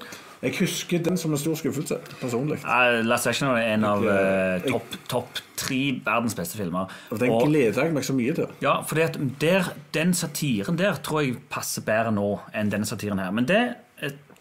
Jeg 0.41 0.53
husker 0.59 1.01
den 1.01 1.17
som 1.17 1.33
en 1.33 1.39
stor 1.41 1.55
skuffelse, 1.57 1.97
personlig. 2.21 2.59
Uh, 2.61 3.01
Last 3.07 3.27
Action 3.27 3.47
Hero 3.47 3.57
er 3.57 3.73
en 3.73 3.85
av 3.89 4.03
eh, 4.05 4.67
topp 4.69 4.97
top 5.09 5.39
tre 5.57 5.79
verdens 6.05 6.35
beste 6.37 6.59
filmer. 6.59 6.91
Og 7.09 7.19
den 7.19 7.31
Og- 7.33 7.47
gleder 7.47 7.87
jeg 7.87 7.93
meg 7.95 8.05
så 8.05 8.13
mye 8.13 8.35
til. 8.37 8.51
Ja, 8.61 8.81
for 8.85 8.95
der, 8.95 9.71
den 9.93 10.13
satiren 10.13 10.77
der 10.77 10.99
tror 11.01 11.25
jeg 11.25 11.39
passer 11.49 11.81
bedre 11.81 12.13
nå 12.13 12.39
enn 12.53 12.69
denne 12.69 12.85
satiren 12.85 13.17
her. 13.17 13.31
Men 13.33 13.49
det, 13.49 13.63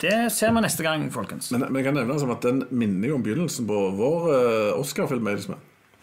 det 0.02 0.32
ser 0.32 0.52
vi 0.52 0.60
neste 0.60 0.84
gang, 0.84 1.08
folkens. 1.12 1.48
Men, 1.54 1.64
men 1.70 1.80
jeg 1.80 1.88
kan 1.88 1.96
nevne 1.96 2.18
som 2.20 2.34
at 2.36 2.44
den 2.44 2.66
minner 2.70 3.14
jo 3.14 3.16
om 3.16 3.24
begynnelsen 3.24 3.66
på 3.66 3.80
vår 3.96 4.28
uh, 4.28 4.80
Oscar-film. 4.80 5.32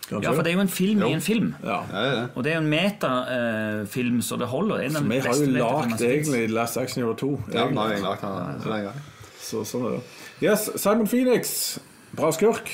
Kan 0.09 0.23
Ja, 0.23 0.33
for 0.33 0.41
det 0.41 0.51
er 0.51 0.57
jo 0.57 0.65
en 0.65 0.73
film 0.73 1.05
i 1.05 1.13
en 1.13 1.21
film. 1.21 1.53
Ja. 1.63 1.83
Ja, 1.93 2.01
ja. 2.09 2.27
Og 2.33 2.43
det 2.43 2.51
er 2.51 2.57
jo 2.57 2.65
en 2.65 2.73
metafilm, 2.73 4.21
så 4.25 4.41
det 4.41 4.49
holder. 4.49 4.87
En 4.89 4.97
Så 4.97 5.03
vi 5.05 5.19
har 5.19 5.37
jo 5.37 5.51
lagd 5.53 6.01
egentlig 6.01 6.49
Last 6.49 6.77
Action 6.77 7.03
Hero 7.03 7.13
2. 7.13 7.31
Ja, 7.53 7.67
vi 7.69 7.75
nå 7.77 7.85
har 7.85 7.93
jeg 7.93 8.01
lagt 8.01 8.25
den 8.25 8.63
så 8.65 8.73
lenge. 8.73 8.97
Så 9.53 9.61
sånn 9.69 9.85
er 9.85 9.97
det. 9.99 10.03
Yes, 10.41 10.67
Simon 10.81 11.05
Phoenix. 11.09 11.55
Bra 12.17 12.31
skurk. 12.33 12.71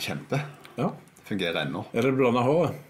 Kjempe. 0.00 0.40
Ja. 0.78 0.90
Fungerer 1.28 1.62
ennå. 1.68 1.84
Er 1.94 2.02
det 2.02 2.10
det 2.10 2.18
blonde 2.18 2.42
håret? 2.42 2.86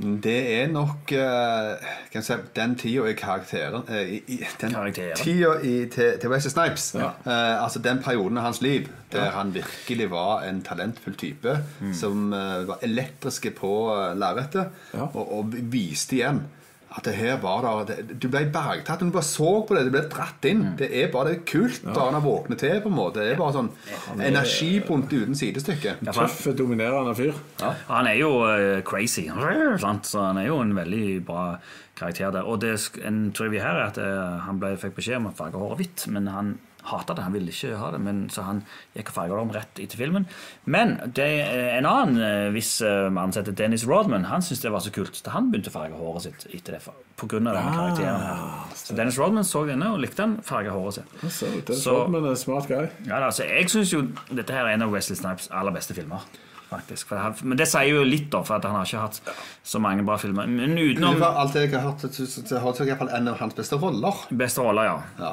Det 0.00 0.38
er 0.62 0.70
nok 0.72 1.10
uh, 1.12 1.74
kan 2.08 2.22
jeg 2.22 2.24
si, 2.24 2.36
den 2.56 2.72
tida 2.80 3.02
i 3.10 3.16
karakteren 3.18 3.82
uh, 3.84 3.98
i, 4.00 4.22
i, 4.32 4.38
Den 4.62 4.72
Karakteren. 4.72 5.18
tida 5.20 5.50
i, 5.60 5.74
til, 5.92 6.14
til 6.22 6.32
Wesley 6.32 6.54
Snipes. 6.54 6.86
Ja. 6.96 7.10
Uh, 7.26 7.64
altså 7.66 7.82
Den 7.84 8.00
perioden 8.00 8.40
av 8.40 8.46
hans 8.48 8.62
liv 8.64 8.88
der 9.12 9.28
han 9.34 9.52
virkelig 9.52 10.06
var 10.14 10.46
en 10.48 10.62
talentfull 10.64 11.16
type 11.18 11.56
som 11.98 12.30
eh, 12.32 12.60
var 12.68 12.78
elektriske 12.86 13.50
på 13.58 13.70
lerretet 14.14 14.70
Ja. 14.94 15.08
og, 15.10 15.32
og 15.34 15.56
viste 15.72 16.14
igjen 16.20 16.44
at 16.90 17.04
det 17.06 17.12
her 17.14 17.36
var 17.38 17.62
der 17.62 17.84
det 17.86 18.16
Du 18.18 18.26
ble 18.28 18.40
bergtatt. 18.50 18.98
Du 19.04 19.12
bare 19.14 19.22
så 19.26 19.50
på 19.66 19.76
det, 19.76 19.84
du 19.86 19.92
ble 19.94 20.02
dratt 20.10 20.46
inn. 20.50 20.64
Det 20.78 20.88
er 20.90 21.10
bare 21.12 21.30
det 21.30 21.36
er 21.36 21.44
kult 21.46 21.84
da 21.86 22.08
han 22.08 22.16
har 22.18 22.24
våknet 22.24 22.58
til. 22.58 22.80
på 22.82 22.90
en 22.90 22.96
måte 22.96 23.22
Det 23.22 23.36
er 23.36 23.38
bare 23.38 23.54
sånn 23.54 23.70
energipunkt 24.26 25.12
uten 25.14 25.38
sidestykke. 25.38 25.96
Ja, 26.02 26.14
Tøff, 26.16 26.42
dominerende 26.58 27.14
fyr. 27.14 27.36
Han 27.90 28.10
er 28.10 28.18
jo 28.18 28.32
eh, 28.48 28.80
crazy, 28.86 29.28
sant? 29.84 30.10
så 30.10 30.26
han 30.30 30.40
er 30.42 30.50
jo 30.50 30.58
en 30.64 30.74
veldig 30.76 31.20
bra 31.26 31.44
karakter 32.00 32.32
der. 32.34 32.48
Og 32.48 32.60
det, 32.64 32.74
en 33.06 33.28
trivia 33.36 33.68
her 33.68 33.78
er 33.84 33.86
at 33.92 34.00
eh, 34.02 34.40
han 34.46 34.58
ble, 34.62 34.74
fikk 34.80 34.98
beskjed 34.98 35.20
om 35.20 35.30
å 35.30 35.36
farge 35.36 35.60
håret 35.60 35.82
hvitt, 35.84 36.08
men 36.10 36.26
han 36.32 36.56
hata 36.82 37.14
det. 37.14 37.22
Han 37.26 37.32
ville 37.32 37.50
ikke 37.52 37.76
ha 37.76 37.90
det, 37.94 38.00
men, 38.00 38.28
så 38.32 38.42
han 38.46 38.62
gikk 38.96 39.10
og 39.12 39.14
farga 39.14 39.34
det 39.36 39.42
om 39.44 39.52
rett 39.54 39.80
etter 39.84 40.00
filmen. 40.00 40.26
Men 40.64 40.96
det 41.16 41.26
en 41.76 41.86
annen 41.86 42.52
hvis 42.54 42.70
viss 42.70 42.72
setter 42.80 43.10
mann 43.10 43.32
som 43.32 43.42
heter 43.42 43.56
Dennis 43.56 43.86
Rodman, 43.88 44.24
han 44.30 44.42
syntes 44.42 44.62
det 44.62 44.72
var 44.72 44.80
så 44.84 44.90
kult. 44.94 45.16
Så 45.16 45.30
han 45.34 45.50
begynte 45.50 45.70
å 45.72 45.76
farge 45.76 45.96
håret 45.98 46.22
sitt 46.26 46.46
etter 46.54 46.76
det, 46.76 46.82
på 47.20 47.26
grunn 47.28 47.46
av 47.50 47.56
denne 47.58 47.72
karakteren 47.76 48.20
her. 48.24 48.44
Så 48.76 48.96
Dennis 48.96 49.18
Rodman 49.20 49.44
så 49.44 49.64
denne 49.68 49.92
og 49.94 50.00
likte 50.00 50.22
han 50.24 50.38
farge 50.46 50.70
håret 50.74 51.00
sitt. 51.00 51.16
Så, 51.30 51.46
Dennis 51.66 51.82
Så- 51.84 51.96
Rodman 52.04 52.24
er 52.24 52.30
en 52.30 52.36
smart 52.36 52.68
guy. 52.68 52.86
Ja, 53.06 53.20
altså, 53.26 53.44
jeg 53.44 53.68
syns 53.70 53.92
jo 53.92 54.06
dette 54.30 54.52
her 54.52 54.64
er 54.66 54.74
en 54.78 54.82
av 54.82 54.92
Wesley 54.92 55.16
Snipes 55.16 55.50
aller 55.50 55.72
beste 55.72 55.94
filmer. 55.94 56.24
Faktisk. 56.70 57.08
For 57.10 57.18
han, 57.18 57.34
men 57.42 57.58
det 57.58 57.66
sier 57.66 57.88
jo 57.90 58.04
litt, 58.06 58.28
da, 58.30 58.40
for 58.46 58.54
at 58.60 58.64
han 58.68 58.76
har 58.78 58.84
ikke 58.86 59.00
hatt 59.02 59.20
så 59.66 59.80
mange 59.82 60.04
bra 60.06 60.14
filmer. 60.22 60.46
Men 60.46 60.76
utenom 60.78 61.16
For 61.18 61.38
alt 61.42 61.52
det 61.56 61.64
jeg 61.64 61.72
har 61.80 61.90
hørt, 61.90 62.00
så- 62.14 62.26
så- 62.26 62.44
så 62.46 62.60
har 62.60 62.72
jeg 62.78 62.88
i 62.94 63.16
en 63.16 63.28
av 63.28 63.38
hans 63.38 63.54
beste 63.54 63.76
roller. 63.76 64.14
Beste 64.30 64.62
roller, 64.62 64.84
ja. 64.84 65.02
Ja. 65.18 65.32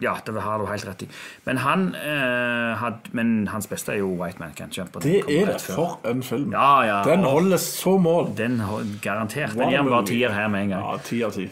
Ja, 0.00 0.14
det 0.24 0.42
har 0.42 0.58
du 0.58 0.66
helt 0.66 0.84
rett 0.86 1.02
i. 1.02 1.08
Men, 1.44 1.56
han, 1.58 1.94
eh, 1.94 2.74
had, 2.76 2.98
men 3.12 3.46
hans 3.48 3.66
beste 3.66 3.92
er 3.92 3.98
jo 3.98 4.08
White 4.16 4.38
Man 4.40 4.52
Can't 4.52 4.76
Jump. 4.76 4.92
Det 5.00 5.22
er 5.28 5.46
det 5.46 5.60
for 5.60 5.98
en 6.04 6.22
film. 6.22 6.52
Ja, 6.52 6.82
ja, 6.84 7.02
Den 7.04 7.24
og- 7.24 7.30
holder 7.32 7.56
så 7.56 7.98
mål. 8.00 8.34
Den 8.36 8.58
garantert. 9.02 9.54
Den 9.56 9.70
gir 9.70 9.82
bare 9.88 10.04
tier 10.06 10.30
her 10.32 10.48
med 10.48 10.62
en 10.64 10.68
gang. 10.70 10.82
Ja, 10.82 10.96
ti 10.98 11.22
av 11.24 11.32
ti. 11.32 11.50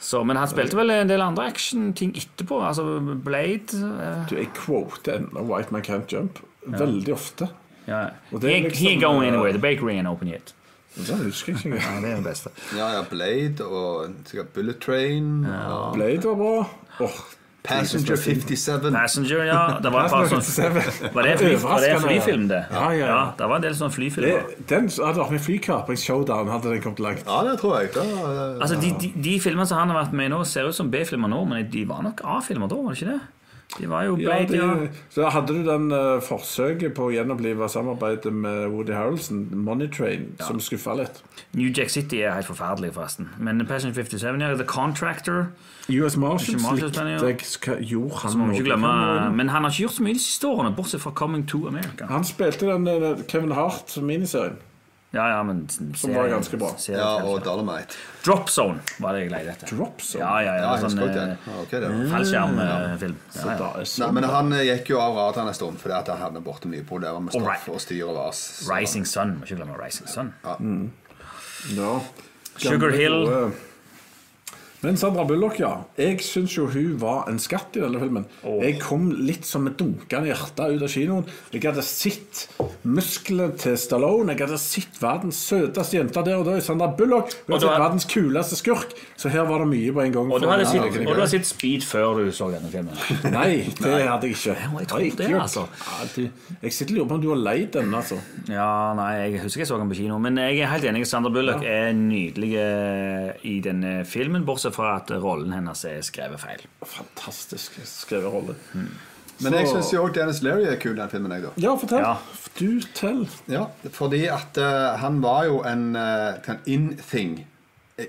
Så, 0.00 0.24
men 0.24 0.36
han 0.36 0.46
spilte 0.48 0.74
vel 0.76 0.90
en 0.90 1.08
del 1.08 1.20
andre 1.20 1.46
actionting 1.50 2.12
etterpå. 2.16 2.62
Altså 2.62 3.00
Blade 3.22 3.74
eh, 3.74 4.26
Du, 4.28 4.36
jeg 4.36 4.52
quoter 4.54 5.18
ennå 5.18 5.42
White 5.46 5.72
Man 5.72 5.82
Can't 5.82 6.06
Jump 6.12 6.38
veldig 6.68 7.12
ofte. 7.12 7.48
Ja. 7.88 8.02
Og 8.32 8.40
det 8.42 8.50
He, 8.50 8.56
er 8.56 8.60
ain't- 8.60 8.68
liksom, 8.68 8.86
he 8.86 8.94
ain't 8.94 9.04
going 9.06 9.24
eh, 9.26 9.32
anywhere. 9.32 9.52
The 9.56 9.64
bakery 9.64 9.96
ain't 9.98 10.08
open 10.12 10.28
yet. 10.28 10.54
Det 10.98 11.16
husker 11.24 11.52
jeg 11.52 11.58
ikke 11.64 11.68
engang. 11.76 11.94
Ja, 11.94 12.00
det 12.04 12.10
er 12.10 12.14
den 12.20 12.24
beste. 12.24 12.50
Ja, 12.78 12.86
ja, 12.96 13.02
Blade 13.10 13.64
og 13.66 14.06
sikkert 14.26 14.48
Bullet 14.54 14.78
Train. 14.86 15.44
Og 15.46 15.94
Blade 15.94 16.24
var 16.30 16.34
bra. 16.44 16.56
Oh, 17.06 17.18
Passenger 17.68 18.16
57. 18.16 18.92
Passenger, 18.94 19.42
ja. 19.44 19.58
Det 19.82 19.90
var 19.92 20.08
sånn 20.08 20.40
Var 21.12 21.22
det, 21.26 21.34
fly, 21.38 21.50
var 21.60 21.80
det 21.84 21.90
flyfilm, 22.00 22.46
det? 22.48 22.60
Ja, 22.72 22.84
ja, 22.96 23.06
ja. 23.10 23.18
Det 23.38 23.48
var 23.50 23.56
en 23.60 23.62
del 23.66 23.74
sånne 23.76 23.92
flyfilmer. 23.92 24.46
det, 24.48 24.68
den 24.70 24.88
hadde 24.88 25.18
vært 25.20 25.34
med 25.36 25.42
flykapring 25.44 25.98
showdown, 26.00 26.48
hadde 26.48 26.72
den 26.72 26.82
kommet 26.82 27.02
langt. 27.04 27.24
Ja, 27.28 27.42
det 27.50 27.58
tror 27.60 27.76
jeg. 27.82 27.90
Da, 27.94 28.04
eh, 28.08 28.62
Altså, 28.62 28.78
de, 28.80 28.94
de, 29.02 29.10
de 29.26 29.34
filmene 29.44 29.66
som 29.68 29.82
han 29.82 29.92
har 29.92 30.00
vært 30.04 30.16
med 30.16 30.30
i 30.30 30.32
nå, 30.32 30.40
ser 30.48 30.70
ut 30.70 30.74
som 30.78 30.88
B-filmer 30.90 31.28
nå, 31.28 31.42
men 31.50 31.68
de 31.70 31.84
var 31.90 32.02
nok 32.06 32.22
A-filmer 32.24 32.70
da, 32.72 32.80
var 32.86 32.94
det 32.96 33.02
ikke 33.02 33.12
det? 33.12 33.20
De 33.76 33.86
var 33.90 34.04
jo 34.04 34.16
Ja, 34.16 34.38
De, 34.48 34.56
ja. 34.56 34.86
så 35.10 35.28
hadde 35.28 35.52
du 35.52 35.64
den 35.66 35.92
uh, 35.92 36.22
forsøket 36.24 36.94
på 36.96 37.08
å 37.08 37.12
gjenopplive 37.12 37.68
samarbeidet 37.68 38.32
med 38.32 38.70
Woody 38.72 38.94
Harrelson, 38.96 39.42
Money 39.52 39.90
Train, 39.92 40.30
som 40.40 40.60
skuffa 40.60 40.96
litt. 40.96 41.20
New 41.52 41.68
Jack 41.68 41.92
City 41.92 42.22
er 42.22 42.38
helt 42.38 42.48
forferdelig, 42.48 42.94
forresten. 42.96 43.28
Men 43.38 43.60
Passion 43.68 43.92
57, 43.92 44.22
ja. 44.24 44.54
The 44.56 44.64
Contractor. 44.64 45.50
US 45.88 46.16
Marshals, 46.16 46.64
likte 46.80 47.04
jeg 47.04 47.86
gjorde 47.88 48.22
han 48.24 48.40
noe? 48.40 48.58
glemme 48.60 48.90
Men 49.36 49.48
han 49.48 49.64
har 49.64 49.72
ikke 49.72 49.86
gjort 49.86 49.96
så 49.96 50.04
mye 50.04 50.16
de 50.16 50.24
siste 50.24 50.48
årene, 50.48 50.72
bortsett 50.76 51.04
fra 51.04 51.12
Coming 51.16 51.46
to 51.48 51.66
America. 51.68 52.08
Han 52.10 52.24
spilte 52.28 52.68
den 52.68 52.88
uh, 52.88 53.20
Kevin 53.28 53.52
Hart-miniserien. 53.56 54.58
Ja, 55.10 55.30
ja, 55.30 55.42
men 55.42 55.68
Som 55.96 56.14
var 56.14 56.28
ganske 56.28 56.56
bra. 56.60 56.74
ja, 56.88 57.22
og 57.24 57.40
Dolomite. 57.44 57.96
Drop 58.24 58.50
Zone 58.52 58.82
var 59.00 59.16
det 59.16 59.22
jeg 59.22 59.30
leide 59.32 59.54
etter. 59.54 59.70
Drop 59.72 60.02
Zone? 60.04 60.20
Ja, 60.20 60.34
ja, 60.44 60.56
ja. 60.58 60.66
Ja, 60.66 60.74
sånn 60.82 60.98
husker 60.98 61.08
ikke 61.08 61.22
eh, 61.22 61.30
det. 61.30 61.36
Ja, 61.46 61.62
ok, 61.62 61.72
det. 61.72 61.92
fallskjermfilm. 62.12 63.14
Ja, 63.32 63.46
ja. 63.46 63.70
er 63.70 63.88
så 63.88 64.02
Nei, 64.02 64.10
men 64.18 64.28
han 64.28 64.52
eh, 64.58 64.66
gikk 64.68 64.92
jo 64.92 65.00
av 65.00 65.16
radaren 65.16 65.48
en 65.48 65.56
stund 65.56 65.80
fordi 65.80 65.96
at 65.96 66.12
han 66.12 66.20
havnet 66.26 66.44
borte 66.44 66.68
mye 66.68 66.84
problemer 66.88 67.24
med 67.24 67.32
stoff 67.32 67.70
og 67.72 67.80
styr 67.80 68.04
og 68.04 68.18
vas. 68.20 68.42
Rising 68.68 69.08
Sun. 69.08 69.38
Må 69.38 69.48
ikke 69.48 69.62
glemme 69.62 69.80
Rising 69.80 70.12
Sun. 70.12 70.34
Ja. 70.44 70.58
Sugar 72.58 72.92
Gamle, 72.92 72.96
Hill. 73.00 73.56
Men 74.82 74.96
Sandra 74.96 75.24
Bullock, 75.26 75.56
ja. 75.58 75.72
Jeg 75.98 76.20
syns 76.22 76.52
jo 76.54 76.68
hun 76.70 76.92
var 77.00 77.24
en 77.30 77.38
skatt 77.42 77.74
i 77.74 77.80
denne 77.82 77.98
filmen. 77.98 78.26
Jeg 78.62 78.76
kom 78.78 79.08
litt 79.26 79.46
som 79.48 79.66
et 79.66 79.74
dunkende 79.80 80.28
hjerte 80.30 80.68
ut 80.70 80.84
av 80.86 80.92
kinoen. 80.92 81.24
Jeg 81.50 81.64
hadde 81.66 81.82
sett 81.82 82.44
musklene 82.86 83.56
til 83.58 83.74
Stallone. 83.80 84.36
Jeg 84.36 84.44
hadde 84.46 84.58
sett 84.62 85.00
verdens 85.02 85.40
søteste 85.48 85.98
jente 85.98 86.22
der 86.26 86.38
og 86.38 86.46
da 86.46 86.54
i 86.60 86.62
Sandra 86.62 86.86
Bullock. 86.94 87.32
Hun 87.48 87.56
hadde 87.56 87.64
sett 87.64 87.72
har- 87.74 87.82
verdens 87.88 88.06
kuleste 88.12 88.58
skurk. 88.60 88.94
Så 89.18 89.32
her 89.34 89.48
var 89.50 89.64
det 89.64 89.68
mye 89.72 89.92
på 89.96 90.04
en 90.04 90.12
gang. 90.14 90.30
Og 90.32 90.40
du 90.40 90.46
hadde 90.48 91.28
sett, 91.28 91.46
Speed 91.48 91.82
før 91.82 92.20
du 92.22 92.30
så 92.34 92.50
denne 92.52 92.70
filmen. 92.70 92.94
Nei, 93.34 93.64
det 93.80 94.06
hadde 94.06 94.28
jeg 94.28 94.36
ikke. 94.36 94.54
jeg 94.78 94.88
tror 94.88 95.16
det, 95.18 95.30
altså. 95.40 95.66
Jeg 96.62 96.72
sitter 96.72 96.94
og 96.94 96.98
lurer 96.98 97.08
på 97.08 97.14
om 97.18 97.22
du 97.22 97.28
har 97.32 97.42
leid 97.42 97.72
den, 97.74 97.90
altså. 97.94 98.18
Ja, 98.48 98.94
nei, 98.94 99.10
jeg 99.32 99.42
husker 99.42 99.62
jeg 99.64 99.68
så 99.70 99.78
den 99.80 99.90
på 99.90 99.98
kino. 99.98 100.18
Men 100.22 100.38
jeg 100.38 100.60
er 100.62 100.70
helt 100.72 100.84
enig. 100.90 101.04
Sandra 101.08 101.30
Bullock 101.34 101.64
er 101.66 101.90
nydelig 101.96 102.52
eh, 102.62 103.32
i 103.48 103.58
denne 103.64 104.04
filmen, 104.08 104.44
bortsett 104.46 104.67
fra 104.74 104.96
at 104.98 105.12
rollen 105.22 105.52
hennes 105.52 105.84
er 105.88 106.02
skrevet 106.06 106.40
feil. 106.40 106.64
Fantastisk 106.84 107.78
skrevet 107.88 108.32
rolle. 108.32 108.58
Men 109.38 109.54
jeg 109.54 109.68
syns 109.70 109.92
jo 109.94 110.02
også 110.02 110.14
Dennis 110.16 110.40
Leary 110.42 110.66
er 110.66 110.78
kul, 110.82 110.96
den 110.98 111.10
filmen. 111.10 111.32
jeg 111.32 111.42
da 111.46 111.50
Ja, 111.62 111.74
fortell. 111.78 112.02
Ja. 112.02 112.14
Du 112.58 112.80
tell. 112.94 113.28
Ja, 113.46 113.64
fordi 113.94 114.24
at 114.26 114.58
uh, 114.58 114.98
han 114.98 115.22
var 115.22 115.44
jo 115.46 115.60
en 115.62 115.96
uh, 115.96 116.54
in-thing 116.66 117.46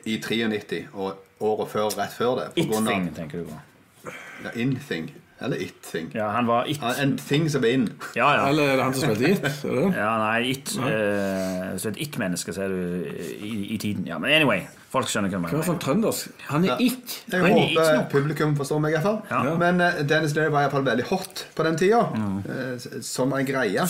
i 0.05 0.17
93 0.21 0.87
og 0.93 1.19
året 1.39 1.69
før, 1.69 1.89
rett 1.97 2.13
før 2.13 2.35
det. 2.39 2.47
på 2.55 2.65
It-thing, 2.65 3.11
tenker 3.15 3.43
du 3.43 3.51
på. 3.51 4.13
Ja, 4.43 4.53
in-thing. 4.55 5.11
Eller 5.41 5.61
it-thing. 5.63 6.09
Ja, 6.13 6.29
han 6.35 6.47
var 6.47 6.65
it. 6.67 6.81
Ja, 6.81 6.93
En 7.01 7.17
ting 7.17 7.45
som 7.49 7.63
er 7.63 7.71
in. 7.77 7.85
Ja, 8.15 8.27
ja. 8.35 8.47
Eller 8.49 8.73
er 8.73 8.75
det 8.75 8.83
han 8.83 8.93
som 8.93 9.13
spilte 9.15 9.29
It? 9.31 9.45
Er? 9.63 9.93
Ja, 9.95 10.09
nei, 10.19 10.49
it, 10.51 10.73
eh, 10.83 11.77
så 11.79 11.93
et 11.93 11.99
it-menneske, 12.03 12.51
så 12.53 12.65
er 12.65 12.73
du 12.73 13.05
i, 13.39 13.53
i 13.75 13.77
tiden. 13.79 14.03
Ja, 14.09 14.17
men 14.19 14.33
anyway, 14.35 14.65
folk 14.91 15.07
skjønner 15.07 15.31
hva 15.31 15.39
mener. 15.45 15.63
sånn 15.63 15.79
trøndersk. 15.79 16.33
Han 16.49 16.67
er 16.67 16.81
It. 16.83 17.21
Jeg 17.31 17.39
han 17.45 17.55
håper 17.55 18.01
it 18.01 18.09
publikum 18.11 18.55
forstår 18.59 18.81
meg, 18.83 18.97
iallfall. 18.97 19.21
Ja. 19.31 19.55
Men 19.61 19.79
uh, 19.79 20.01
Dennis 20.09 20.35
Leary 20.35 20.51
var 20.51 20.67
iallfall 20.67 20.83
veldig 20.89 21.07
hot 21.13 21.45
på 21.55 21.63
den 21.69 21.77
tida. 21.79 22.01
mm. 22.15 22.39
uh, 22.49 23.01
som 23.01 23.31
en 23.33 23.45
greie. 23.47 23.87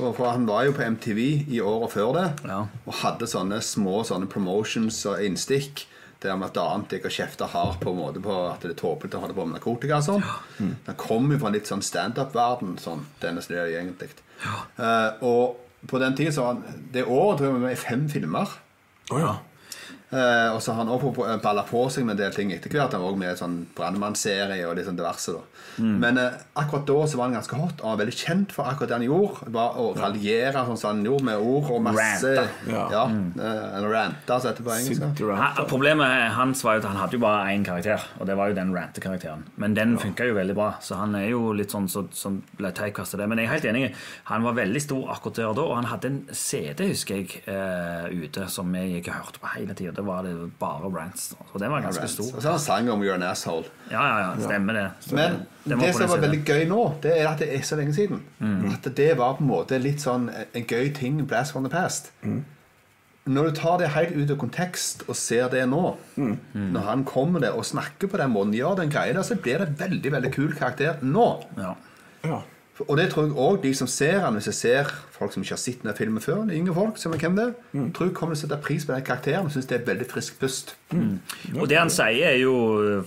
For 0.00 0.30
han 0.30 0.46
var 0.48 0.64
jo 0.68 0.72
på 0.76 0.84
MTV 0.84 1.18
i 1.52 1.60
året 1.60 1.92
før 1.92 2.12
det 2.16 2.26
Ja. 2.48 2.60
og 2.86 2.94
hadde 3.02 3.26
sånne 3.28 3.58
små 3.64 4.00
sånne 4.08 4.28
promotions 4.32 5.00
og 5.06 5.20
innstikk. 5.24 5.86
Der 6.20 6.36
med 6.36 6.50
at 6.50 6.58
annet 6.60 6.92
jeg 6.92 7.02
har 7.06 7.14
kjefta 7.14 7.46
hardt 7.48 7.80
på 7.80 7.94
måte 7.96 8.20
på 8.20 8.34
at 8.50 8.60
det 8.60 8.74
er 8.74 8.80
tåpelig 8.82 9.14
å 9.16 9.22
holde 9.22 9.36
på 9.38 9.46
med 9.46 9.56
narkotika. 9.56 10.02
og 10.02 10.04
sånn 10.04 10.74
den 10.86 10.98
kommer 11.00 11.34
jo 11.34 11.40
fra 11.40 11.48
en 11.48 11.56
litt 11.56 11.70
sånn 11.70 11.84
standup-verden, 11.84 12.76
sånn 12.82 13.06
Dennis 13.22 13.48
Leary 13.48 13.78
egentlig. 13.78 14.10
Eh, 14.76 15.10
og 15.24 15.88
på 15.88 16.00
den 16.02 16.16
tiden 16.16 16.32
så 16.32 16.44
var 16.44 16.54
han 16.54 16.82
Det 16.92 17.04
året 17.04 17.38
tror 17.38 17.48
jeg 17.48 17.54
vi 17.54 17.64
med 17.64 17.78
fem 17.78 18.08
filmer. 18.12 18.52
Oh, 19.10 19.20
ja. 19.20 19.32
Eh, 20.10 20.48
og 20.54 20.58
så 20.62 20.72
har 20.74 20.82
han 20.84 20.88
også 20.90 21.38
balla 21.42 21.62
på 21.68 21.84
seg 21.92 22.04
med 22.04 22.16
en 22.16 22.22
del 22.24 22.32
ting 22.34 22.50
etter 22.52 22.72
hvert. 22.72 22.92
Han 22.96 23.02
var 23.04 23.12
også 23.12 23.20
med 23.20 23.30
i 23.32 23.38
sånn 23.38 23.58
brannmannserie 23.78 24.64
og 24.66 24.74
litt 24.78 24.88
sånn 24.88 24.98
diverse. 24.98 25.34
da 25.36 25.84
Men 26.02 26.18
eh, 26.18 26.32
akkurat 26.58 26.86
da 26.88 26.96
så 27.06 27.20
var 27.20 27.28
han 27.28 27.36
ganske 27.38 27.56
hot, 27.60 27.76
og 27.80 27.86
han 27.86 27.94
var 27.94 28.00
veldig 28.04 28.16
kjent 28.18 28.54
for 28.56 28.66
akkurat 28.66 28.90
det 28.90 28.96
han 28.98 29.06
gjorde. 29.06 29.50
Var 29.54 29.78
å 29.78 29.84
raljere 29.96 30.64
sånn 30.66 30.80
som 30.80 30.90
han 30.96 31.04
gjorde, 31.06 31.26
med 31.30 31.38
ord 31.38 31.70
og 31.76 31.82
masse 31.86 32.32
Ranta. 32.34 32.46
Ja, 32.66 32.86
Ja. 32.90 33.04
mm. 33.06 33.28
Eller 33.40 33.88
ranta, 33.94 34.40
som 34.40 34.48
det 34.48 34.52
heter 34.56 34.66
på 34.66 34.74
engelsk. 34.74 35.22
Ha, 35.40 35.64
problemet 35.70 36.32
hans 36.34 36.64
var 36.64 36.74
jo 36.78 36.82
at 36.82 36.88
han 36.90 36.96
hadde 37.04 37.16
jo 37.18 37.22
bare 37.22 37.54
én 37.54 37.64
karakter, 37.64 38.02
og 38.18 38.26
det 38.26 38.36
var 38.36 38.50
jo 38.50 38.54
den 38.58 38.74
rante-karakteren. 38.74 39.44
Men 39.56 39.74
den 39.78 39.96
funka 40.00 40.26
jo 40.26 40.34
veldig 40.34 40.54
bra, 40.58 40.72
så 40.82 40.98
han 41.00 41.14
er 41.14 41.28
jo 41.30 41.52
litt 41.56 41.70
sånn 41.70 41.86
som 41.88 42.08
så, 42.10 42.16
som 42.16 42.42
ble 42.58 42.70
typecastet 42.74 43.18
det. 43.20 43.28
Men 43.30 43.38
jeg 43.38 43.46
er 43.48 43.54
helt 43.54 43.64
enig. 43.70 43.94
Han 44.30 44.42
var 44.46 44.54
veldig 44.58 44.82
stor 44.82 45.10
akkurat 45.14 45.36
der 45.40 45.48
og 45.50 45.56
da, 45.58 45.62
og 45.70 45.76
han 45.76 45.88
hadde 45.90 46.10
en 46.10 46.20
CD, 46.32 46.88
husker 46.92 47.20
jeg, 47.22 47.42
eh, 47.46 48.10
ute 48.24 48.46
som 48.48 48.74
jeg 48.74 49.00
ikke 49.00 49.14
hørte 49.16 49.40
på 49.42 49.54
hele 49.54 49.74
tida. 49.74 49.99
Det 50.00 50.06
var 50.08 50.22
det 50.24 50.32
bare 50.60 50.88
rants. 50.94 51.34
Og 51.52 51.60
den 51.60 51.70
var 51.70 51.82
ganske 51.84 52.06
Og 52.06 52.08
stor. 52.08 52.28
så 52.40 52.46
har 52.48 52.54
han 52.56 52.60
sang 52.64 52.90
om 52.90 53.02
'You're 53.02 53.14
an 53.18 53.22
Asshole'. 53.22 53.68
Ja, 53.90 54.00
ja, 54.08 54.18
ja, 54.30 54.40
stemmer 54.40 54.72
det. 54.72 54.86
Men 55.12 55.32
det, 55.64 55.78
det 55.80 55.94
som 55.94 56.08
var 56.08 56.16
siden. 56.16 56.22
veldig 56.22 56.44
gøy 56.44 56.64
nå, 56.68 56.78
det 57.02 57.12
er 57.20 57.28
at 57.28 57.38
det 57.38 57.48
er 57.56 57.62
så 57.62 57.76
lenge 57.76 57.94
siden. 57.94 58.22
At 58.72 58.96
det 58.96 59.10
var 59.18 59.34
på 59.36 59.44
en 59.44 59.50
måte 59.50 59.78
litt 59.78 60.00
sånn 60.00 60.30
en 60.54 60.64
gøy 60.64 60.94
ting 60.94 61.20
blast 61.28 61.52
from 61.52 61.64
the 61.68 61.70
past. 61.70 62.12
Når 63.26 63.50
du 63.50 63.50
tar 63.60 63.76
det 63.78 63.88
helt 63.92 64.16
ut 64.16 64.30
av 64.30 64.36
kontekst 64.40 65.02
og 65.08 65.16
ser 65.16 65.48
det 65.52 65.66
nå, 65.68 65.96
når 66.54 66.80
han 66.86 67.04
kommer 67.04 67.40
der 67.40 67.52
og 67.52 67.64
snakker 67.68 68.08
på 68.08 68.16
den 68.16 68.30
måten, 68.32 68.54
gjør 68.56 68.76
den 68.80 68.90
greia 68.90 69.12
der, 69.12 69.22
så 69.22 69.36
blir 69.36 69.58
det 69.58 69.76
veldig 69.78 70.12
veldig 70.12 70.32
kul 70.32 70.54
karakter 70.56 70.96
nå. 71.02 71.44
Ja. 71.58 71.74
ja. 72.24 72.40
Og 72.88 72.96
det 72.98 73.10
tror 73.12 73.26
jeg 73.26 73.36
òg 73.36 73.60
de 73.62 73.70
som 73.76 73.88
ser 73.90 74.20
han, 74.24 74.36
hvis 74.38 74.48
jeg 74.50 74.56
ser 74.58 74.90
folk 75.12 75.34
som 75.34 75.42
ikke 75.44 75.52
har 75.52 75.60
sett 75.60 75.82
denne 75.82 75.94
filmen 75.96 76.22
før, 76.24 76.46
yngre 76.54 76.74
folk, 76.76 76.98
som 77.00 77.12
er 77.12 77.20
hvem 77.20 77.36
det 77.36 77.46
mm. 77.72 77.90
tror 77.96 78.08
jeg 78.08 78.14
kommer 78.16 78.36
til 78.36 78.40
å 78.40 78.42
sette 78.46 78.58
pris 78.64 78.86
på 78.86 78.94
den 78.94 79.04
karakteren 79.04 79.48
og 79.48 79.54
syns 79.54 79.68
det 79.68 79.76
er 79.76 79.84
veldig 79.88 80.06
frisk 80.08 80.38
pust. 80.40 80.74
Og 80.94 81.68
det 81.70 81.78
han 81.78 81.92
sier, 81.92 82.30
er 82.30 82.38
jo 82.40 82.54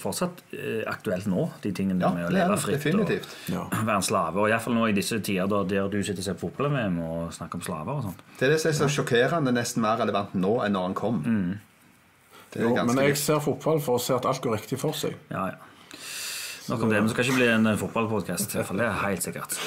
fortsatt 0.02 0.44
eh, 0.54 0.84
aktuelt 0.90 1.28
nå, 1.32 1.48
de 1.66 1.74
tingene 1.76 2.06
Ja, 2.06 2.14
med 2.14 2.28
å 2.28 2.30
er 2.30 2.38
leve 2.38 2.60
fritt 2.62 2.78
definitivt. 2.78 3.36
Og 3.56 3.74
være 3.80 3.98
en 3.98 4.06
slave. 4.06 4.44
Og 4.44 4.54
iallfall 4.54 4.78
nå 4.78 4.88
i 4.92 4.96
disse 4.96 5.20
tider 5.24 5.50
da, 5.50 5.64
der 5.68 5.90
du 5.92 6.00
sitter 6.02 6.22
og 6.22 6.30
ser 6.30 6.40
på 6.40 6.48
fotball-VM 6.48 7.02
og 7.04 7.34
snakker 7.36 7.60
om 7.60 7.66
slaver 7.66 8.00
og 8.00 8.08
sånt. 8.08 8.24
Det 8.40 8.48
er 8.48 8.56
det 8.56 8.62
som 8.64 8.74
er 8.74 8.80
så 8.80 8.90
sjokkerende, 9.00 9.54
nesten 9.56 9.84
mer 9.84 10.00
relevant 10.04 10.36
nå 10.38 10.58
enn 10.66 10.78
når 10.78 10.90
han 10.90 10.98
kom. 10.98 11.22
Det 12.54 12.62
er 12.62 12.70
Jo, 12.70 12.74
men 12.86 13.06
jeg 13.08 13.18
ser 13.18 13.42
fotball 13.44 13.82
for 13.82 13.98
å 13.98 14.04
se 14.04 14.16
at 14.16 14.28
alt 14.30 14.44
går 14.44 14.60
riktig 14.60 14.78
for 14.82 14.98
seg. 14.98 15.18
Ja, 15.34 15.48
ja. 15.56 15.73
Nok 16.70 16.84
om 16.86 16.90
det. 16.92 17.00
Men 17.02 17.10
det 17.10 17.16
skal 17.16 17.28
ikke 17.28 17.40
bli 17.42 17.50
en 17.52 17.72
fotballpodkast. 17.80 18.56
Det 18.56 18.86
er 18.86 19.00
helt 19.04 19.26
sikkert. 19.26 19.58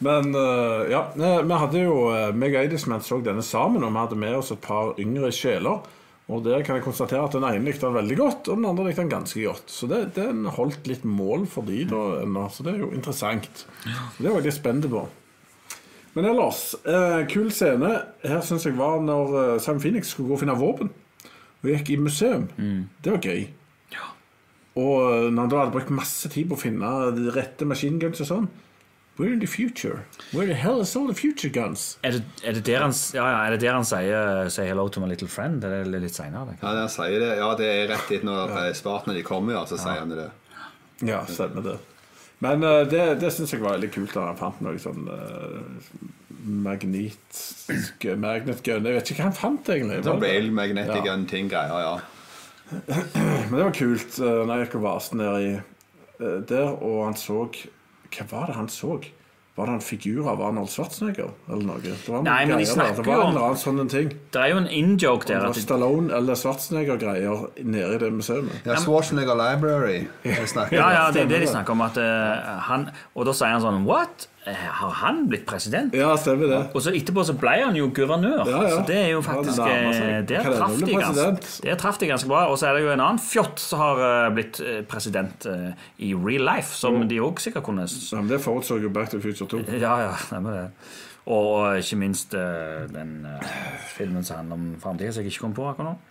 Men 0.00 0.32
eh, 0.32 0.90
ja, 0.94 1.04
eh, 1.12 1.40
vi 1.44 1.56
hadde 1.60 1.82
jo 1.82 1.96
meg 2.32 2.54
og 2.54 2.62
Eidisman 2.62 3.02
så 3.04 3.18
denne 3.24 3.44
sammen, 3.44 3.84
og 3.84 3.92
vi 3.92 4.00
hadde 4.00 4.20
med 4.22 4.38
oss 4.38 4.52
et 4.54 4.62
par 4.64 4.94
yngre 5.00 5.28
sjeler. 5.36 5.82
Og 6.30 6.44
der 6.46 6.62
kan 6.62 6.78
jeg 6.78 6.84
konstatere 6.86 7.24
at 7.26 7.34
den 7.34 7.44
ene 7.44 7.66
likte 7.66 7.88
den 7.88 7.96
veldig 7.96 8.16
godt, 8.20 8.48
og 8.48 8.60
den 8.60 8.68
andre 8.68 8.86
likte 8.86 9.02
den 9.02 9.10
ganske 9.10 9.42
godt. 9.42 9.72
Så 9.72 9.88
det, 9.90 10.02
den 10.14 10.44
holdt 10.54 10.86
litt 10.86 11.02
mål 11.04 11.48
for 11.50 11.66
de 11.66 11.82
da 11.90 12.02
ennå, 12.22 12.44
så 12.54 12.66
det 12.66 12.76
er 12.76 12.84
jo 12.84 12.92
interessant. 12.94 13.64
Så 13.82 14.22
det 14.22 14.30
var 14.30 14.38
jeg 14.38 14.46
litt 14.46 14.60
spent 14.60 14.86
på. 14.92 15.02
Men 16.14 16.26
ellers, 16.30 16.62
eh, 16.86 17.20
kul 17.30 17.50
scene 17.54 17.90
her 18.22 18.40
syns 18.46 18.66
jeg 18.66 18.78
var 18.78 19.02
når 19.02 19.34
eh, 19.42 19.56
Sam 19.62 19.82
Phoenix 19.82 20.14
skulle 20.14 20.30
gå 20.30 20.38
og 20.38 20.42
finne 20.44 20.58
våpen. 20.58 20.90
Og 21.60 21.68
gikk 21.74 21.90
i 21.92 21.98
museum. 22.00 22.46
Det 23.02 23.12
var 23.12 23.26
gøy. 23.26 23.42
Og 24.80 25.28
når 25.30 25.44
han 25.44 25.54
hadde 25.58 25.76
brukt 25.76 25.94
masse 25.94 26.30
tid 26.32 26.48
på 26.50 26.56
å 26.56 26.62
finne 26.64 26.90
de 27.16 27.30
rette 27.34 27.68
maskinguns 27.68 28.02
guns 28.06 28.24
og 28.26 28.30
sånn 28.32 28.50
Where 29.20 29.34
in 29.34 29.40
the 29.40 29.46
future. 29.46 30.06
Where 30.32 30.46
the 30.46 30.54
hell 30.54 30.80
is 30.80 30.96
all 30.96 31.06
the 31.06 31.14
future 31.14 31.50
guns? 31.52 31.98
Er 32.02 32.14
det, 32.14 32.22
er 32.42 32.54
det 32.56 32.62
der 32.64 32.80
han, 32.80 32.94
ja, 33.12 33.26
ja, 33.28 33.40
er 33.44 33.50
det 33.52 33.60
der 33.60 33.74
han 33.76 33.84
sier 33.84 34.48
'say 34.48 34.64
hello 34.70 34.88
to 34.88 35.00
my 35.02 35.08
little 35.10 35.28
friend'? 35.28 35.64
Er 35.64 35.84
det 35.84 36.00
litt 36.00 36.14
seinere? 36.16 36.54
Ja, 36.62 36.72
der 36.72 36.88
sier 36.88 37.20
det. 37.20 37.36
ja, 37.36 37.50
det 37.58 37.66
er 37.66 37.88
rett 37.90 38.08
etter 38.08 38.24
når 38.24 38.54
ja. 38.54 38.72
Spartene 38.72 39.14
de 39.18 39.22
kommer, 39.22 39.58
ja, 39.58 39.66
så 39.66 39.76
sier 39.76 40.00
han 40.00 40.14
det. 40.14 40.30
Ja, 41.04 41.20
stemmer 41.28 41.62
det. 41.66 41.76
Men 42.40 42.64
uh, 42.64 42.84
det, 42.88 43.20
det 43.20 43.32
syns 43.34 43.52
jeg 43.52 43.60
var 43.60 43.76
veldig 43.76 43.90
kult 43.92 44.14
da 44.16 44.30
han 44.30 44.40
fant 44.40 44.62
noe 44.64 44.80
sånn 44.80 45.04
uh, 45.04 45.60
magnetisk 46.40 48.06
magnet 48.16 48.62
gun. 48.64 48.88
Jeg 48.88 48.96
vet 48.96 49.12
ikke 49.12 49.20
hva 49.20 49.28
han 49.28 49.36
fant, 49.36 49.68
egentlig. 49.68 50.00
Sånn 50.06 50.22
Rail 50.24 50.48
magnetic 50.50 50.96
Ja. 50.96 51.04
gun 51.10 51.26
ting 51.28 51.50
greier, 51.52 51.76
ja. 51.84 51.92
Men 52.70 53.54
det 53.56 53.64
var 53.64 53.72
kult 53.76 54.18
uh, 54.22 54.42
når 54.46 54.52
jeg 54.56 54.66
gikk 54.68 54.76
og 54.80 54.84
vaste 54.86 55.16
nedi 55.18 55.54
eh, 55.56 56.36
der, 56.46 56.68
og 56.78 57.00
han 57.08 57.16
så 57.18 57.46
Hva 57.50 58.26
var 58.30 58.46
det 58.50 58.56
han 58.58 58.68
så? 58.70 59.00
Var 59.58 59.66
det 59.66 59.72
en 59.74 59.82
figur 59.82 60.28
av 60.30 60.40
Arnold 60.46 60.70
Schwarzenegger? 60.72 61.32
Eller 61.50 61.66
noe? 61.66 61.80
Det 61.82 61.92
var 62.08 62.22
Nei, 62.24 62.38
men 62.48 62.62
de 62.62 62.66
snakker 62.70 63.02
Det 63.02 63.10
var 63.10 63.18
jo 63.18 63.26
en 63.26 63.36
om- 63.36 63.42
annen 63.42 63.58
sånn 63.60 63.80
en 63.82 63.90
ting. 63.92 64.08
Det 64.32 64.40
er 64.40 64.52
jo 64.54 64.60
en 64.62 64.68
in-joke 64.70 65.26
Det 65.26 65.34
der. 65.34 65.50
var 65.50 65.58
Stallone 65.58 66.14
eller 66.16 66.38
Schwarzenegger-greier 66.38 67.42
nede 67.66 67.90
i 67.94 67.98
det 67.98 68.12
museet. 68.14 68.48
ja 68.64 68.78
Schwarzenegger 68.80 69.36
Library. 69.36 70.06
Ja, 70.24 70.86
ja, 70.94 71.10
det 71.12 71.26
er 71.26 71.28
det 71.34 71.42
de 71.42 71.50
snakker 71.50 71.74
om. 71.76 71.82
At 71.82 71.98
uh, 71.98 72.60
han, 72.70 72.88
og 73.14 73.26
da 73.28 73.34
sier 73.36 73.52
han 73.52 73.60
sånn 73.66 73.84
What? 73.90 74.29
Eh, 74.50 74.56
Har 74.80 74.90
han 74.90 75.28
blitt 75.28 75.46
president? 75.46 75.94
Ja, 75.94 76.16
stemmer 76.18 76.50
det. 76.50 76.60
Og 76.74 76.82
så 76.82 76.92
etterpå 76.96 77.22
så 77.26 77.34
ble 77.38 77.52
han 77.62 77.76
jo 77.78 77.88
guvernør. 77.94 78.42
Ja, 78.48 78.62
ja. 78.66 78.72
Så 78.74 78.86
det 78.88 78.96
er 78.98 79.10
jo 79.12 79.22
faktisk 79.24 79.60
eh, 79.62 80.22
Der 80.26 81.76
traff 81.78 81.98
de 82.00 82.08
ganske, 82.10 82.28
bra. 82.28 82.46
Og 82.50 82.58
så 82.58 82.70
er 82.70 82.78
det 82.78 82.84
jo 82.84 82.92
en 82.94 83.04
annen 83.04 83.22
fjott 83.22 83.62
som 83.62 83.82
har 83.82 84.02
eh, 84.06 84.32
blitt 84.34 84.60
eh, 84.64 84.80
president 84.88 85.46
i 85.98 86.12
real 86.14 86.46
life, 86.48 86.74
som 86.76 87.02
de 87.08 87.20
òg 87.22 87.40
sikkert 87.42 87.66
kunne 87.68 87.86
Ja, 87.86 88.18
men 88.20 88.30
det 88.30 88.40
forutså 88.42 88.80
jo 88.82 88.90
Back 88.92 89.12
to 89.14 89.20
Future 89.22 89.48
2. 89.48 89.64
Ja, 89.78 89.94
ja, 90.08 90.12
stemmer 90.26 90.56
det. 90.56 90.66
Og 91.30 91.78
ikke 91.78 91.98
minst 92.00 92.32
den 92.32 93.26
filmen 93.94 94.24
som 94.26 94.40
handler 94.40 94.56
om 94.56 94.70
framtida, 94.82 95.12
som 95.12 95.22
jeg 95.22 95.32
ikke 95.34 95.46
kom 95.46 95.54
på 95.54 95.68
akkurat 95.70 95.92
nå. 95.92 96.09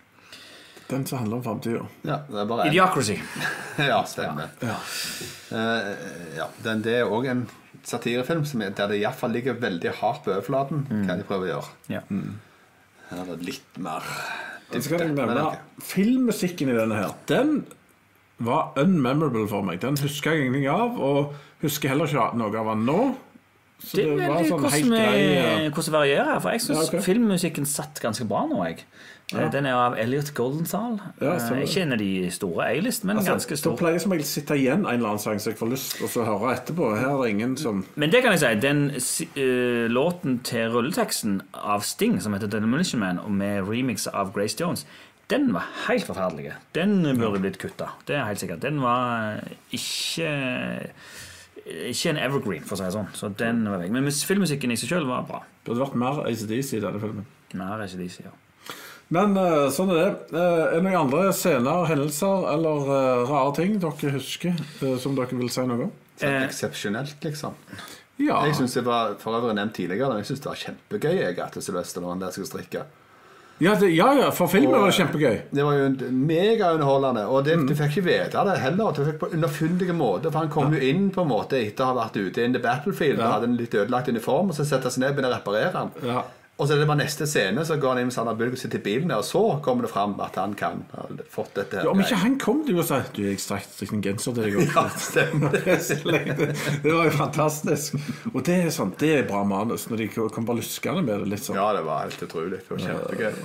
Den 0.90 1.06
som 1.06 1.18
handler 1.22 1.38
om 1.38 1.44
framtida. 1.44 1.84
Ja, 2.04 2.18
det 2.28 2.38
er 2.42 2.48
bare 2.50 2.66
en. 2.66 2.72
Idiocracy. 2.74 3.16
Ja, 3.90 4.02
stemmer. 4.04 4.50
Eh, 4.60 5.90
ja, 6.36 6.46
den, 6.64 6.82
det 6.84 6.94
er 7.00 7.08
òg 7.08 7.28
en 7.30 7.46
satirefilm 7.86 8.42
som 8.44 8.60
er, 8.60 8.74
der 8.76 8.90
det 8.92 8.98
iallfall 9.00 9.32
ligger 9.32 9.56
veldig 9.62 9.94
hardt 10.02 10.24
på 10.26 10.34
overflaten 10.34 10.82
hva 11.06 11.16
de 11.16 11.24
prøver 11.28 11.46
å 11.46 11.50
gjøre. 11.54 11.70
Ja. 11.94 12.02
Her 13.10 13.22
er 13.22 13.30
det 13.30 13.46
litt 13.48 13.78
mer 13.82 14.04
Så 14.70 14.82
skal 14.84 15.00
jeg 15.00 15.14
dybde, 15.14 15.24
nevne. 15.30 15.46
Filmmusikken 15.82 16.70
i 16.70 16.76
denne 16.76 16.98
her 17.00 17.14
Den 17.30 17.54
var 18.40 18.74
unmemorable 18.80 19.46
for 19.50 19.64
meg. 19.66 19.80
Den 19.82 19.96
husker 20.00 20.36
jeg 20.36 20.46
ingenting 20.50 20.68
av, 20.72 20.94
og 21.00 21.34
husker 21.64 21.92
heller 21.94 22.08
ikke 22.08 22.28
noe 22.40 22.52
av 22.60 22.70
den 22.74 22.86
nå. 22.88 23.00
Så 23.80 23.96
Det 23.96 24.04
det, 24.04 24.12
er 24.12 24.28
var 24.28 24.36
veldig 24.36 24.50
sånn 24.50 24.60
hvordan, 24.60 24.76
helt 24.76 24.92
grei 24.92 25.68
hvordan 25.72 25.86
det 25.88 25.96
varierer. 25.96 26.40
For 26.44 26.52
jeg 26.52 26.62
syns 26.66 26.76
Ja, 26.78 26.86
okay. 26.90 27.02
filmmusikken 27.04 27.68
satt 27.68 28.00
ganske 28.04 28.26
bra 28.28 28.44
nå. 28.48 28.60
jeg 28.68 28.84
Eh, 29.34 29.50
Den 29.52 29.66
er 29.66 29.74
av 29.78 29.94
Elliot 29.98 30.32
Goldenthal. 30.34 30.98
Ja, 31.20 31.36
jeg 31.54 31.68
kjenner 31.70 31.98
de 32.00 32.30
store 32.34 32.64
A-list, 32.70 33.04
men 33.04 33.16
altså, 33.20 33.32
ganske 33.36 33.48
Det 33.54 33.58
stor. 33.58 33.76
pleier 33.78 33.98
som 34.02 34.12
regel 34.12 34.24
å 34.24 34.30
sitte 34.30 34.56
igjen 34.58 34.80
en 34.86 34.86
eller 34.94 35.08
annen 35.12 35.22
sang 35.22 35.38
som 35.38 35.52
jeg 35.52 35.58
får 35.60 35.70
lyst 35.70 35.96
til 36.00 36.22
å 36.22 36.24
høre 36.26 36.54
etterpå. 36.56 36.88
Her 36.98 37.12
er 37.12 37.22
det 37.22 37.30
ingen 37.34 37.56
som 37.56 37.84
Men 37.96 38.10
det 38.10 38.22
kan 38.22 38.32
jeg 38.32 38.40
si. 38.40 38.54
Den 38.60 38.90
eh, 38.90 39.86
låten 39.88 40.40
til 40.42 40.70
rulleteksten 40.74 41.40
av 41.54 41.80
Sting, 41.86 42.20
som 42.20 42.32
heter 42.34 42.50
Demolition 42.50 43.00
Man, 43.00 43.18
og 43.18 43.30
med 43.30 43.62
remix 43.68 44.06
av 44.06 44.32
Grace 44.34 44.56
Jones, 44.58 44.86
den 45.30 45.52
var 45.54 45.62
helt 45.86 46.04
forferdelig. 46.08 46.52
Den 46.74 47.02
burde 47.18 47.38
blitt 47.38 47.58
kutta. 47.62 47.92
Det 48.06 48.16
er 48.16 48.24
helt 48.26 48.40
sikkert. 48.42 48.60
Den 48.62 48.80
var 48.82 49.36
eh, 49.38 49.56
ikke 49.78 50.90
ikke 51.70 52.10
en 52.10 52.18
evergreen, 52.18 52.64
for 52.66 52.74
å 52.74 52.78
si 52.80 52.84
det 52.88 52.94
sånn. 52.96 53.10
Så 53.14 53.28
den 53.38 53.62
var 53.68 53.78
vekk. 53.82 53.92
Men 53.94 54.08
filmmusikken 54.10 54.72
i 54.74 54.78
seg 54.80 54.90
sjøl 54.94 55.06
var 55.06 55.26
bra. 55.28 55.42
Det 55.62 55.70
burde 55.70 55.84
vært 55.84 55.98
mer 56.02 56.22
ACDC 56.26 56.72
i 56.78 56.80
denne 56.82 57.02
filmen. 57.02 57.26
Mer 57.60 57.82
ACDC, 57.84 58.22
ja. 58.24 58.32
Men 59.14 59.34
eh, 59.38 59.66
sånn 59.74 59.90
er 59.90 59.98
det. 59.98 60.10
Eh, 60.30 60.60
er 60.68 60.76
det 60.76 60.84
noen 60.86 61.00
andre 61.02 61.32
scener, 61.34 61.88
hendelser 61.90 62.46
eller 62.52 62.92
eh, 62.94 63.24
rare 63.30 63.56
ting 63.58 63.74
dere 63.82 64.12
husker 64.14 64.60
som 65.02 65.16
dere 65.18 65.40
vil 65.40 65.50
si 65.50 65.66
noe 65.66 65.88
om? 65.88 65.96
Sånn 66.20 66.38
Eksepsjonelt, 66.44 67.18
liksom. 67.24 67.56
Ja. 68.20 68.42
Jeg 68.46 68.58
synes 68.58 68.76
det 68.76 68.84
var 68.86 69.14
for 69.18 69.32
øvrig 69.38 69.54
nevnt 69.56 69.72
tidligere 69.78 70.18
Jeg 70.18 70.26
synes 70.28 70.42
det 70.44 70.50
var 70.50 70.58
kjempegøy 70.60 71.14
jeg, 71.22 71.36
at 71.40 71.54
Sylvester 71.56 72.04
når 72.04 72.12
han 72.12 72.24
der 72.26 72.34
skulle 72.34 72.50
strikke. 72.50 72.82
Ja, 73.60 73.74
det, 73.76 73.90
ja, 73.92 74.06
ja, 74.16 74.28
for 74.32 74.48
filmen 74.48 74.72
var 74.72 74.88
det 74.88 74.96
kjempegøy. 74.96 75.38
Det 75.52 75.64
var 75.66 75.74
jo 75.76 75.88
megaunderholdende. 76.16 77.26
Og 77.28 77.42
det, 77.44 77.58
du 77.68 77.74
fikk 77.76 77.98
ikke 77.98 78.06
vite 78.06 78.44
det 78.48 78.54
heller. 78.62 78.94
Du 78.96 79.02
fikk 79.04 79.18
på 79.20 79.28
underfundige 79.36 79.96
måter. 79.96 80.32
For 80.32 80.40
han 80.40 80.52
kom 80.52 80.72
jo 80.72 80.80
inn 80.80 81.10
på 81.12 81.26
en 81.26 81.32
måte 81.32 81.60
etter 81.60 81.84
å 81.84 81.90
ha 81.90 81.98
vært 81.98 82.16
ute 82.16 82.46
in 82.46 82.56
the 82.56 82.62
battlefield 82.64 83.20
og 83.20 83.26
hadde 83.34 83.50
en 83.50 83.58
litt 83.60 83.76
ødelagt 83.76 84.08
uniform, 84.08 84.52
og 84.52 84.56
så 84.56 84.64
setter 84.64 84.88
han 84.88 84.94
seg 84.96 85.04
ned 85.04 85.12
og 85.12 85.18
begynner 85.18 85.34
å 85.34 85.40
reparere 85.40 85.72
den. 85.76 85.92
Og 86.60 86.68
så 86.68 86.74
er 86.74 86.82
det 86.82 86.86
bare 86.90 87.00
neste 87.00 87.24
scene, 87.24 87.62
så 87.64 87.78
går 87.80 87.94
han 87.94 88.02
inn 88.02 88.10
med 88.10 88.14
Sander 88.14 88.36
Bulg 88.36 88.52
og 88.52 88.60
sitter 88.60 88.82
i 88.82 88.84
bilen, 88.84 89.12
og 89.16 89.22
så 89.24 89.40
kommer 89.64 89.86
det 89.86 89.92
fram 89.94 90.12
at 90.20 90.36
han 90.36 90.52
kan 90.58 90.82
ha 90.92 91.06
fått 91.32 91.54
dette 91.56 91.78
her. 91.78 91.86
Ja, 91.88 91.94
Om 91.94 92.02
ikke 92.04 92.18
han 92.20 92.36
kom 92.42 92.60
til 92.66 92.82
å 92.82 92.84
si 92.84 92.98
Du, 93.16 93.22
jeg 93.24 93.40
strakk 93.40 93.64
strikk 93.64 93.94
en 93.96 94.02
genser 94.04 94.36
til 94.36 94.44
deg 94.44 94.58
òg. 94.60 94.74
Ja, 94.76 94.84
stemmer. 95.00 95.56
det 96.84 96.92
var 96.92 97.08
jo 97.08 97.14
fantastisk. 97.16 97.96
Og 98.34 98.44
det 98.44 98.58
er 98.66 98.68
sånn, 98.76 98.92
det 99.00 99.14
er 99.22 99.26
bra 99.30 99.40
manus. 99.48 99.88
Når 99.88 100.04
de 100.04 100.10
kan 100.12 100.46
bare 100.48 100.60
luskende 100.60 101.06
med 101.06 101.24
det 101.24 101.32
litt 101.32 101.46
sånn. 101.48 101.56
Ja, 101.56 101.70
det 101.76 101.82
var 101.88 102.04
helt 102.04 102.28
utrolig. 102.28 102.60
Det 102.60 102.76
var 102.76 102.84
kjempegøy. 102.84 103.42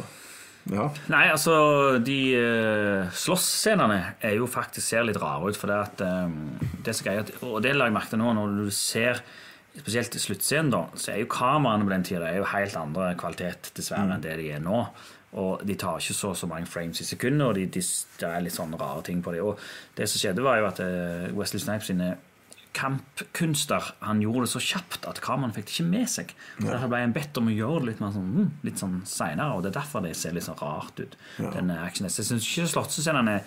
Ja. 0.74 0.88
Nei, 1.13 1.26
altså 1.30 1.55
De 2.01 2.20
uh, 2.41 3.11
slåssscenene 3.13 3.99
er 4.26 4.39
jo 4.39 4.47
faktisk 4.49 4.88
ser 4.89 5.07
litt 5.07 5.22
rare 5.22 5.47
ut. 5.47 5.59
For 5.59 5.72
det 5.72 5.80
at 5.88 6.05
um, 6.28 6.55
det 6.82 6.91
er 6.91 6.99
så 6.99 7.07
gøy 7.07 7.24
at, 7.24 7.34
Og 7.45 7.59
det 7.63 7.76
la 7.78 7.88
jeg 7.88 7.95
merke 7.95 8.11
til 8.11 8.24
nå, 8.24 8.36
når 8.36 8.59
du 8.66 8.72
ser 8.76 9.24
Spesielt 9.76 10.15
i 10.15 10.21
sluttscenen, 10.23 10.71
da, 10.71 10.86
så 10.95 11.11
er 11.11 11.19
jo 11.23 11.28
kameraene 11.32 11.84
på 11.84 11.91
den 11.91 12.05
tida 12.07 12.30
er 12.30 12.39
jo 12.39 12.47
helt 12.47 12.78
andre 12.80 13.09
kvalitet 13.19 13.73
dessverre 13.76 14.15
enn 14.15 14.23
det 14.23 14.38
de 14.39 14.49
er 14.55 14.63
nå. 14.63 14.86
Og 15.36 15.65
de 15.67 15.76
tar 15.76 15.99
ikke 15.99 16.15
så 16.15 16.32
så 16.38 16.47
mange 16.47 16.69
frames 16.71 17.01
i 17.03 17.07
sekundet, 17.07 17.43
og 17.43 17.57
de, 17.57 17.65
de, 17.67 17.82
det 18.21 18.30
er 18.30 18.45
litt 18.45 18.55
sånne 18.55 18.80
rare 18.80 19.03
ting 19.03 19.19
på 19.23 19.34
det. 19.36 19.41
Og 19.43 19.59
det 19.97 20.07
som 20.07 20.21
skjedde, 20.21 20.45
var 20.45 20.61
jo 20.61 20.69
at 20.69 20.80
eh, 20.80 21.28
Wesley 21.36 21.59
Snipes 21.59 21.91
sine 21.91 22.13
kampkunster 22.76 23.93
Han 24.03 24.19
gjorde 24.19 24.41
det 24.45 24.51
så 24.51 24.59
kjapt 24.59 25.05
at 25.07 25.21
kameraene 25.23 25.55
fikk 25.55 25.69
det 25.69 25.76
ikke 25.78 25.88
med 25.91 26.09
seg. 26.11 26.34
Så 26.57 26.67
Derfor 26.67 26.91
ble 26.91 27.03
han 27.05 27.15
bedt 27.15 27.39
om 27.39 27.47
å 27.51 27.55
gjøre 27.55 27.84
det 27.84 27.89
litt, 27.91 28.01
mer 28.03 28.15
sånn, 28.15 28.32
mm, 28.36 28.49
litt 28.67 28.82
sånn 28.84 28.97
seinere, 29.07 29.55
og 29.55 29.63
det 29.63 29.71
er 29.71 29.78
derfor 29.80 30.03
det 30.03 30.15
ser 30.19 30.36
litt 30.36 30.47
sånn 30.47 30.59
rart 30.59 30.99
ut. 30.99 31.15
Den 31.39 31.71
action 31.76 32.07
Jeg 32.09 32.28
syns 32.28 32.47
ikke 32.47 32.67
slåssescenene 32.73 33.38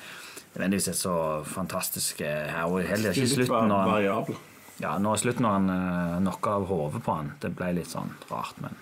nødvendigvis 0.55 0.89
er 0.93 0.97
så 0.97 1.16
fantastiske 1.49 2.24
her. 2.24 2.64
Og 2.68 2.81
heller 2.89 3.12
ikke 3.12 3.26
Litt 3.26 3.37
slutten 3.37 3.74
han, 3.76 3.93
variabel. 3.93 4.41
Ja, 4.83 4.97
nå 5.03 5.14
i 5.14 5.18
slutten 5.22 5.43
når 5.47 5.57
han 5.57 5.70
uh, 5.70 6.18
knocka 6.22 6.59
av 6.59 6.68
hodet 6.70 7.03
på 7.05 7.16
han. 7.18 7.33
Det 7.43 7.51
ble 7.59 7.72
litt 7.81 7.91
sånn 7.91 8.12
rart, 8.31 8.61
men 8.64 8.76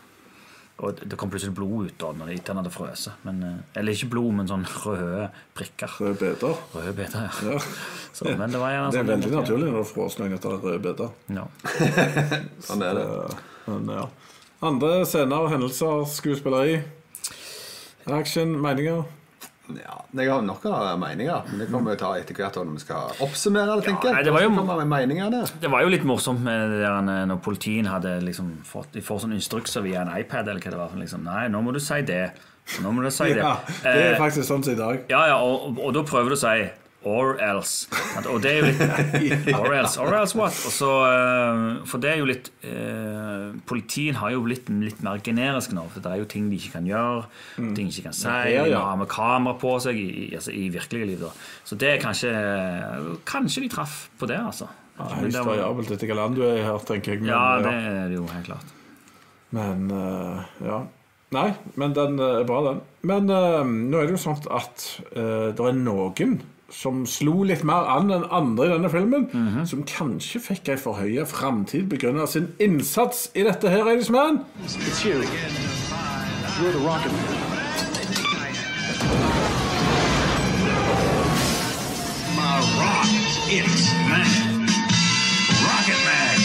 og 0.77 0.99
det 1.09 1.17
kom 1.17 1.31
plutselig 1.33 1.55
blod 1.57 1.87
ut 1.89 1.95
da 1.97 2.11
når 2.13 2.35
han 2.51 2.59
hadde 2.61 2.71
frøst. 2.75 3.09
Men, 3.25 3.39
eh, 3.43 3.79
Eller 3.81 3.97
ikke 3.97 4.11
blod, 4.13 4.35
men 4.37 4.49
sånn 4.51 4.67
røde 4.85 5.31
prikker. 5.57 5.89
Røde 6.03 6.19
beter. 6.21 6.59
Røde 6.75 6.93
beter, 6.99 7.23
ja. 7.25 7.53
Ja. 7.55 7.61
Så, 8.13 8.27
men 8.29 8.53
det 8.53 8.61
Det 8.61 8.75
er 8.75 8.91
sånn- 8.93 9.09
veldig 9.09 9.31
naturlig 9.39 9.71
når 9.73 9.79
du 9.79 9.89
får 9.95 10.05
oss 10.05 10.19
noen 10.21 10.35
etter 10.37 10.59
røde 10.61 10.83
beter. 10.85 11.09
Ja. 11.33 11.47
Sånn 12.69 12.85
er 12.85 13.01
det. 13.01 13.07
Eh, 13.07 13.41
Men 13.73 13.89
ja. 13.97 14.05
Andre 14.69 14.93
scener, 15.09 15.49
hendelser, 15.49 16.05
skuespilleri. 16.13 16.83
Action, 18.13 18.53
meninger. 18.61 19.07
Ja, 19.75 19.97
jeg 20.15 20.31
har 20.31 20.43
nok 20.47 20.65
av 20.71 20.99
meninger, 21.03 21.43
men 21.51 21.59
det 21.59 21.67
kommer 21.73 21.97
vi 21.97 21.99
ta 21.99 22.13
etter 22.19 22.37
hvert 22.39 22.55
når 22.61 22.77
vi 22.77 22.83
skal 22.85 23.23
oppsummere 23.27 23.77
det, 23.81 23.85
tenker 23.89 24.13
jeg. 24.15 24.25
det 24.29 24.35
var 24.37 24.45
jo-. 24.45 24.53
Det 25.61 25.71
var 25.73 25.83
jo 25.83 25.89
litt 25.91 26.05
morsomt 26.07 26.41
med 26.47 26.71
det 26.71 26.83
der 26.85 27.27
når 27.27 27.41
politien 27.43 27.89
hadde 27.91 28.21
liksom 28.23 28.53
fått 28.65 28.93
De 28.95 29.03
får 29.03 29.25
sånne 29.25 29.35
instrukser 29.41 29.83
via 29.83 30.05
en 30.05 30.13
iPad 30.21 30.49
eller 30.49 30.63
hva 30.63 30.71
det 30.77 30.79
var. 30.85 30.95
Liksom, 31.03 31.25
Nei, 31.27 31.49
nå 31.51 31.63
må 31.67 31.75
du 31.75 31.81
si 31.83 31.99
det. 32.07 32.31
Nå 32.83 32.91
må 32.95 33.03
du 33.03 33.11
si 33.15 33.29
det. 33.35 33.43
Ja, 33.43 33.57
det 33.83 33.93
er 33.93 34.13
Eh, 34.15 34.19
faktisk 34.21 34.47
sånn 34.49 34.63
som 34.67 34.73
i 34.75 34.79
dag. 34.79 35.03
Ja, 35.11 35.27
ja, 35.35 35.39
og, 35.43 35.79
og 35.79 35.95
da 35.95 36.03
prøver 36.07 36.35
du 36.35 36.39
å 36.39 36.41
si 36.41 36.69
or 37.07 37.37
else. 37.39 37.87
Og 38.27 38.41
det 38.43 38.51
er 38.51 38.59
jo 38.59 38.67
litt 38.67 39.51
Or 39.61 39.75
else, 39.77 40.01
or 40.03 40.15
else 40.19 40.35
what? 40.39 40.57
Og 40.67 40.75
så, 40.75 40.91
eh, 41.07 41.61
for 41.87 42.03
det 42.03 42.11
er 42.13 42.19
jo 42.21 42.27
litt 42.29 42.51
eh, 42.67 43.53
Politien 43.71 44.19
har 44.19 44.33
jo 44.35 44.43
blitt 44.47 44.69
litt 44.83 45.03
mer 45.07 45.23
generisk 45.25 45.75
nå. 45.77 45.87
For 45.95 46.03
det 46.03 46.13
er 46.13 46.23
jo 46.25 46.29
ting 46.31 46.49
de 46.51 46.59
ikke 46.59 46.75
kan 46.81 46.89
gjøre, 46.89 47.29
ting 47.61 47.77
de 47.87 47.87
ikke 47.93 48.09
kan 48.09 48.19
si. 48.19 48.35
Ja, 48.57 48.65
De 48.67 48.75
har 48.75 48.99
med 48.99 49.11
kamera 49.13 49.55
på 49.61 49.77
seg 49.85 50.01
i, 50.03 50.09
i, 50.25 50.27
altså, 50.35 50.55
i 50.57 50.67
virkelige 50.75 51.11
liv. 51.13 51.23
Da. 51.23 51.31
Så 51.67 51.79
det 51.79 51.95
er 51.95 52.03
kanskje 52.03 52.35
Kanskje 53.29 53.63
de 53.65 53.71
traff 53.73 53.97
på 54.19 54.27
det, 54.31 54.41
altså. 54.43 54.69
Men 54.97 55.19
Høyst 55.21 55.35
det 55.37 55.41
var- 55.45 55.51
variabelt 55.53 55.91
etter 55.91 56.07
hvilket 56.07 56.17
land 56.17 56.37
du 56.39 56.43
er 56.47 56.59
i 56.59 56.67
her, 56.67 56.79
tenker 56.89 57.13
jeg. 57.15 57.23
Men, 57.23 57.31
ja, 57.31 57.47
det 57.63 57.73
er 57.77 58.05
det 58.11 58.17
jo 58.17 58.27
helt 58.33 58.47
klart. 58.49 58.77
men 59.57 59.91
uh, 59.93 60.43
ja. 60.65 60.83
Nei, 61.35 61.49
men 61.75 61.93
den 61.95 62.21
eh, 62.23 62.41
er 62.41 62.45
bra, 62.47 62.61
den. 62.69 62.81
Men 63.11 63.31
uh, 63.31 63.63
nå 63.67 63.99
er 63.99 64.07
det 64.07 64.15
jo 64.15 64.21
sånn 64.23 64.45
at 64.55 64.85
uh, 65.17 65.51
det 65.51 65.59
er 65.59 65.75
noen 65.75 66.37
som 66.71 67.05
slo 67.07 67.43
litt 67.47 67.63
mer 67.65 67.87
an 67.97 68.11
enn 68.11 68.25
andre 68.31 68.67
i 68.67 68.73
denne 68.75 68.91
filmen, 68.91 69.29
som 69.67 69.85
kanskje 69.87 70.41
fikk 70.41 70.69
ei 70.75 70.77
forhøya 70.77 71.27
framtid 71.27 71.89
pga. 71.91 72.27
sin 72.27 72.49
innsats 72.59 73.31
i 73.35 73.43
dette 73.47 73.69
her, 73.71 73.87
Eidesmann. 73.87 74.45
You. 75.05 75.23
You're 76.63 76.73
the 76.73 76.79
rocket 76.79 77.13
man. 77.13 77.47
It's 83.49 83.93
man. 84.09 84.67
Rocket 85.63 86.01
Man. 86.05 86.41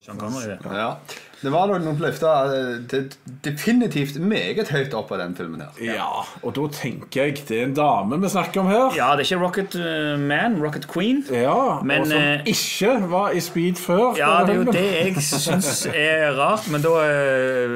Sean 0.00 0.16
Connery. 0.16 0.56
Ja. 0.64 1.00
Det 1.42 1.50
var 1.50 1.66
nok 1.66 1.82
noen 1.82 1.98
løfter 1.98 2.52
eh, 2.54 3.06
definitivt 3.42 4.18
meget 4.22 4.68
høyt 4.70 4.94
opp 4.94 5.10
av 5.14 5.18
den 5.24 5.34
filmen 5.34 5.64
her. 5.64 5.80
Ja, 5.82 6.22
og 6.42 6.54
da 6.54 6.68
tenker 6.76 7.26
jeg 7.26 7.40
det 7.48 7.58
er 7.58 7.64
en 7.66 7.74
dame 7.74 8.18
vi 8.22 8.30
snakker 8.30 8.62
om 8.62 8.70
her. 8.70 8.94
Ja, 8.94 9.08
det 9.18 9.24
er 9.24 9.30
ikke 9.32 9.40
Rocket 9.42 9.74
eh, 9.80 10.12
Man, 10.22 10.60
Rocket 10.62 10.86
Queen. 10.90 11.24
Ja, 11.34 11.80
Men, 11.82 12.04
og 12.04 12.12
som 12.12 12.22
eh, 12.22 12.46
ikke 12.52 12.94
var 13.10 13.34
i 13.34 13.42
speed 13.42 13.82
før. 13.82 14.12
Ja, 14.20 14.30
det 14.46 14.54
er 14.54 14.62
jo 14.62 14.68
det 14.70 14.86
jeg 14.86 15.26
syns 15.26 15.72
er 15.90 16.38
rart. 16.38 16.70
Men, 16.70 16.84
da, 16.86 16.94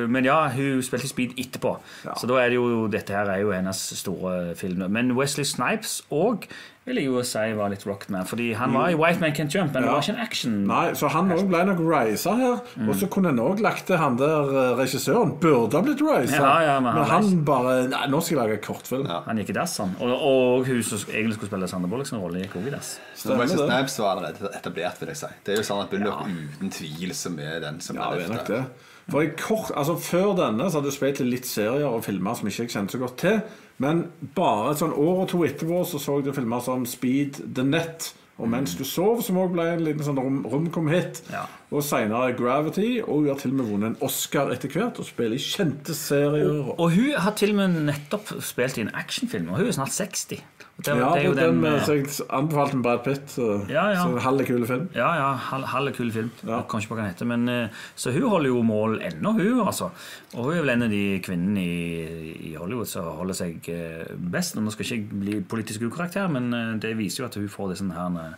men 0.06 0.28
ja, 0.28 0.38
hun 0.54 0.82
spilte 0.86 1.10
Speed 1.10 1.34
etterpå. 1.40 1.76
Så 2.18 2.28
da 2.30 2.38
er 2.42 2.50
det 2.52 2.58
jo 2.58 2.86
dette 2.90 3.14
her 3.14 3.28
er 3.30 3.42
jo 3.42 3.52
hennes 3.54 3.82
store 3.98 4.54
film. 4.58 4.82
Men 4.92 5.12
Wesley 5.18 5.46
Snipes 5.46 6.00
òg 6.14 6.46
vil 6.86 7.00
jeg 7.00 7.08
jo 7.08 7.22
si 7.26 7.44
var 7.58 7.72
litt 7.72 7.82
Rockman. 7.86 8.26
Fordi 8.28 8.52
han 8.54 8.74
var 8.76 8.92
i 8.92 8.96
White 8.98 9.18
Man 9.22 9.34
Can't 9.34 9.50
Jump, 9.50 9.74
men 9.74 9.82
det 9.82 9.90
var 9.90 10.04
ikke 10.04 10.14
en 10.14 10.22
action. 10.22 10.52
Nei, 10.68 10.84
så 10.98 11.10
han 11.10 11.32
også 11.34 11.48
ble 11.50 11.62
nok 11.66 11.82
risa 11.82 12.34
her. 12.38 12.60
Mm. 12.78 12.90
Og 12.92 13.00
så 13.00 13.08
kunne 13.10 13.32
en 13.34 13.42
òg 13.42 13.62
lagt 13.64 13.88
til 13.90 13.98
han 13.98 14.18
der 14.20 14.52
eh, 14.52 14.70
regissøren. 14.78 15.34
Burde 15.42 15.80
ha 15.80 15.82
blitt 15.82 16.04
risa. 16.06 16.38
Ja, 16.38 16.54
ja, 16.62 16.78
men 16.78 16.94
men, 16.94 17.08
han 17.10 17.26
han 17.26 17.44
bare 17.48 17.76
Nei, 17.90 18.04
nå 18.12 18.22
skal 18.22 18.36
jeg 18.36 18.42
lage 18.42 18.62
kortfilm. 18.68 19.10
Han 19.26 19.42
gikk 19.42 19.50
i 19.54 19.58
dass, 19.58 19.76
han. 19.82 19.96
Og, 19.98 20.14
og 20.14 20.70
hun 20.70 20.82
som 20.86 21.02
egentlig 21.10 21.40
skulle 21.40 21.50
spille 21.50 21.70
Sander 21.74 21.90
Bullock 21.90 22.10
sin 22.12 22.22
rolle, 22.22 22.44
gikk 22.44 22.58
òg 22.60 22.70
i 22.70 22.76
dass. 22.76 22.96
Wesley. 23.26 23.66
Snipes 23.66 23.98
var 24.02 24.12
allerede 24.14 24.54
etablert, 24.54 25.02
vil 25.02 25.10
jeg 25.10 25.24
si. 25.24 25.32
Det 25.42 25.56
er 25.56 25.62
jo 25.62 25.66
sånn 25.66 25.84
at 25.86 25.94
Bullock 25.94 26.26
uten 26.30 26.76
tvil 26.78 27.16
som 27.18 27.40
er 27.42 27.62
den 27.66 27.82
som 27.82 27.98
Ja, 27.98 28.12
er 28.14 28.30
løftet. 28.30 28.84
For 29.06 29.22
kort, 29.38 29.70
altså 29.78 29.94
Før 30.02 30.32
denne 30.34 30.66
så 30.66 30.80
hadde 30.80 30.90
du 30.90 30.94
spilt 30.94 31.20
litt 31.22 31.46
serier 31.46 31.86
og 31.86 32.02
filmer 32.06 32.34
som 32.34 32.48
ikke 32.50 32.64
jeg 32.64 32.74
kjente 32.74 32.96
så 32.96 33.02
godt 33.02 33.20
til. 33.22 33.38
Men 33.82 34.06
bare 34.36 34.72
et 34.72 34.80
sånn 34.80 34.94
år 34.96 35.24
og 35.24 35.28
to 35.32 35.42
etterpå 35.44 35.82
så 35.84 36.00
så 36.00 36.20
jeg 36.24 36.36
filmer 36.36 36.62
som 36.64 36.86
Speed 36.88 37.42
The 37.56 37.64
Net 37.66 38.14
og 38.36 38.50
Mens 38.52 38.74
du 38.76 38.82
sov, 38.84 39.22
som 39.24 39.38
òg 39.40 39.54
ble 39.54 39.64
en 39.72 39.80
liten 39.80 40.04
sånn 40.04 40.18
rom, 40.20 40.42
romkom-hit. 40.52 41.22
Ja. 41.32 41.46
Og 41.72 41.80
seinere 41.84 42.34
Gravity. 42.36 42.98
Og 43.00 43.22
hun 43.22 43.30
har 43.30 43.38
til 43.40 43.54
og 43.54 43.56
med 43.62 43.70
vunnet 43.70 43.88
en 43.94 43.96
Oscar 44.04 44.52
etter 44.52 44.72
hvert 44.74 45.00
og 45.00 45.08
spiller 45.08 45.38
i 45.38 45.40
kjente 45.40 45.96
serier. 45.96 46.50
Og, 46.58 46.74
Og 46.76 46.92
hun 46.92 47.14
har 47.16 47.32
til 47.38 47.54
og 47.54 47.62
med 47.62 47.78
nettopp 47.88 48.34
spilt 48.44 48.76
i 48.76 48.84
en 48.84 48.92
actionfilm, 48.92 49.48
og 49.48 49.62
hun 49.62 49.70
er 49.70 49.78
snart 49.78 49.96
60. 49.96 50.44
Det, 50.76 50.92
ja, 50.92 51.06
det 51.14 51.22
er 51.22 51.24
jo 51.24 51.32
den, 51.32 51.62
den, 51.62 51.66
eh, 51.72 51.84
så 51.86 51.94
jeg 51.96 52.08
anbefalte 52.36 52.78
Brad 52.84 52.98
Pitt. 53.04 53.30
Så, 53.32 53.46
Ja, 53.70 53.86
ja. 53.94 54.02
så 54.02 54.20
halv 54.20 54.44
kule 54.44 54.66
film. 54.68 54.82
Ja, 54.94 55.08
ja, 55.16 55.30
halv, 55.48 55.64
halv 55.72 55.92
kul 55.96 56.10
film. 56.12 56.28
Ja. 56.42 56.58
Jeg 56.58 56.66
kan 56.68 56.82
ikke 56.82 56.90
på 56.90 56.98
hva 56.98 57.02
den 57.06 57.14
heter. 57.14 57.28
Men, 57.30 57.48
eh, 57.48 57.80
så 57.96 58.12
hun 58.12 58.28
holder 58.28 58.50
jo 58.50 58.60
mål 58.62 59.00
ennå, 59.00 59.32
hun. 59.38 59.62
altså. 59.66 59.88
Og 60.34 60.44
hun 60.44 60.52
er 60.52 60.60
vel 60.66 60.74
en 60.74 60.84
av 60.84 60.92
de 60.92 61.02
kvinnene 61.24 61.64
i, 61.64 62.36
i 62.50 62.54
Hollywood 62.60 62.92
som 62.92 63.08
holder 63.22 63.40
seg 63.40 63.70
eh, 63.72 64.04
best. 64.36 64.60
Og 64.60 64.66
Nå 64.66 64.74
skal 64.74 64.84
ikke 64.84 65.00
jeg 65.00 65.20
bli 65.24 65.40
politisk 65.48 65.88
ukorrekt 65.88 66.20
her, 66.20 66.28
men 66.28 66.52
det 66.82 66.92
viser 67.00 67.24
jo 67.24 67.30
at 67.30 67.40
hun 67.40 67.48
får 67.48 67.72
disse 67.72 67.88
her, 67.96 68.36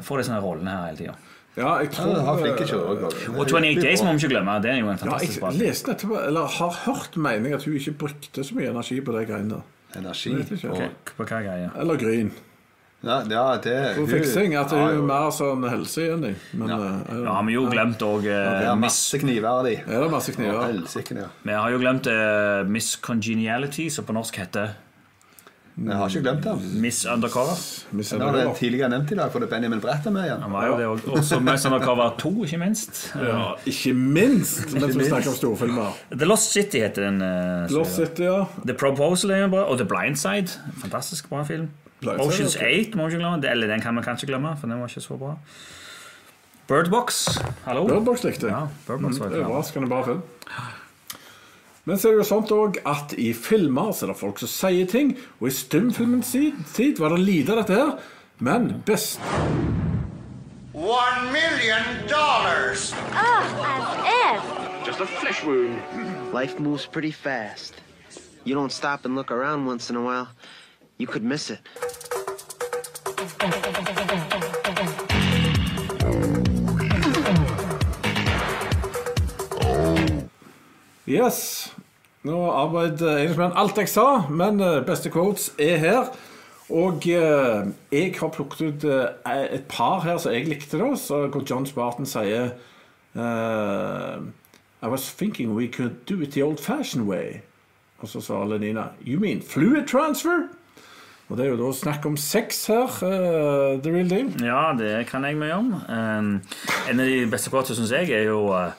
får 0.00 0.24
disse 0.24 0.32
her 0.32 0.44
rollene 0.48 0.72
her 0.78 0.88
hele 0.94 1.02
tida. 1.04 1.18
Ja, 1.56 1.76
jeg 1.80 1.92
tror 1.92 2.12
ja, 2.12 2.24
har 2.24 2.40
flinke. 2.40 2.66
Og 2.76 3.06
28 3.36 3.80
Days 3.80 4.02
må 4.04 4.12
vi 4.12 4.24
ikke 4.24 4.34
glemme. 4.34 4.58
Det 4.64 4.72
er 4.74 4.80
jo 4.80 4.90
en 4.92 4.98
fantastisk 5.00 5.40
ja, 5.40 5.52
jeg 5.52 5.62
leste 5.62 5.92
etterpå, 5.92 6.18
eller 6.24 6.52
har 6.56 6.82
hørt 6.84 7.16
mening 7.16 7.56
at 7.56 7.64
hun 7.64 7.76
ikke 7.78 7.94
brukte 8.04 8.44
så 8.44 8.56
mye 8.56 8.72
energi 8.72 9.00
på 9.00 9.12
de 9.16 9.24
greiene. 9.28 9.62
Energi. 9.98 10.34
Vet 10.34 10.50
ikke. 10.58 10.70
og- 10.70 10.82
Ok, 10.82 11.14
På 11.16 11.24
hva 11.24 11.40
greier? 11.42 11.70
Eller 11.80 11.96
gryn. 11.96 12.30
Ja, 13.04 13.20
ja, 13.28 13.56
det 13.62 13.94
For 13.94 14.06
fiksing. 14.06 14.54
At 14.56 14.70
hun 14.72 14.80
er 14.80 14.94
jo. 14.96 15.02
mer 15.06 15.30
sånn 15.30 15.62
helse 15.68 16.00
helseenig. 16.00 16.34
Men 16.54 16.68
Ja. 16.68 16.76
Uh, 16.76 17.24
Ja, 17.24 17.32
har 17.34 17.44
vi 17.44 17.52
jo 17.52 17.66
glemt 17.70 17.98
òg 18.02 18.24
uh, 18.24 18.70
er 18.72 18.74
masse 18.76 19.18
kniver 19.18 19.48
av 19.48 19.64
de. 19.64 19.76
Ja, 19.76 20.00
det 20.02 20.10
masse 20.10 20.32
kniver? 20.32 21.20
Ja. 21.20 21.28
Vi 21.44 21.52
har 21.52 21.70
jo 21.70 21.78
glemt 21.78 22.06
uh, 22.06 22.64
Miss 22.68 22.96
Congeniality, 22.96 23.88
som 23.90 24.04
på 24.04 24.12
norsk 24.16 24.36
heter 24.36 24.74
Jeg 25.76 25.92
har 25.96 26.08
ikke 26.08 26.20
glemt 26.24 26.44
ham. 26.48 26.60
Miss 26.80 27.02
Undercover. 27.04 27.56
Miss 27.92 28.10
Det 28.10 28.18
var 28.18 28.26
det 28.26 28.32
Undercover. 28.32 28.56
tidligere 28.58 28.88
nevnt 28.88 29.10
i 29.12 29.14
dag, 29.14 29.32
for 29.32 29.38
det 29.42 29.46
er 29.46 29.50
Benjamin 29.56 29.80
Brett 29.80 30.06
er 30.06 30.10
med 30.14 30.24
igjen. 30.24 30.40
Han 30.42 30.52
var 30.52 30.66
jo 30.66 30.76
det 30.78 30.86
også. 30.86 31.10
Også 31.18 31.40
Miss 31.44 31.66
Undercover 31.66 32.14
2, 32.18 32.30
ikke 32.44 32.58
minst. 32.62 33.00
Ja, 33.14 33.42
ikke 33.66 33.92
minst 33.94 34.72
mens 34.72 34.96
vi 34.96 35.04
snakker 35.04 35.28
om 35.28 35.36
storfilmer. 35.36 35.90
The 36.16 36.24
Lost 36.24 36.52
City 36.52 36.80
heter 36.80 37.10
den. 37.10 37.20
Uh, 37.20 37.68
Lost 37.76 37.94
City, 37.96 38.22
ja. 38.24 38.44
The 38.64 38.74
Proposal 38.74 39.30
er 39.36 39.48
bra, 39.52 39.66
og 39.68 39.76
The 39.78 39.84
Blind 39.86 40.16
Side. 40.16 40.48
Fantastisk 40.80 41.28
bra 41.28 41.42
film. 41.44 41.68
Blind 42.00 42.20
Side, 42.20 42.26
Oceans 42.28 42.56
8 42.56 42.96
må 42.96 43.06
vi 43.08 43.12
ikke 43.12 43.20
glemme. 43.24 43.50
Eller 43.50 43.66
den 43.74 43.80
kan 43.84 43.96
vi 43.96 44.02
kanskje 44.08 44.26
glemme, 44.32 44.56
for 44.60 44.66
den 44.72 44.80
var 44.80 44.88
ikke 44.88 45.00
så 45.04 45.16
bra. 45.20 45.34
Bird 46.68 46.88
Box. 46.90 47.26
Hallo? 47.64 47.86
Bird 47.86 48.04
Box 48.04 48.24
likte 48.24 48.46
jeg. 48.48 48.56
Ja, 48.56 48.64
Bird 48.88 49.00
Box 49.04 49.20
var 49.20 49.28
Det 49.28 49.38
er 49.38 49.44
bra. 49.44 49.52
overraskende 49.52 49.88
bra 49.92 50.02
film. 50.08 50.22
Men 51.86 51.98
så 51.98 52.08
er 52.08 52.16
det 52.16 52.24
jo 52.24 52.26
sånt 52.26 52.50
òg 52.50 52.80
at 52.82 53.12
i 53.14 53.28
filmer 53.30 53.92
så 53.94 54.06
er 54.06 54.10
det 54.10 54.18
folk 54.18 54.40
som 54.42 54.50
sier 54.50 54.88
ting, 54.90 55.12
og 55.38 55.46
i 55.46 55.54
stumfilmens 55.54 56.32
tid, 56.74 56.98
var 56.98 57.14
det 57.14 57.20
lite 57.22 57.54
av 57.54 57.60
dette 57.62 57.76
her. 57.78 57.92
Men 58.42 58.82
best 58.86 59.20
One 60.74 61.30
million 61.32 61.84
dollars! 62.10 62.90
Just 64.84 65.00
a 65.00 65.06
flesh 65.06 65.44
wound. 65.44 65.78
Life 66.34 66.58
moves 66.58 66.86
pretty 66.86 67.12
fast. 67.12 67.74
You 68.44 68.56
don't 68.56 68.72
stop 68.72 69.04
and 69.04 69.14
look 69.14 69.30
around 69.30 69.66
once 69.66 69.88
in 69.88 69.96
a 69.96 70.02
while, 70.02 70.28
you 70.98 71.06
could 71.06 71.22
miss 71.22 71.50
it. 71.50 71.60
Yes. 81.06 81.65
Nå 82.26 82.38
arbeider 82.50 83.20
Eidsmann 83.20 83.54
alt 83.54 83.78
jeg 83.78 83.90
sa, 83.92 84.24
men 84.30 84.58
eh, 84.60 84.80
beste 84.86 85.12
quotes 85.14 85.52
er 85.62 85.76
her. 85.78 86.08
Og 86.74 87.04
eh, 87.06 87.68
jeg 87.92 88.14
har 88.18 88.32
plukket 88.34 88.62
ut 88.66 88.86
eh, 88.90 89.44
et 89.54 89.68
par 89.70 90.00
her 90.02 90.18
som 90.18 90.34
jeg 90.34 90.48
likte, 90.48 90.80
da, 90.80 90.90
hvor 91.30 91.44
John 91.46 91.66
Spartan 91.68 92.08
sier 92.08 92.56
eh, 93.14 94.16
I 94.82 94.88
was 94.90 95.06
thinking 95.12 95.54
we 95.54 95.68
could 95.68 96.04
do 96.08 96.20
it 96.20 96.32
the 96.32 96.42
old-fashioned 96.42 97.06
way. 97.06 97.42
Og 97.98 98.08
så 98.08 98.20
svarer 98.20 98.48
Lenina 98.48 98.88
You 99.06 99.20
mean 99.20 99.42
fluid 99.42 99.86
transfer? 99.86 100.48
Og 101.28 101.36
det 101.36 101.46
er 101.46 101.50
jo 101.50 101.56
da 101.58 101.72
snakk 101.74 102.06
om 102.06 102.16
sex 102.16 102.66
her. 102.66 102.86
Uh, 103.02 103.82
the 103.82 103.90
real 103.90 104.10
deal. 104.10 104.28
Ja, 104.46 104.72
det 104.78 105.06
kan 105.06 105.24
jeg 105.24 105.36
mye 105.36 105.54
om. 105.54 105.72
Um, 105.74 106.28
en 106.90 107.00
av 107.00 107.06
de 107.06 107.24
beste 107.30 107.50
quotene 107.50 107.74
syns 107.74 107.90
jeg 107.90 108.12
er 108.14 108.28
jo 108.28 108.44
uh, 108.54 108.70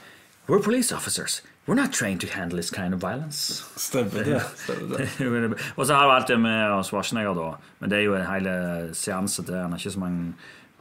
We're 0.48 0.64
police 0.64 0.96
officers. 0.96 1.42
We're 1.68 1.76
not 1.76 1.92
trained 1.92 2.22
to 2.22 2.28
handle 2.28 2.58
this 2.58 2.70
kind 2.70 2.94
of 2.94 3.02
violence. 3.02 3.64
Stemmer 3.76 4.24
det. 4.24 4.42
Stemmer 4.56 4.98
det. 4.98 5.58
og 5.76 5.86
så 5.86 5.94
har 5.94 6.06
du 6.06 6.12
alt 6.12 6.28
det 6.28 6.40
med 6.40 6.84
Schwarzenegger, 6.84 7.34
da. 7.34 7.50
Men 7.80 7.92
det 7.92 7.98
er 7.98 8.04
jo 8.04 8.16
en 8.16 8.26
hel 8.26 8.48
seanse 8.96 9.44
der. 9.44 9.62
Han 9.62 9.72
har 9.72 9.78
ikke 9.78 9.92
så 9.92 10.00
mange 10.00 10.34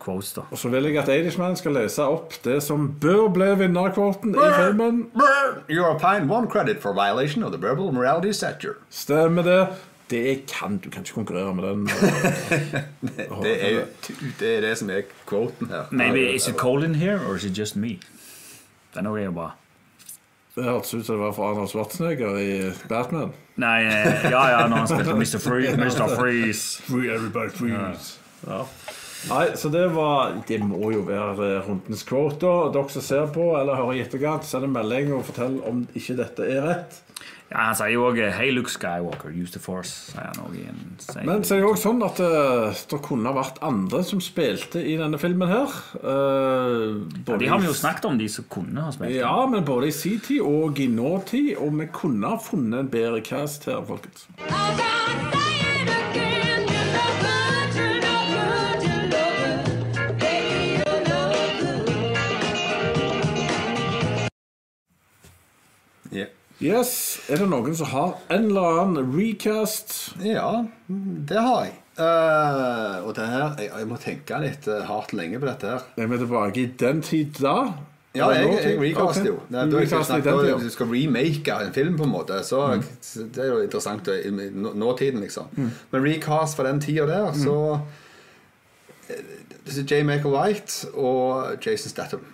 quotes, 0.05 0.33
da. 0.33 0.45
Og 0.51 0.59
så 0.59 0.69
vil 0.69 0.85
jeg 0.85 1.03
at 1.03 1.09
Eidishman 1.09 1.57
skal 1.57 1.75
lese 1.75 2.07
opp 2.07 2.39
det 2.45 2.61
som 2.63 2.87
bør 3.03 3.27
bli 3.35 3.51
vinnerkvoten 3.65 4.37
i 4.39 4.53
filmen. 4.61 5.03
You 5.71 5.83
are 5.85 5.99
fined 5.99 6.31
one 6.31 6.47
credit 6.51 6.83
for 6.83 6.95
violation 6.95 7.43
of 7.43 7.51
the 7.53 7.63
verbal 7.63 7.93
morality 7.93 8.31
statute. 8.31 8.79
Stemmer 8.91 9.43
det. 9.43 9.69
Det 10.11 10.47
kan 10.47 10.77
Du 10.79 10.91
kan 10.91 11.03
ikke 11.03 11.15
konkurrere 11.15 11.55
med 11.55 11.65
den. 11.65 11.91
Det 13.43 13.75
er, 13.75 13.85
det 14.41 14.57
er 14.57 14.61
det 14.61 14.79
som 14.79 14.91
er 14.91 15.03
kvoten 15.27 15.67
her. 15.67 15.85
Maybe 15.91 16.35
is 16.35 16.49
it 16.49 16.55
cold 16.55 16.85
in 16.85 16.95
here, 16.95 17.19
or 17.29 17.35
is 17.35 17.45
it 17.45 17.59
just 17.59 17.77
me? 17.77 17.99
Den 18.95 19.07
er 19.07 19.25
jo 19.25 19.31
bra. 19.33 19.51
Det 20.57 20.65
hørtes 20.65 20.95
ut 20.95 21.07
som 21.07 21.19
det 21.19 21.21
var 21.21 21.33
fra 21.37 21.51
Arnold 21.51 21.69
Schwarzenegger 21.69 22.39
i 22.41 22.53
Batman. 22.89 23.33
Nei, 23.61 23.83
eh, 23.85 24.23
ja 24.33 24.45
ja, 24.55 24.63
når 24.71 24.79
han 24.83 24.89
spilte 24.89 25.17
Mr. 25.21 25.41
Free, 25.45 25.73
Mr. 25.77 26.07
Freeze. 26.17 26.81
Free 26.87 27.11
everybody 27.13 27.53
freeze. 27.53 28.15
Ja. 28.47 28.63
Nei, 29.29 29.43
så 29.59 29.69
det 29.69 29.83
var 29.93 30.33
Det 30.49 30.61
må 30.65 30.93
jo 30.95 31.03
være 31.05 31.61
rundens 31.67 32.07
quote. 32.09 32.49
Og 32.49 32.73
Dere 32.73 32.95
som 32.95 33.05
ser 33.05 33.29
på 33.35 33.51
eller 33.59 33.77
hører 33.77 33.99
i 33.99 34.05
etterkant, 34.07 34.49
send 34.49 34.65
en 34.65 34.73
melding 34.73 35.13
og 35.19 35.27
fortell 35.29 35.59
om 35.69 35.85
ikke 35.93 36.17
dette 36.23 36.49
er 36.49 36.65
rett. 36.71 37.03
Ja, 37.51 37.69
Han 37.69 37.77
sier 37.79 37.93
jo 37.95 38.09
òg 38.09 38.19
'Hey, 38.19 38.51
Luke 38.51 38.71
Skywalker, 38.71 39.31
use 39.31 39.53
the 39.53 39.61
force'. 39.63 40.11
sier 40.11 40.27
han 40.27 40.45
også 40.45 40.55
i 40.55 40.67
en 40.69 40.97
sier 40.99 41.25
Men 41.25 41.45
så 41.45 41.55
er 41.55 41.59
det 41.59 41.65
jo 41.65 41.71
også 41.71 41.83
sånn 41.83 42.03
at 42.03 42.21
uh, 42.21 42.75
det 42.91 43.03
kunne 43.03 43.31
ha 43.31 43.35
vært 43.37 43.63
andre 43.63 44.03
som 44.05 44.21
spilte 44.21 44.83
i 44.83 44.97
denne 44.97 45.19
filmen 45.19 45.49
her. 45.49 45.71
Eh, 46.03 46.97
ja, 47.29 47.37
de 47.39 47.49
har 47.49 47.59
vi 47.59 47.67
jo 47.67 47.73
snakket 47.73 48.05
om, 48.05 48.19
de 48.19 48.29
som 48.29 48.45
kunne 48.51 48.81
ha 48.81 48.91
spilt. 48.91 49.15
Ja, 49.15 49.47
men 49.47 49.65
både 49.65 49.87
i 49.89 49.95
sin 49.95 50.21
tid 50.21 50.41
og 50.41 50.81
i 50.81 50.87
nåtid. 50.87 51.57
Og 51.59 51.79
vi 51.79 51.87
kunne 51.93 52.27
ha 52.27 52.37
funnet 52.37 52.81
en 52.81 52.89
bedre 52.91 53.21
cast 53.21 53.65
her, 53.67 53.83
folkens. 53.87 54.27
Ja. 54.49 55.36
Yes, 66.63 67.21
Er 67.29 67.43
det 67.43 67.51
noen 67.51 67.75
som 67.77 67.91
har 67.91 68.15
en 68.33 68.47
eller 68.49 68.79
annen 68.81 69.11
recast? 69.13 70.15
Ja, 70.25 70.65
det 70.89 71.37
har 71.37 71.67
jeg. 71.67 71.75
Uh, 71.97 73.05
og 73.09 73.13
det 73.17 73.27
her 73.29 73.45
jeg, 73.61 73.69
jeg 73.73 73.89
må 73.89 73.97
tenke 74.01 74.39
litt 74.41 74.67
eh, 74.69 74.83
hardt 74.85 75.15
lenge 75.17 75.41
på 75.41 75.49
dette 75.49 75.69
her. 75.69 75.85
Er 76.01 76.09
vi 76.11 76.19
tilbake 76.21 76.61
i 76.61 76.67
den 76.81 77.03
tid 77.05 77.39
da? 77.41 77.55
Ja, 78.17 78.29
jeg, 78.33 78.49
jeg 78.65 78.79
recaster 78.81 79.29
jo. 79.29 79.37
Nei, 79.53 79.67
da, 79.69 79.83
jeg 79.85 80.61
du 80.61 80.71
skal 80.73 80.89
remake 80.89 81.57
en 81.67 81.75
film, 81.77 81.97
på 81.99 82.07
en 82.07 82.13
måte. 82.15 82.39
Så 82.45 82.63
Det 83.13 83.43
er 83.45 83.51
jo 83.51 83.59
interessant 83.65 84.09
i 84.13 84.17
i 84.29 84.49
nåtiden, 84.57 85.21
liksom. 85.25 85.53
Men 85.93 86.05
recast 86.05 86.57
fra 86.57 86.69
den 86.69 86.81
tida 86.81 87.05
der, 87.11 87.37
så 87.37 87.59
eh, 89.09 89.21
det 89.67 89.77
er 89.77 89.85
J. 89.85 90.05
Michael 90.09 90.33
White 90.33 90.93
og 90.95 91.61
Jason 91.61 91.93
Statham. 91.93 92.25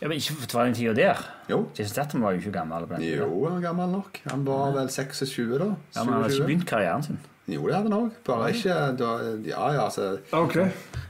Ja, 0.00 0.08
men 0.08 0.16
ikke 0.16 0.32
for 0.48 0.64
den 0.64 0.74
tida 0.74 0.94
der. 0.96 1.18
Jo. 1.50 1.66
Jason 1.78 1.92
Statham 1.92 2.22
var 2.24 2.32
jo 2.32 2.40
ikke 2.40 2.52
gammel 2.54 2.86
på 2.88 2.94
den. 2.96 3.04
Jo, 3.18 3.26
han 3.44 3.58
var 3.58 3.60
gammel 3.68 3.90
nok. 3.92 4.20
Han 4.30 4.46
var 4.46 4.70
vel 4.78 4.88
26 4.88 5.58
da. 5.60 5.64
Ja, 5.96 6.04
men 6.04 6.12
han 6.14 6.22
har 6.22 6.30
ikke 6.30 6.46
begynt 6.46 6.66
karrieren 6.70 7.02
sin. 7.04 7.18
Jo, 7.50 7.64
det 7.66 7.74
hadde 7.74 7.90
han 7.90 7.96
òg. 7.96 8.10
Bare 8.26 8.50
ikke 8.54 8.74
da, 9.00 9.08
Ja, 9.48 9.62
ja, 9.74 9.84
altså 9.88 10.18
Ok. 10.36 10.54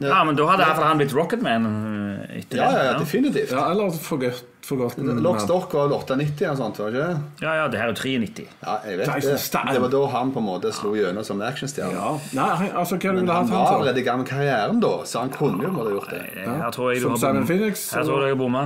Ja, 0.00 0.22
men 0.24 0.36
da 0.38 0.46
hadde 0.48 0.62
i 0.64 0.68
hvert 0.70 0.78
fall 0.80 0.88
han 0.88 1.00
blitt 1.02 1.12
Rocketman 1.16 1.66
øh, 1.68 2.38
etter 2.38 2.56
Ja, 2.62 2.68
det. 2.72 2.84
ja, 2.86 2.94
definitivt. 3.02 3.50
Ja, 3.52 3.66
eller 3.74 3.90
forgot, 3.92 4.38
forgotten 4.64 5.10
Lock 5.24 5.40
Stock 5.44 5.74
var 5.76 5.88
vel 5.90 5.98
98 5.98 6.46
eller 6.46 6.56
sånt, 6.56 6.78
var 6.80 6.90
det 6.94 7.00
ikke? 7.02 7.08
det? 7.40 7.44
Ja, 7.44 7.54
ja, 7.58 7.66
det 7.68 7.80
her 7.82 7.90
er 7.90 7.92
jo 7.92 7.98
93. 8.00 8.46
Ja, 8.64 8.76
jeg 8.88 8.98
vet 9.02 9.12
det. 9.26 9.34
Det 9.74 9.82
var 9.84 9.92
da 9.96 10.00
han 10.14 10.32
på 10.32 10.40
en 10.40 10.46
måte 10.48 10.72
slo 10.72 10.94
gjennom 10.96 11.26
som 11.26 11.42
actionstjerne. 11.44 11.92
Ja. 11.98 12.12
Nei, 12.38 12.70
altså, 12.72 12.96
hva 12.96 13.12
Men 13.18 13.28
han 13.28 13.50
var 13.50 13.74
allerede 13.74 14.00
i 14.00 14.06
gang 14.06 14.22
med 14.22 14.28
karrieren 14.30 14.80
da, 14.80 14.92
så 15.04 15.24
han 15.26 15.34
kunne 15.34 15.66
jo 15.68 15.72
måtte 15.76 15.92
gjort 15.98 16.10
det. 16.14 16.22
Her 16.46 16.70
tror 16.72 16.92
jeg 16.94 17.02
du 17.02 17.08
Som 17.08 17.16
har 17.16 17.18
Simon 17.24 17.34
bomma. 17.42 17.46
Phoenix? 17.52 17.84
Her 17.94 18.04
tror 18.08 18.24
jeg 18.24 18.32
jeg 18.34 18.38
bomma. 18.40 18.64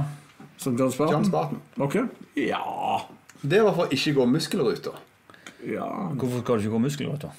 Som 0.57 0.77
John 0.79 0.93
Spartan? 0.95 1.15
John 1.19 1.25
Spartan. 1.27 1.59
Ok. 1.83 1.97
Ja. 2.39 2.63
Det 3.43 3.61
var 3.65 3.75
for 3.77 3.89
å 3.89 3.93
ikke 3.93 4.15
gå 4.21 4.27
muskelruta. 4.31 4.95
ja. 5.67 5.89
Hvorfor 6.15 6.41
skal 6.45 6.61
du 6.61 6.69
ikke 6.69 6.77
gå 6.77 6.83
muskelrøtter? 6.87 7.35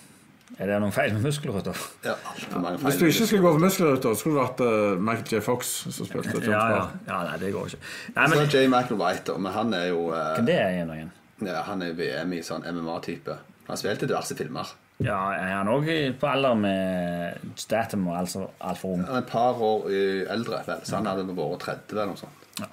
Er 0.60 0.70
det 0.72 0.76
noen 0.80 0.94
feil 0.96 1.12
med 1.14 1.26
muskelrøtter? 1.26 1.80
Ja, 2.06 2.14
altfor 2.32 2.62
mange 2.64 2.78
feil. 2.80 2.86
Hvis 2.92 3.00
du 3.02 3.06
ikke 3.10 3.26
skulle 3.28 3.44
gå 3.44 3.52
for 3.58 3.64
muskelruter, 3.66 4.14
skulle 4.16 4.38
det 4.40 4.46
vært 4.46 4.62
uh, 4.64 5.02
Michael 5.04 5.28
J. 5.34 5.42
Fox 5.44 5.74
som 5.92 6.08
spilte 6.08 6.40
Ja, 6.48 6.62
ja. 6.72 6.86
Ja, 7.10 7.18
nei, 7.28 7.36
det 7.42 7.52
går 7.56 7.74
ikke. 7.74 7.82
Nei, 8.16 8.28
Så 8.30 8.36
men 8.36 8.40
er 8.46 8.54
J. 8.56 8.64
Michael 8.72 9.02
White, 9.02 9.36
men 9.38 9.52
han 9.52 9.74
er 9.74 9.86
jo 9.92 10.06
Hvem 10.14 10.46
det 10.48 10.56
er 10.62 10.70
igjen? 10.78 10.90
og 10.90 10.96
igjen? 11.02 11.12
ja, 11.50 11.62
Han 11.68 11.82
er 11.84 11.94
VM 12.00 12.34
i 12.34 12.42
sånn 12.46 12.64
MMA-type. 12.72 13.36
Han 13.68 13.78
spilte 13.82 14.06
spilt 14.06 14.10
diverse 14.14 14.36
filmer. 14.40 14.72
Ja, 15.04 15.18
er 15.36 15.50
han 15.58 15.68
òg 15.68 15.90
på 16.22 16.28
alder 16.32 16.54
med 16.56 17.50
Statham 17.60 18.06
og 18.08 18.16
altså 18.22 18.46
altfor 18.64 18.94
ung? 18.96 19.02
Han 19.10 19.18
er 19.18 19.26
et 19.26 19.32
par 19.32 19.60
år 19.60 19.90
eldre, 20.32 20.62
vel, 20.70 20.86
så 20.88 20.96
han 21.02 21.10
hadde 21.10 21.26
vært 21.28 21.66
30 21.66 21.92
eller 21.98 22.14
noe 22.14 22.22
sånt. 22.22 22.46
Ja. 22.62 22.70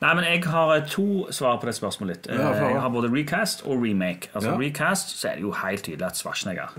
Nei, 0.00 0.14
men 0.18 0.24
jeg 0.26 0.42
har 0.50 0.72
eh, 0.74 0.88
to 0.90 1.28
svar 1.30 1.60
på 1.62 1.68
det 1.68 1.76
spørsmålet. 1.76 2.26
Ja, 2.26 2.48
Eh, 2.50 2.72
Jeg 2.72 2.80
har 2.82 2.90
både 2.90 3.12
recast 3.14 3.62
og 3.66 3.84
remake. 3.84 4.32
Altså 4.34 4.50
Ja. 4.50 4.56
Recast 4.58 5.14
så 5.20 5.28
er 5.30 5.34
det 5.38 5.42
jo 5.46 5.52
helt 5.52 5.84
tydelig 5.86 6.06
at 6.08 6.16
Schwarzenegger 6.18 6.74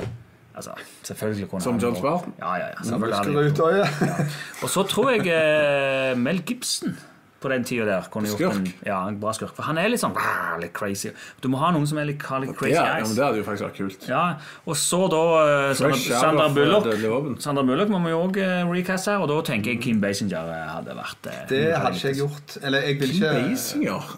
Altså, 0.61 0.75
selvfølgelig 1.09 1.49
kunne 1.49 1.61
Som 1.65 1.79
John 1.81 1.95
jo- 1.95 1.99
Spartan? 2.03 2.33
Ja, 2.39 2.55
ja, 2.61 2.67
ja. 2.69 3.85
ja. 4.05 4.25
Og 4.63 4.69
så 4.69 4.83
tror 4.87 5.09
jeg 5.15 5.25
eh, 5.33 6.17
Mel 6.17 6.43
Gibson 6.45 6.93
på 7.41 7.49
den 7.49 7.63
tida 7.65 7.87
der 7.87 8.05
kunne 8.13 8.29
gjort 8.29 8.53
en, 8.59 8.67
ja, 8.85 8.99
en 9.09 9.15
bra 9.19 9.31
skurk. 9.33 9.55
For 9.57 9.65
han 9.65 9.79
er 9.81 9.87
litt 9.89 9.97
sånn 10.03 10.13
"Rah", 10.13 10.59
litt 10.61 10.75
crazy. 10.77 11.09
Du 11.41 11.47
må 11.49 11.57
ha 11.57 11.71
noen 11.73 11.87
som 11.89 11.97
er 11.97 12.05
litt, 12.05 12.21
litt 12.21 12.51
Det, 12.51 12.57
crazy 12.59 12.75
er- 12.77 12.85
ja, 12.85 12.97
eyes. 12.99 13.07
men 13.07 13.15
det 13.17 13.25
hadde 13.25 13.37
jo 13.41 13.45
faktisk 13.47 13.65
vært 13.65 13.77
kult. 13.79 14.05
Ja, 14.11 14.21
og 14.67 14.75
så 14.77 14.99
da 15.09 15.21
eh, 15.41 15.73
Sandra, 15.73 15.95
Fresh 15.97 16.11
Sandra 16.21 16.45
eh, 16.45 16.53
Bullock 16.53 17.41
Sandra 17.41 17.63
Bullock 17.65 17.89
må 17.89 18.03
vi 18.05 18.11
jo 18.13 18.21
òg 18.27 18.37
recaste 18.75 19.09
her, 19.15 19.23
og 19.25 19.27
da 19.33 19.41
tenker 19.53 19.73
jeg 19.73 19.81
Kim 19.81 19.99
Basinger 20.03 20.53
eh, 20.53 20.67
hadde 20.75 20.93
vært 21.01 21.31
eh, 21.33 21.41
Det 21.49 21.63
hadde 21.75 21.95
ikke 21.97 22.11
jeg 22.13 22.21
gjort. 22.21 22.57
Eller 22.61 22.85
jeg 22.91 22.99
vil 23.01 23.15
ikke 23.17 23.33
Basinger. 23.49 24.13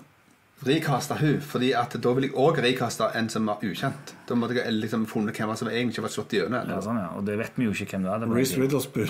Recaste 0.67 1.15
hun, 1.19 1.39
fordi 1.41 1.71
at 1.77 1.95
da 2.03 2.11
vil 2.17 2.27
jeg 2.29 2.33
òg 2.39 2.59
rikaste 2.63 3.07
en 3.19 3.29
som 3.29 3.45
var 3.49 3.63
ukjent. 3.65 4.13
Da 4.29 4.35
måtte 4.39 4.55
jeg 4.57 4.73
liksom 4.77 5.05
funnet 5.09 5.35
hvem 5.37 5.55
som 5.59 5.67
egentlig 5.71 5.95
ikke 5.97 6.05
var 6.07 6.13
slått 6.15 6.35
gjennom. 6.37 6.69
ja, 6.69 6.79
sånn, 6.81 6.99
ja. 7.01 7.09
Og 7.17 7.25
det 7.27 7.37
vet 7.41 7.57
vi 7.59 7.65
jo 7.67 7.71
ikke 7.75 7.97
hvem 7.97 8.03
det 8.07 8.11
er. 8.13 8.23
Det 8.23 8.29
Reece 8.37 8.59
Witherspoon. 8.61 9.09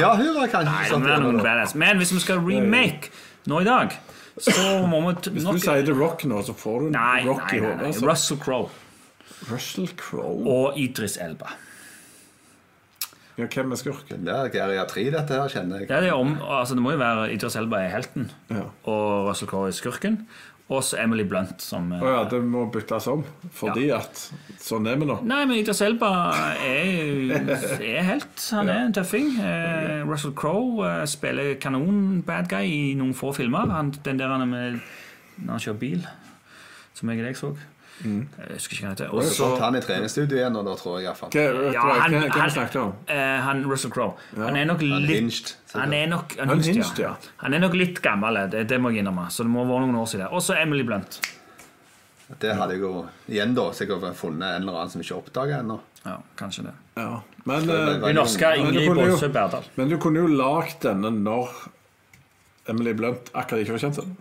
Ja, 0.00 0.14
hun 0.16 0.34
var 0.36 0.50
kanskje 0.52 0.72
Nei, 0.72 0.88
sånn. 0.90 1.06
er 1.08 1.42
badass. 1.42 1.74
Men 1.78 2.00
hvis 2.02 2.12
vi 2.14 2.20
skal 2.24 2.42
remake 2.44 3.10
nå 3.50 3.60
i 3.64 3.68
dag, 3.68 3.96
så 4.40 4.86
må 4.90 5.00
vi 5.06 5.14
Hvis 5.36 5.44
du 5.46 5.58
sier 5.62 5.84
The 5.86 5.94
Rock 5.94 6.24
nå, 6.26 6.40
så 6.42 6.54
får 6.58 6.86
du 6.86 6.90
Nei, 6.94 7.20
nei, 7.22 7.28
Rock 7.28 7.52
i 7.54 7.60
nei, 7.60 7.66
hodet. 7.68 7.86
altså. 7.92 8.08
Russell 8.08 8.40
Crowe 8.42 8.70
Russell 9.50 9.88
Crowe. 10.00 10.40
og 10.48 10.78
Idris 10.80 11.18
Elba. 11.20 11.52
Ja, 13.34 13.46
hvem 13.50 13.74
er 13.74 13.78
skurken? 13.80 14.24
Det 14.26 14.34
er 14.34 14.50
geriatri, 14.54 15.08
dette 15.10 15.34
her, 15.34 15.50
kjenner 15.50 15.82
jeg. 15.82 15.88
Det, 15.90 15.96
er 15.96 16.06
det, 16.06 16.12
om, 16.14 16.36
altså 16.38 16.76
det 16.78 16.84
må 16.84 16.92
jo 16.94 17.00
være 17.00 17.32
Idris 17.34 17.56
Elba 17.58 17.80
er 17.82 17.94
helten, 17.96 18.28
Ja. 18.52 18.68
og 18.86 19.28
Russell 19.28 19.50
Crowe 19.50 19.68
er 19.72 19.74
skurken. 19.74 20.20
Og 20.72 20.80
så 20.80 20.96
Emily 21.02 21.26
Blunt 21.28 21.60
som 21.60 21.90
oh, 21.92 22.06
ja, 22.08 22.22
det 22.30 22.38
må 22.40 22.62
byttes 22.72 23.04
om. 23.12 23.20
Fordi 23.52 23.90
at 23.92 24.22
sånn 24.64 24.86
er 24.88 24.96
vi 24.96 25.04
nå. 25.10 25.18
Nei, 25.28 25.42
men 25.44 25.58
Idris 25.60 25.82
Elba 25.84 26.08
er, 26.64 27.34
er 27.84 28.06
helt. 28.06 28.46
Han 28.56 28.70
er 28.72 28.86
en 28.86 28.94
tøffing. 28.96 29.34
Eh, 29.44 30.00
Russell 30.08 30.32
Crowe 30.32 30.86
eh, 30.88 31.02
spiller 31.10 31.58
kanon 31.60 32.22
bad 32.24 32.48
guy 32.48 32.64
i 32.64 32.94
noen 32.96 33.12
få 33.18 33.34
filmer. 33.36 33.68
Han, 33.76 33.92
den 34.06 34.22
der 34.22 34.32
han 34.32 34.46
er 34.46 34.50
med 34.54 34.80
når 35.42 35.52
han 35.52 35.64
kjører 35.66 35.80
bil, 35.82 36.08
som 36.96 37.10
jeg 37.12 37.20
og 37.20 37.28
deg 37.28 37.38
så. 37.42 37.52
Mm. 38.02 38.24
Jeg 38.38 38.56
husker 38.56 38.74
ikke 38.74 38.82
hva 38.82 38.88
han 38.88 38.96
heter. 38.96 39.12
Og 39.14 39.22
så 39.30 39.48
han 39.60 39.76
i 39.78 39.80
treningsstudio 39.84 40.36
igjen, 40.40 40.56
og 40.58 40.64
da 40.66 40.74
tror 40.80 40.96
jeg 40.98 41.06
iallfall. 41.06 41.30
Ja, 41.72 41.80
han- 42.00 42.30
han- 42.30 42.50
snakket 42.50 42.76
om? 42.80 42.92
eh, 43.06 43.40
han 43.40 43.62
Russell 43.70 43.92
Crowe. 43.92 44.14
Han 44.36 44.56
er 44.56 44.64
nok 44.64 44.82
litt. 44.82 45.56
Han 45.74 45.92
er 45.92 46.06
nok, 46.06 46.34
han, 46.38 46.48
Han 46.48 46.60
ja. 46.60 47.14
han 47.36 47.54
er 47.54 47.58
nok 47.58 47.74
litt 47.74 48.02
gammel, 48.02 48.50
det, 48.50 48.66
det 48.68 48.80
må 48.80 48.90
jeg 48.90 49.04
innrømme. 49.04 49.28
Så 49.30 49.44
det 49.46 49.50
må 49.52 49.64
være 49.64 49.86
noen 49.86 49.96
år 50.02 50.06
siden. 50.10 50.28
Og 50.32 50.42
så 50.42 50.56
Emily 50.60 50.82
Blunt. 50.82 51.20
Det 52.40 52.54
hadde 52.56 52.72
jeg 52.72 52.80
jo 52.80 53.06
igjen 53.28 53.54
da 53.54 53.70
sikkert 53.76 54.16
funnet 54.16 54.56
en 54.56 54.62
eller 54.62 54.72
annen 54.80 54.90
som 54.90 55.00
ikke 55.00 55.16
oppdaga 55.20 55.60
ennå. 55.60 55.78
Ja, 56.04 56.16
kanskje 56.36 56.64
det. 56.64 56.72
Ja. 56.96 57.20
Men, 57.44 57.66
Det 57.66 57.74
eh, 57.74 58.00
Hun 58.00 58.14
norske 58.14 58.56
Ingrid 58.58 58.88
Bolsø 58.94 59.28
Berdal. 59.32 59.64
men 59.76 59.88
du 59.88 59.96
kunne 59.98 60.16
jo 60.24 60.26
lagd 60.26 60.80
denne 60.82 61.10
når 61.12 61.48
Emily 62.68 62.92
Blunt 62.96 63.30
akkurat 63.34 63.60
ikke 63.60 63.72
var 63.76 63.78
kjent. 63.78 64.16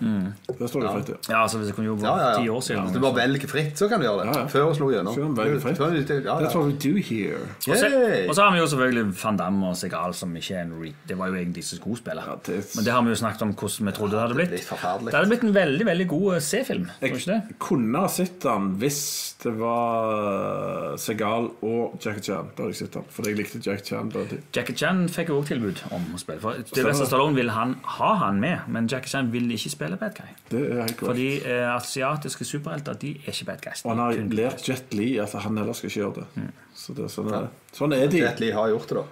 Ennå. 0.00 0.32
Det 0.46 0.68
står 0.70 0.82
det 0.84 0.92
fritt 0.94 1.10
ja. 1.12 1.16
Ja, 1.32 1.42
altså 1.42 1.58
hvis 1.60 1.68
det 1.70 1.76
kunne 1.76 1.88
jo 1.90 1.96
Ja, 2.00 2.12
vært 2.16 2.24
ja, 2.26 2.42
ti 2.42 2.48
år 2.52 2.62
siden. 2.64 2.82
Hvis 2.86 2.96
du 2.96 3.00
bare 3.04 3.16
velger 3.20 3.50
fritt, 3.50 3.74
så 3.78 3.88
kan 3.90 4.00
du 4.00 4.06
gjøre 4.06 4.22
det. 4.22 4.26
Ja, 4.28 4.40
ja. 4.42 4.46
Før 4.52 4.66
hun 4.68 4.76
slo 4.78 4.90
gjennom. 4.92 5.36
That's 5.36 6.56
what 6.56 6.66
we 6.66 6.72
do 6.72 6.94
here. 7.00 7.40
Og 7.66 7.76
så, 7.76 7.90
og 8.28 8.34
så 8.36 8.42
har 8.46 8.52
vi 8.54 8.60
jo 8.60 8.66
selvfølgelig 8.72 9.04
Van 9.22 9.36
Damme 9.40 9.70
og 9.72 9.76
Segal, 9.76 10.14
som 10.14 10.34
ikke 10.36 10.54
er 10.56 10.66
en 10.66 10.74
re... 10.80 10.92
Det 11.08 11.18
var 11.18 11.32
jo 11.32 11.38
egentlig 11.38 11.62
disse 11.62 11.78
skuespiller. 11.80 12.22
Ja, 12.26 12.36
Men 12.76 12.84
det 12.88 12.92
har 12.92 13.02
vi 13.06 13.14
jo 13.14 13.20
snakket 13.22 13.42
om 13.46 13.54
hvordan 13.54 13.90
vi 13.90 13.96
trodde 13.96 14.16
det 14.16 14.22
hadde 14.24 14.38
blitt. 14.38 14.50
Det. 14.56 14.64
Det 14.66 15.14
hadde 15.16 15.30
blitt 15.32 15.46
en 15.46 15.54
veldig 15.54 15.86
veldig 15.86 16.08
god 16.12 16.26
eh, 16.34 16.40
C-film. 16.40 16.86
Tror 17.00 17.16
ikke 17.20 17.32
det? 17.32 17.40
Jeg 17.52 17.58
kunne 17.68 18.04
ha 18.04 18.08
sett 18.12 18.38
den 18.42 18.68
hvis 18.80 19.00
det 19.42 19.52
var 19.60 20.96
Segal 21.00 21.50
og 21.62 21.96
Jackie 22.02 22.22
Chan. 22.22 22.50
Da 22.56 22.64
hadde 22.64 22.74
jeg 22.74 22.80
sett 22.82 22.96
den, 22.98 23.06
for 23.12 23.28
jeg 23.28 23.38
likte 23.38 23.60
Jackie 23.62 23.86
Chan. 23.90 24.12
Jackie 24.54 24.76
Chan 24.76 25.04
fikk 25.12 25.30
jo 25.32 25.40
også 25.40 25.54
tilbud 25.54 25.82
om 25.94 26.06
å 26.16 26.20
spille. 26.20 26.40
For 26.42 26.62
Sylvester 26.72 27.08
Stallone 27.08 27.36
vil 27.38 27.52
han 27.54 27.76
ha 27.98 28.12
han 28.26 28.40
med, 28.42 28.66
men 28.72 28.88
Jackie 28.90 29.12
Chan 29.12 29.30
vil 29.34 29.46
ikke 29.54 29.70
spille 29.72 29.85
bad 29.94 30.14
guy. 30.18 30.32
Det 30.50 30.58
er 30.72 30.80
helt 30.82 30.96
korrekt. 30.98 31.06
Fordi 31.06 31.28
eh, 31.46 31.74
asiatiske 31.76 32.44
superhelter 32.44 32.94
de 32.98 33.12
er 33.22 33.30
ikke 33.30 33.44
bad 33.46 33.62
guys. 33.62 33.84
Og 33.84 33.90
han 33.94 33.98
har 34.02 34.12
lært 34.34 34.66
Jet 34.66 34.94
Li 34.98 35.12
at 35.22 35.32
han 35.32 35.56
heller 35.56 35.72
skal 35.78 35.88
ikke 35.92 36.00
gjøre 36.00 36.14
det. 36.14 36.26
Mm. 36.34 36.50
Så 36.74 36.92
det 36.98 37.04
er 37.04 37.08
sånn, 37.14 37.30
er, 37.32 37.46
det. 37.46 37.76
sånn 37.78 37.92
er 37.94 38.06
de. 38.10 38.18
Jet 38.24 38.40
Li 38.42 38.50
har 38.50 38.68
gjort 38.74 38.88
det, 38.90 38.96
da. 38.98 39.06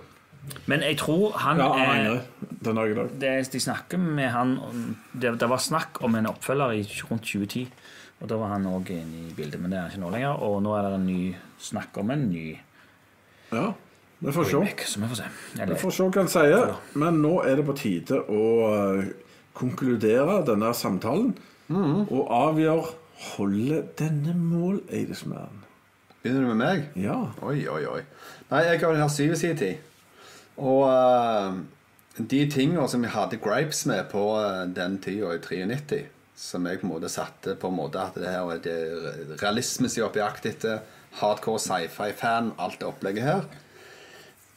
Men 0.67 0.83
jeg 0.85 0.99
tror 1.01 1.33
han 1.41 1.57
Ja, 1.57 1.69
er 1.79 2.21
den 2.61 2.75
dag 2.77 2.91
i 2.91 2.95
dag. 2.99 3.15
det, 3.23 3.31
De 3.53 3.61
snakker 3.61 3.97
med 3.99 4.29
han 4.35 4.59
det, 5.15 5.39
det 5.41 5.49
var 5.49 5.57
snakk 5.63 6.03
om 6.05 6.15
en 6.19 6.27
oppfølger 6.27 6.75
i 6.75 6.83
rundt 7.09 7.23
2010. 7.25 7.69
Og 8.21 8.29
da 8.29 8.37
var 8.37 8.53
han 8.53 8.67
òg 8.69 8.91
inne 8.93 9.29
i 9.31 9.33
bildet, 9.37 9.61
men 9.61 9.71
det 9.73 9.79
er 9.79 9.83
han 9.87 9.91
ikke 9.95 10.03
nå 10.05 10.11
lenger. 10.13 10.43
Og 10.45 10.61
nå 10.63 10.75
er 10.77 10.83
det 10.89 10.93
en 10.99 11.07
ny 11.07 11.35
snakk 11.61 11.97
om 12.03 12.11
en 12.11 12.27
ny 12.31 12.59
Ja, 13.53 13.73
vi 14.21 14.33
får 14.33 14.45
se. 14.45 14.57
vi 14.61 15.77
får 15.77 15.91
se 15.93 16.05
hva 16.09 16.21
han 16.23 16.29
sier. 16.29 16.75
Men 16.95 17.19
nå 17.23 17.43
er 17.45 17.57
det 17.57 17.65
på 17.67 17.75
tide 17.77 18.21
å 18.29 18.45
eh, 19.01 19.05
konkludere 19.55 20.43
denne 20.47 20.75
samtalen 20.75 21.35
Mm. 21.69 22.09
og 22.13 22.27
avgjøre 22.29 22.91
holder 23.37 23.83
denne 23.99 24.35
mål, 24.37 24.83
Eidesmann. 24.93 25.63
Begynner 26.23 26.41
du 26.45 26.51
med 26.55 26.59
meg? 26.61 26.83
Ja. 26.97 27.17
Oi, 27.43 27.67
oi, 27.69 27.87
oi. 27.89 28.03
Nei, 28.51 28.61
jeg 28.67 28.81
har 28.81 28.93
den 28.93 29.01
her 29.01 29.09
syv 29.13 29.33
i 29.33 29.39
sin 29.41 29.57
tid. 29.57 29.77
Og 30.57 30.85
uh, 30.89 31.57
de 32.19 32.43
tingene 32.53 32.85
som 32.89 33.03
jeg 33.05 33.15
hadde 33.15 33.41
gripes 33.43 33.85
med 33.87 34.05
på 34.13 34.27
uh, 34.37 34.65
den 34.77 34.99
tida 35.05 35.33
i 35.35 35.41
93, 35.41 36.05
som 36.37 36.67
jeg 36.67 36.81
på 36.81 36.89
en 36.89 36.93
måte 36.95 37.09
satte 37.13 37.57
på 37.61 37.71
en 37.71 37.79
måte 37.79 38.01
at 38.03 38.17
det 38.21 38.29
her 38.29 38.53
er 38.53 38.63
det 38.65 39.41
realisme 39.43 39.89
som 39.89 40.03
jeg 40.03 40.09
er 40.09 40.15
på 40.15 40.23
jakt 40.23 40.49
etter, 40.51 40.81
hardcore 41.21 41.63
sci-fi-fan, 41.63 42.55
alt 42.59 42.81
det 42.81 42.89
opplegget 42.89 43.25
her, 43.25 43.45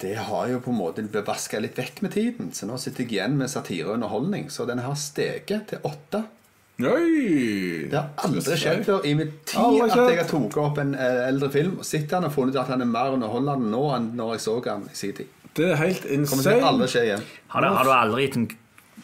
det 0.02 0.16
har 0.28 0.50
jo 0.52 0.60
på 0.62 0.70
en 0.74 0.78
måte 0.78 1.04
blitt 1.06 1.26
vaska 1.28 1.60
litt 1.64 1.78
vekk 1.78 2.02
med 2.06 2.14
tiden. 2.14 2.50
Så 2.54 2.68
nå 2.70 2.78
sitter 2.82 3.04
jeg 3.06 3.16
igjen 3.16 3.38
med 3.40 3.50
satire 3.50 3.90
og 3.90 3.96
underholdning. 3.98 4.50
Så 4.54 4.68
den 4.70 4.82
har 4.84 4.98
steget 5.00 5.72
til 5.72 5.82
åtte. 5.88 6.24
Oi! 6.78 7.88
Det 7.90 7.98
har 7.98 8.12
aldri 8.28 8.58
skjedd 8.62 8.84
før 8.86 9.06
i 9.10 9.16
mitt 9.18 9.40
tid 9.50 9.58
at 9.82 9.96
jeg 9.98 10.20
har 10.20 10.28
tatt 10.30 10.58
opp 10.62 10.78
en 10.84 10.92
eh, 10.94 11.24
eldre 11.26 11.50
film 11.50 11.80
og 11.82 11.88
sett 11.90 12.06
den 12.12 12.28
og 12.28 12.36
funnet 12.36 12.54
ut 12.54 12.62
at 12.62 12.70
han 12.70 12.86
er 12.86 12.92
mer 12.92 13.16
underholdende 13.16 13.72
nå 13.74 13.82
enn 13.96 14.12
når 14.20 14.36
jeg 14.36 14.44
så 14.46 14.60
han 14.68 14.86
i 14.86 14.98
sin 15.00 15.16
tid. 15.18 15.34
Det 15.58 15.72
er 15.72 15.80
helt 15.82 16.06
Kommer 16.06 16.46
til 16.46 16.54
aldri 16.54 16.86
insane. 16.86 16.90
skje 16.94 17.06
igjen. 17.08 17.26
Har 17.56 17.66
du, 17.66 17.70
har 17.80 17.90
du 17.90 17.94
aldri 17.96 18.28
gitt 18.28 18.38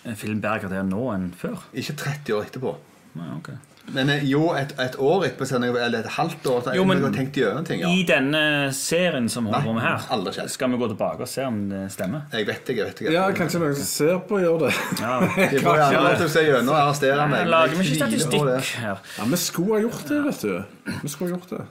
en 0.04 0.20
film 0.20 0.44
bedre 0.44 0.62
karakter 0.62 0.86
nå 0.86 1.08
enn 1.16 1.32
før? 1.40 1.66
Ikke 1.74 1.98
30 1.98 2.38
år 2.38 2.46
etterpå. 2.46 2.76
Nei, 3.18 3.32
ok. 3.40 3.50
Men 3.92 4.10
eh, 4.10 4.22
jo, 4.24 4.54
et, 4.56 4.72
et 4.80 4.96
år 4.96 5.26
etterpå, 5.28 5.46
jeg- 5.50 5.76
eller 5.76 6.00
et 6.00 6.06
halvt 6.16 6.46
år, 6.48 6.62
så 6.64 6.76
Jo, 6.76 6.86
men- 6.86 7.02
jeg 7.04 7.12
tenkt 7.14 7.36
gjennom 7.36 7.66
ting. 7.68 7.82
Ja. 7.82 7.90
I 7.92 8.04
denne 8.08 8.72
serien 8.74 9.28
som 9.30 9.46
holder 9.46 9.62
på 9.68 9.74
med 9.76 9.84
her, 9.84 10.00
aldri 10.10 10.48
skal 10.50 10.70
vi 10.72 10.78
gå 10.78 10.88
tilbake 10.88 11.20
og 11.22 11.28
se 11.28 11.44
om 11.44 11.58
det 11.70 11.92
stemmer? 11.92 12.22
Jeg 12.32 12.48
vet 12.48 12.64
ikke, 12.64 12.78
jeg 12.78 12.86
vet 12.88 13.02
ikke. 13.02 13.12
Ja, 13.12 13.26
kanskje 13.32 13.60
noen 13.60 13.76
som 13.76 13.84
ser 13.86 14.20
på, 14.30 14.40
gjør 14.40 14.60
det. 14.68 14.74
Ja, 15.02 15.20
De 15.52 15.60
får 15.60 15.78
gjerne 15.82 16.04
lov 16.08 16.16
til 16.18 16.26
å 16.26 16.34
se 16.38 16.46
gjennom 16.48 16.70
og 16.70 16.80
arrestere 16.80 17.28
meg. 17.30 17.48
Lager 17.52 17.76
vi 17.76 17.84
ikke 17.84 18.00
statistikk 18.00 18.48
her? 18.80 18.98
Ja, 19.20 19.26
Vi 19.26 19.38
skulle 19.44 19.74
ha 19.76 19.82
gjort 19.84 20.08
det, 20.08 20.24
vet 20.30 20.42
du. 20.42 20.64
Vi 21.04 21.10
skulle 21.10 21.32
ha 21.34 21.38
gjort 21.38 21.50
det. 21.58 21.66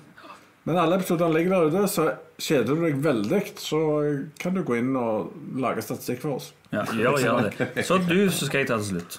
Men 0.65 0.77
alle 0.79 0.95
episodene 1.01 1.35
ligger 1.35 1.51
der 1.51 1.73
ute, 1.73 1.89
så 1.91 2.05
kjeder 2.39 2.77
du 2.77 2.85
deg 2.85 3.01
veldig, 3.03 3.41
så 3.59 3.81
kan 4.39 4.55
du 4.55 4.63
gå 4.63 4.77
inn 4.79 4.93
og 4.95 5.33
lage 5.59 5.83
statistikk 5.83 6.21
for 6.23 6.37
oss. 6.37 6.53
Ja, 6.71 6.85
gjør, 6.85 7.19
gjør 7.19 7.49
det. 7.59 7.85
Så 7.89 7.99
du, 8.07 8.29
så 8.31 8.47
skal 8.47 8.61
jeg 8.63 8.69
ta 8.69 8.77
til 8.79 8.93
slutt. 9.01 9.19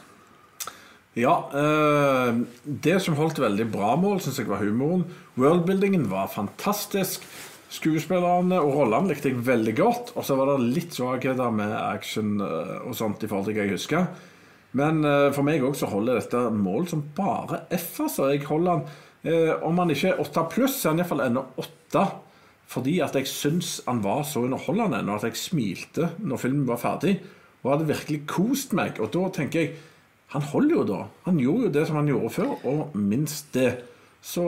Ja, 1.13 1.49
eh, 1.53 2.35
Det 2.63 2.99
som 3.01 3.15
holdt 3.19 3.41
veldig 3.41 3.67
bra 3.71 3.93
mål, 3.99 4.19
syns 4.23 4.39
jeg 4.41 4.49
var 4.49 4.63
humoren. 4.63 5.05
Worldbuildingen 5.37 6.07
var 6.09 6.31
fantastisk. 6.33 7.25
Skuespillerne 7.73 8.59
og 8.61 8.73
rollene 8.77 9.11
likte 9.11 9.29
jeg 9.29 9.45
veldig 9.45 9.75
godt. 9.77 10.13
Og 10.17 10.25
så 10.25 10.37
var 10.37 10.49
det 10.51 10.73
litt 10.73 10.93
svakheter 10.93 11.53
med 11.53 11.73
action 11.73 12.41
eh, 12.41 12.79
og 12.87 12.97
sånt 12.97 13.21
i 13.21 13.29
forhold 13.29 13.45
til 13.45 13.57
hva 13.59 13.67
jeg 13.67 13.75
husker. 13.77 14.07
Men 14.73 15.05
eh, 15.05 15.29
for 15.35 15.45
meg 15.45 15.61
òg 15.61 15.77
så 15.77 15.91
holder 15.91 16.17
dette 16.17 16.43
mål 16.49 16.89
som 16.89 17.05
bare 17.15 17.61
F. 17.69 18.01
altså. 18.07 18.31
Jeg 18.33 18.45
holder 18.49 18.71
han 18.71 18.85
Om 19.63 19.77
han 19.79 19.91
ikke 19.93 20.09
er 20.09 20.17
8 20.19 20.41
pluss, 20.51 20.81
så 20.81 20.89
er 20.89 20.91
han 20.91 20.99
iallfall 20.99 21.21
ennå 21.23 21.45
8. 21.61 22.01
Fordi 22.67 22.97
at 23.05 23.13
jeg 23.15 23.29
syns 23.29 23.77
han 23.85 24.01
var 24.03 24.25
så 24.27 24.41
underholdende, 24.43 24.99
og 25.05 25.21
at 25.21 25.29
jeg 25.29 25.39
smilte 25.39 26.09
når 26.19 26.41
filmen 26.41 26.67
var 26.67 26.81
ferdig. 26.81 27.21
Og 27.63 27.71
hadde 27.71 27.87
virkelig 27.93 28.25
kost 28.27 28.73
meg. 28.75 28.99
Og 28.99 29.13
da 29.13 29.29
tenker 29.31 29.61
jeg 29.61 29.77
han 30.33 30.45
holder 30.49 30.75
jo 30.75 30.83
da. 30.89 30.99
Han 31.27 31.39
gjorde 31.41 31.67
jo 31.67 31.73
det 31.75 31.85
som 31.87 31.99
han 31.99 32.09
gjorde 32.09 32.33
før, 32.33 32.53
og 32.65 32.95
minst 32.97 33.53
det. 33.53 33.69
Så 34.23 34.43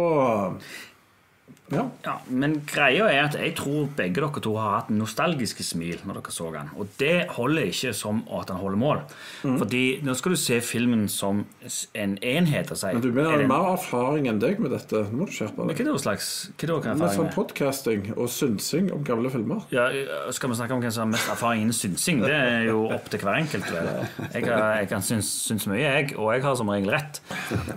ja. 1.74 1.84
Ja, 2.06 2.14
Men 2.30 2.60
greia 2.70 3.08
er 3.10 3.24
at 3.26 3.36
jeg 3.40 3.56
tror 3.58 3.88
begge 3.98 4.22
dere 4.22 4.42
to 4.44 4.52
har 4.60 4.76
hatt 4.80 4.90
nostalgiske 4.94 5.64
smil 5.66 5.98
når 6.06 6.20
dere 6.20 6.34
så 6.36 6.52
den. 6.54 6.70
Og 6.78 6.88
det 7.00 7.28
holder 7.34 7.72
ikke 7.72 7.94
som 7.98 8.20
at 8.30 8.52
han 8.54 8.60
holder 8.62 8.78
mål. 8.78 9.02
Mm. 9.44 9.58
Fordi 9.62 9.82
nå 10.06 10.14
skal 10.16 10.36
du 10.36 10.38
se 10.38 10.60
filmen 10.62 11.08
som 11.10 11.44
en 11.96 12.18
enhet. 12.22 12.72
av 12.72 12.78
seg 12.78 12.94
Men 12.94 13.02
du 13.02 13.12
mener 13.12 13.34
er 13.34 13.38
det- 13.44 13.48
mer 13.50 13.72
erfaring 13.74 14.28
enn 14.30 14.40
deg 14.40 14.60
med 14.60 14.72
dette. 14.72 15.06
Nå 15.10 15.18
må 15.24 15.26
du 15.26 15.32
skjerpe 15.34 15.66
deg. 15.68 15.82
Hva 15.86 15.98
slags 16.00 16.52
hva 16.56 16.64
er 16.64 16.68
det 16.68 16.84
dere 16.84 16.96
Med 16.96 17.16
sånn 17.18 17.34
podcasting 17.34 18.14
og 18.18 18.30
synsing 18.30 18.92
om 18.94 19.04
gamle 19.04 19.30
filmer. 19.32 19.64
Ja, 19.72 19.90
skal 20.32 20.50
vi 20.50 20.56
snakke 20.56 20.72
om 20.78 20.82
hvem 20.82 20.92
som 20.92 21.08
har 21.08 21.12
mest 21.18 21.30
erfaring 21.30 21.62
innen 21.62 21.74
synsing? 21.74 22.22
Det 22.22 22.32
er 22.32 22.66
jo 22.70 22.86
opp 22.96 23.10
til 23.10 23.20
hver 23.20 23.42
enkelt. 23.42 23.66
vel. 23.72 24.08
Jeg, 24.34 24.46
har, 24.46 24.78
jeg 24.84 24.90
kan 24.90 25.02
syns, 25.02 25.26
syns 25.48 25.66
mye, 25.68 25.82
jeg, 25.82 26.16
og 26.18 26.34
jeg 26.34 26.44
har 26.44 26.56
som 26.56 26.70
regel 26.70 26.90
rett. 26.94 27.22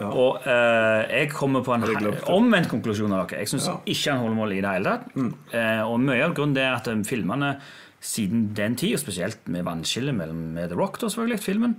Og 0.01 0.41
uh, 0.45 1.09
jeg 1.09 1.31
kommer 1.33 1.65
på 1.65 1.73
en 1.75 1.83
omvendt 2.29 2.69
konklusjon 2.69 3.13
av 3.13 3.29
dere. 3.29 3.41
Jeg 3.41 3.49
synes 3.49 3.67
Ja. 3.69 3.78
Mm. 3.79 3.91
ikke 3.95 4.13
en 4.13 4.23
holdemål 4.25 4.55
i 4.57 4.63
det 4.65 4.73
hele 4.77 4.95
tatt. 4.95 5.19
Eh, 5.55 5.83
og 5.85 6.01
mye 6.05 6.25
av 6.25 6.35
grunnen 6.37 6.63
er 6.63 6.77
at 6.77 6.91
eh, 6.91 7.05
filmene 7.09 7.57
siden 8.01 8.53
den 8.55 8.77
tid, 8.79 8.95
og 8.95 9.03
spesielt 9.03 9.49
med 9.51 9.65
vannskillet 9.67 10.15
mellom 10.15 10.37
med 10.55 10.71
The 10.71 10.79
Rock, 10.79 11.01
da 11.01 11.09
selvfølgelig, 11.11 11.43
filmen, 11.43 11.75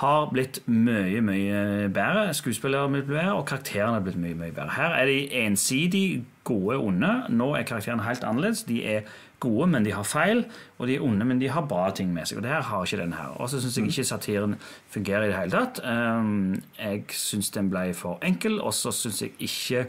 har 0.00 0.26
blitt 0.32 0.60
mye, 0.68 1.22
mye 1.24 1.60
bedre. 1.94 2.34
Skuespillere 2.36 2.84
har 2.84 2.92
blitt 2.92 3.08
bedre, 3.08 3.32
og 3.38 3.46
karakterene 3.48 3.96
har 3.96 4.04
blitt 4.04 4.18
mye, 4.20 4.36
mye 4.36 4.52
bedre. 4.52 4.74
Her 4.76 4.96
er 4.98 5.08
de 5.08 5.20
ensidig 5.46 6.24
gode 6.44 6.76
onde. 6.76 7.12
Nå 7.32 7.54
er 7.56 7.64
karakterene 7.64 8.04
helt 8.04 8.26
annerledes. 8.26 8.66
De 8.68 8.82
er 8.84 9.08
gode, 9.40 9.70
men 9.72 9.84
de 9.84 9.94
har 9.96 10.04
feil, 10.04 10.44
og 10.78 10.90
de 10.90 10.96
er 10.96 11.04
onde, 11.04 11.24
men 11.24 11.40
de 11.40 11.48
har 11.48 11.64
bra 11.68 11.88
ting 11.94 12.12
med 12.12 12.28
seg. 12.28 12.40
Og 12.40 12.44
det 12.44 12.52
her 12.52 12.66
har 12.68 12.84
ikke 12.84 13.00
den 13.00 13.16
her. 13.16 13.32
Og 13.40 13.50
så 13.50 13.60
syns 13.60 13.78
jeg 13.78 13.88
ikke 13.88 14.04
satiren 14.04 14.58
fungerer 14.92 15.24
i 15.24 15.32
det 15.32 15.38
hele 15.38 15.56
tatt. 15.56 15.80
Um, 15.84 16.62
jeg 16.78 17.04
syns 17.16 17.50
den 17.56 17.70
ble 17.72 17.90
for 17.96 18.20
enkel, 18.26 18.60
og 18.60 18.74
så 18.76 18.92
syns 18.92 19.22
jeg 19.22 19.32
ikke 19.38 19.86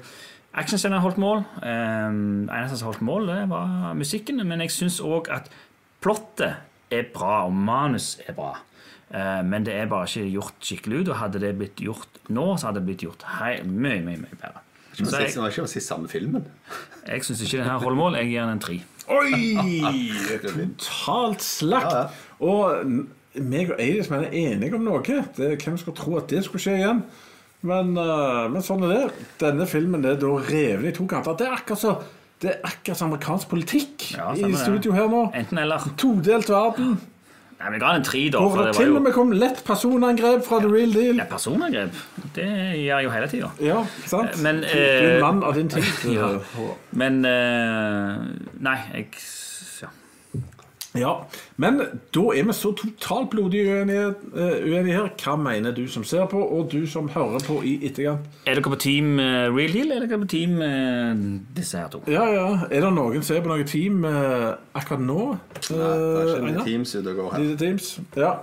Actionscenen 0.58 1.04
holdt 1.04 1.20
mål. 1.22 1.44
Um, 1.62 2.48
eneste 2.50 2.80
som 2.80 2.90
holdt 2.90 3.04
mål, 3.06 3.30
det 3.30 3.44
var 3.52 3.94
musikken. 3.98 4.42
Men 4.48 4.64
jeg 4.66 4.74
syns 4.74 5.00
òg 5.06 5.30
at 5.34 5.52
plottet 6.04 6.58
er 6.94 7.10
bra, 7.14 7.44
og 7.46 7.54
manus 7.54 8.16
er 8.26 8.34
bra. 8.38 8.56
Uh, 9.08 9.44
men 9.48 9.66
det 9.68 9.76
er 9.78 9.90
bare 9.92 10.10
ikke 10.10 10.32
gjort 10.34 10.58
skikkelig 10.66 11.04
ut. 11.04 11.12
Og 11.14 11.20
hadde 11.22 11.44
det 11.44 11.54
blitt 11.60 11.84
gjort 11.84 12.22
nå, 12.34 12.56
så 12.58 12.72
hadde 12.72 12.82
det 12.82 12.90
blitt 12.90 13.06
gjort 13.06 13.28
mye, 13.30 14.02
mye, 14.02 14.02
mye 14.18 14.40
bedre. 14.40 14.64
Så 14.98 15.06
Det 15.06 15.38
var 15.38 15.52
ikke 15.52 15.68
å 15.68 15.70
si 15.70 15.82
samme 15.84 16.10
filmen. 16.10 16.48
jeg 17.06 17.24
syns 17.24 17.44
ikke 17.46 17.60
den 17.60 17.70
her 17.70 17.78
holder 17.78 18.00
mål. 18.00 18.18
Jeg 18.18 18.32
gir 18.32 18.42
den 18.42 18.56
en 18.56 18.64
tre. 18.64 18.80
Oi! 19.14 19.30
Totalt 20.82 21.46
slakt. 21.46 21.94
Ja, 21.94 22.02
ja. 22.02 22.26
Og 22.42 23.06
meg 23.38 23.72
og 23.72 23.82
Eidis 23.82 24.10
er 24.10 24.26
enige 24.32 24.76
om 24.76 24.86
noe. 24.88 25.04
Det, 25.06 25.52
hvem 25.62 25.78
skulle 25.78 25.98
tro 25.98 26.18
at 26.18 26.30
det 26.32 26.44
skulle 26.48 26.64
skje 26.64 26.80
igjen? 26.80 27.04
Men, 27.66 27.98
eh, 27.98 28.44
men 28.54 28.62
sånn 28.62 28.86
er 28.86 28.94
det. 28.94 29.28
Denne 29.42 29.66
filmen 29.70 30.06
er 30.06 30.20
da 30.22 30.36
revet 30.38 30.92
i 30.92 30.96
to 30.96 31.08
kanter. 31.10 31.38
Det 31.38 31.48
er 31.48 31.58
akkurat 31.58 31.82
så 31.82 31.98
det 32.38 32.52
er 32.52 32.58
akkurat 32.70 33.00
amerikansk 33.02 33.50
politikk 33.50 34.12
Ja, 34.14 34.30
i 34.38 34.52
studio 34.54 34.92
her 34.94 35.08
nå. 35.10 35.24
Enten 35.34 35.58
eller. 35.58 35.88
Todelt 35.98 36.52
verden. 36.54 37.00
Nei, 37.58 37.72
men 37.74 37.80
ga 37.82 37.96
den 37.96 38.04
en 38.04 38.06
tre, 38.06 38.20
da. 38.30 38.44
Hvor 38.44 38.60
det 38.62 38.76
til 38.78 38.92
og 38.94 39.02
med 39.02 39.16
kom 39.16 39.32
lett 39.34 39.64
personangrep 39.66 40.44
fra 40.46 40.60
The 40.62 40.70
Real 40.70 40.94
Deal. 40.94 41.18
ja, 41.18 41.26
personangrep. 41.26 41.96
Det 42.36 42.46
gjør 42.46 43.00
jeg 43.00 43.08
jo 43.08 43.14
hele 43.16 43.30
tida. 43.32 43.50
Ja, 43.66 43.80
sant? 44.06 44.38
Men, 44.46 44.62
du 44.62 44.70
er 44.78 45.16
eh, 45.16 45.22
mann 45.24 45.42
av 45.42 45.58
din 45.58 45.72
tid. 45.74 45.90
ja. 46.20 46.30
Men 46.92 47.26
eh, 47.26 48.22
Nei, 48.62 48.78
jeg 48.94 49.10
ja. 51.00 51.08
Ja, 51.08 51.14
men 51.58 51.78
da 52.14 52.24
er 52.36 52.44
vi 52.50 52.54
så 52.58 52.74
totalt 52.76 53.30
blodig 53.32 53.62
uenige, 53.68 54.10
eh, 54.36 54.58
uenige 54.68 54.98
her. 54.98 55.08
Hva 55.22 55.36
mener 55.40 55.72
du 55.72 55.86
som 55.88 56.04
ser 56.04 56.26
på, 56.28 56.42
og 56.42 56.68
du 56.72 56.82
som 56.90 57.08
hører 57.14 57.40
på 57.48 57.62
i 57.64 57.78
etterkant? 57.88 58.26
Er 58.46 58.58
dere 58.60 58.74
på 58.74 58.80
team 58.84 59.20
eh, 59.24 59.48
Real 59.54 59.72
Deal, 59.74 59.92
eller 59.92 60.04
er 60.04 60.12
dere 60.12 60.20
på 60.26 60.30
team 60.34 60.60
eh, 60.62 61.24
disse 61.56 61.80
her 61.80 61.88
to? 61.94 62.02
Ja, 62.12 62.26
ja. 62.34 62.48
Er 62.70 62.84
det 62.84 62.92
noen 62.98 63.24
som 63.24 63.38
er 63.38 63.46
på 63.46 63.54
noe 63.54 63.64
team 63.68 64.04
akkurat 64.08 65.02
nå? 65.08 65.22
Nei, 65.38 65.64
Det 65.64 65.80
er 65.80 66.28
ikke 66.28 66.38
noen 66.38 66.44
en 66.44 66.54
Einar? 66.54 66.68
Teams 66.68 66.96
ute 66.98 67.10
og 67.16 67.22
går 67.24 67.34
her. 67.38 67.50
Teams? 67.64 67.90
Ja. 68.20 68.34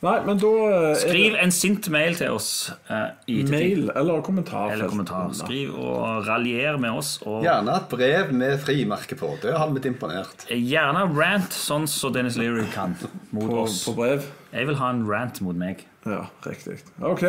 Nei, 0.00 0.14
men 0.24 0.38
da 0.40 0.50
eh, 0.64 0.94
Skriv 0.96 1.34
det 1.34 1.42
en 1.42 1.50
sint 1.52 1.88
mail 1.92 2.14
til 2.16 2.32
oss 2.32 2.50
Uh, 2.90 3.12
i 3.30 3.42
mail 3.46 3.90
eller 3.94 4.22
kommentar. 4.26 4.72
Eller 4.72 4.88
kommentar. 4.90 5.28
Skriv 5.36 5.74
og 5.78 6.24
raljer 6.26 6.78
med 6.80 6.96
oss. 6.98 7.10
Og 7.28 7.44
Gjerne 7.44 7.76
et 7.76 7.86
brev 7.92 8.32
med 8.34 8.56
frimerke 8.64 9.18
på. 9.20 9.34
Det 9.42 9.52
har 9.54 9.70
blitt 9.70 9.86
imponert. 9.90 10.46
gjerne 10.50 11.04
rant, 11.14 11.52
sånn 11.54 11.86
som 11.90 12.14
Dennis 12.16 12.38
Leary 12.40 12.64
kan 12.74 12.96
mot 13.30 13.46
På, 13.46 13.60
oss. 13.66 13.84
på 13.86 13.94
brev. 14.00 14.26
Jeg 14.50 14.66
vil 14.66 14.80
ha 14.80 14.90
en 14.90 15.04
rant 15.06 15.38
mot 15.46 15.54
meg. 15.60 15.84
Ja, 16.08 16.24
riktig. 16.48 16.80
Ok. 17.04 17.22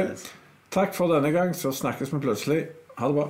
Takk 0.74 0.96
for 0.96 1.12
denne 1.12 1.30
gang, 1.36 1.54
så 1.54 1.70
snakkes 1.76 2.14
vi 2.16 2.24
plutselig. 2.24 2.62
Ha 2.98 3.12
det 3.12 3.20
bra. 3.20 3.28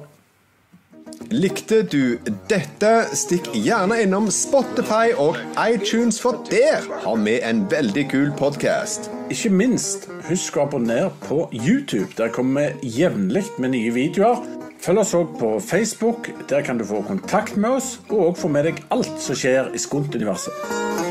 Likte 1.31 1.81
du 1.87 2.17
dette? 2.51 2.91
Stikk 3.15 3.47
gjerne 3.55 4.01
innom 4.03 4.27
Spotify 4.33 5.13
og 5.15 5.39
iTunes, 5.63 6.19
for 6.21 6.41
der 6.49 6.83
har 7.03 7.21
vi 7.23 7.37
en 7.47 7.63
veldig 7.71 8.03
kul 8.11 8.31
podkast. 8.39 9.07
Ikke 9.31 9.51
minst, 9.53 10.09
husk 10.27 10.57
å 10.59 10.65
abonnere 10.67 11.11
på 11.23 11.45
YouTube. 11.55 12.11
Der 12.19 12.33
kommer 12.35 12.75
vi 12.81 12.91
jevnlig 12.99 13.45
med 13.57 13.75
nye 13.77 13.93
videoer. 13.95 14.43
Følg 14.81 15.03
oss 15.03 15.15
òg 15.15 15.37
på 15.39 15.53
Facebook. 15.61 16.31
Der 16.49 16.65
kan 16.65 16.81
du 16.81 16.85
få 16.89 17.03
kontakt 17.07 17.55
med 17.55 17.77
oss, 17.77 17.93
og 18.09 18.31
òg 18.31 18.37
få 18.43 18.51
med 18.51 18.67
deg 18.67 18.83
alt 18.91 19.15
som 19.21 19.37
skjer 19.37 19.71
i 19.71 19.81
Skunt-universet. 19.81 21.10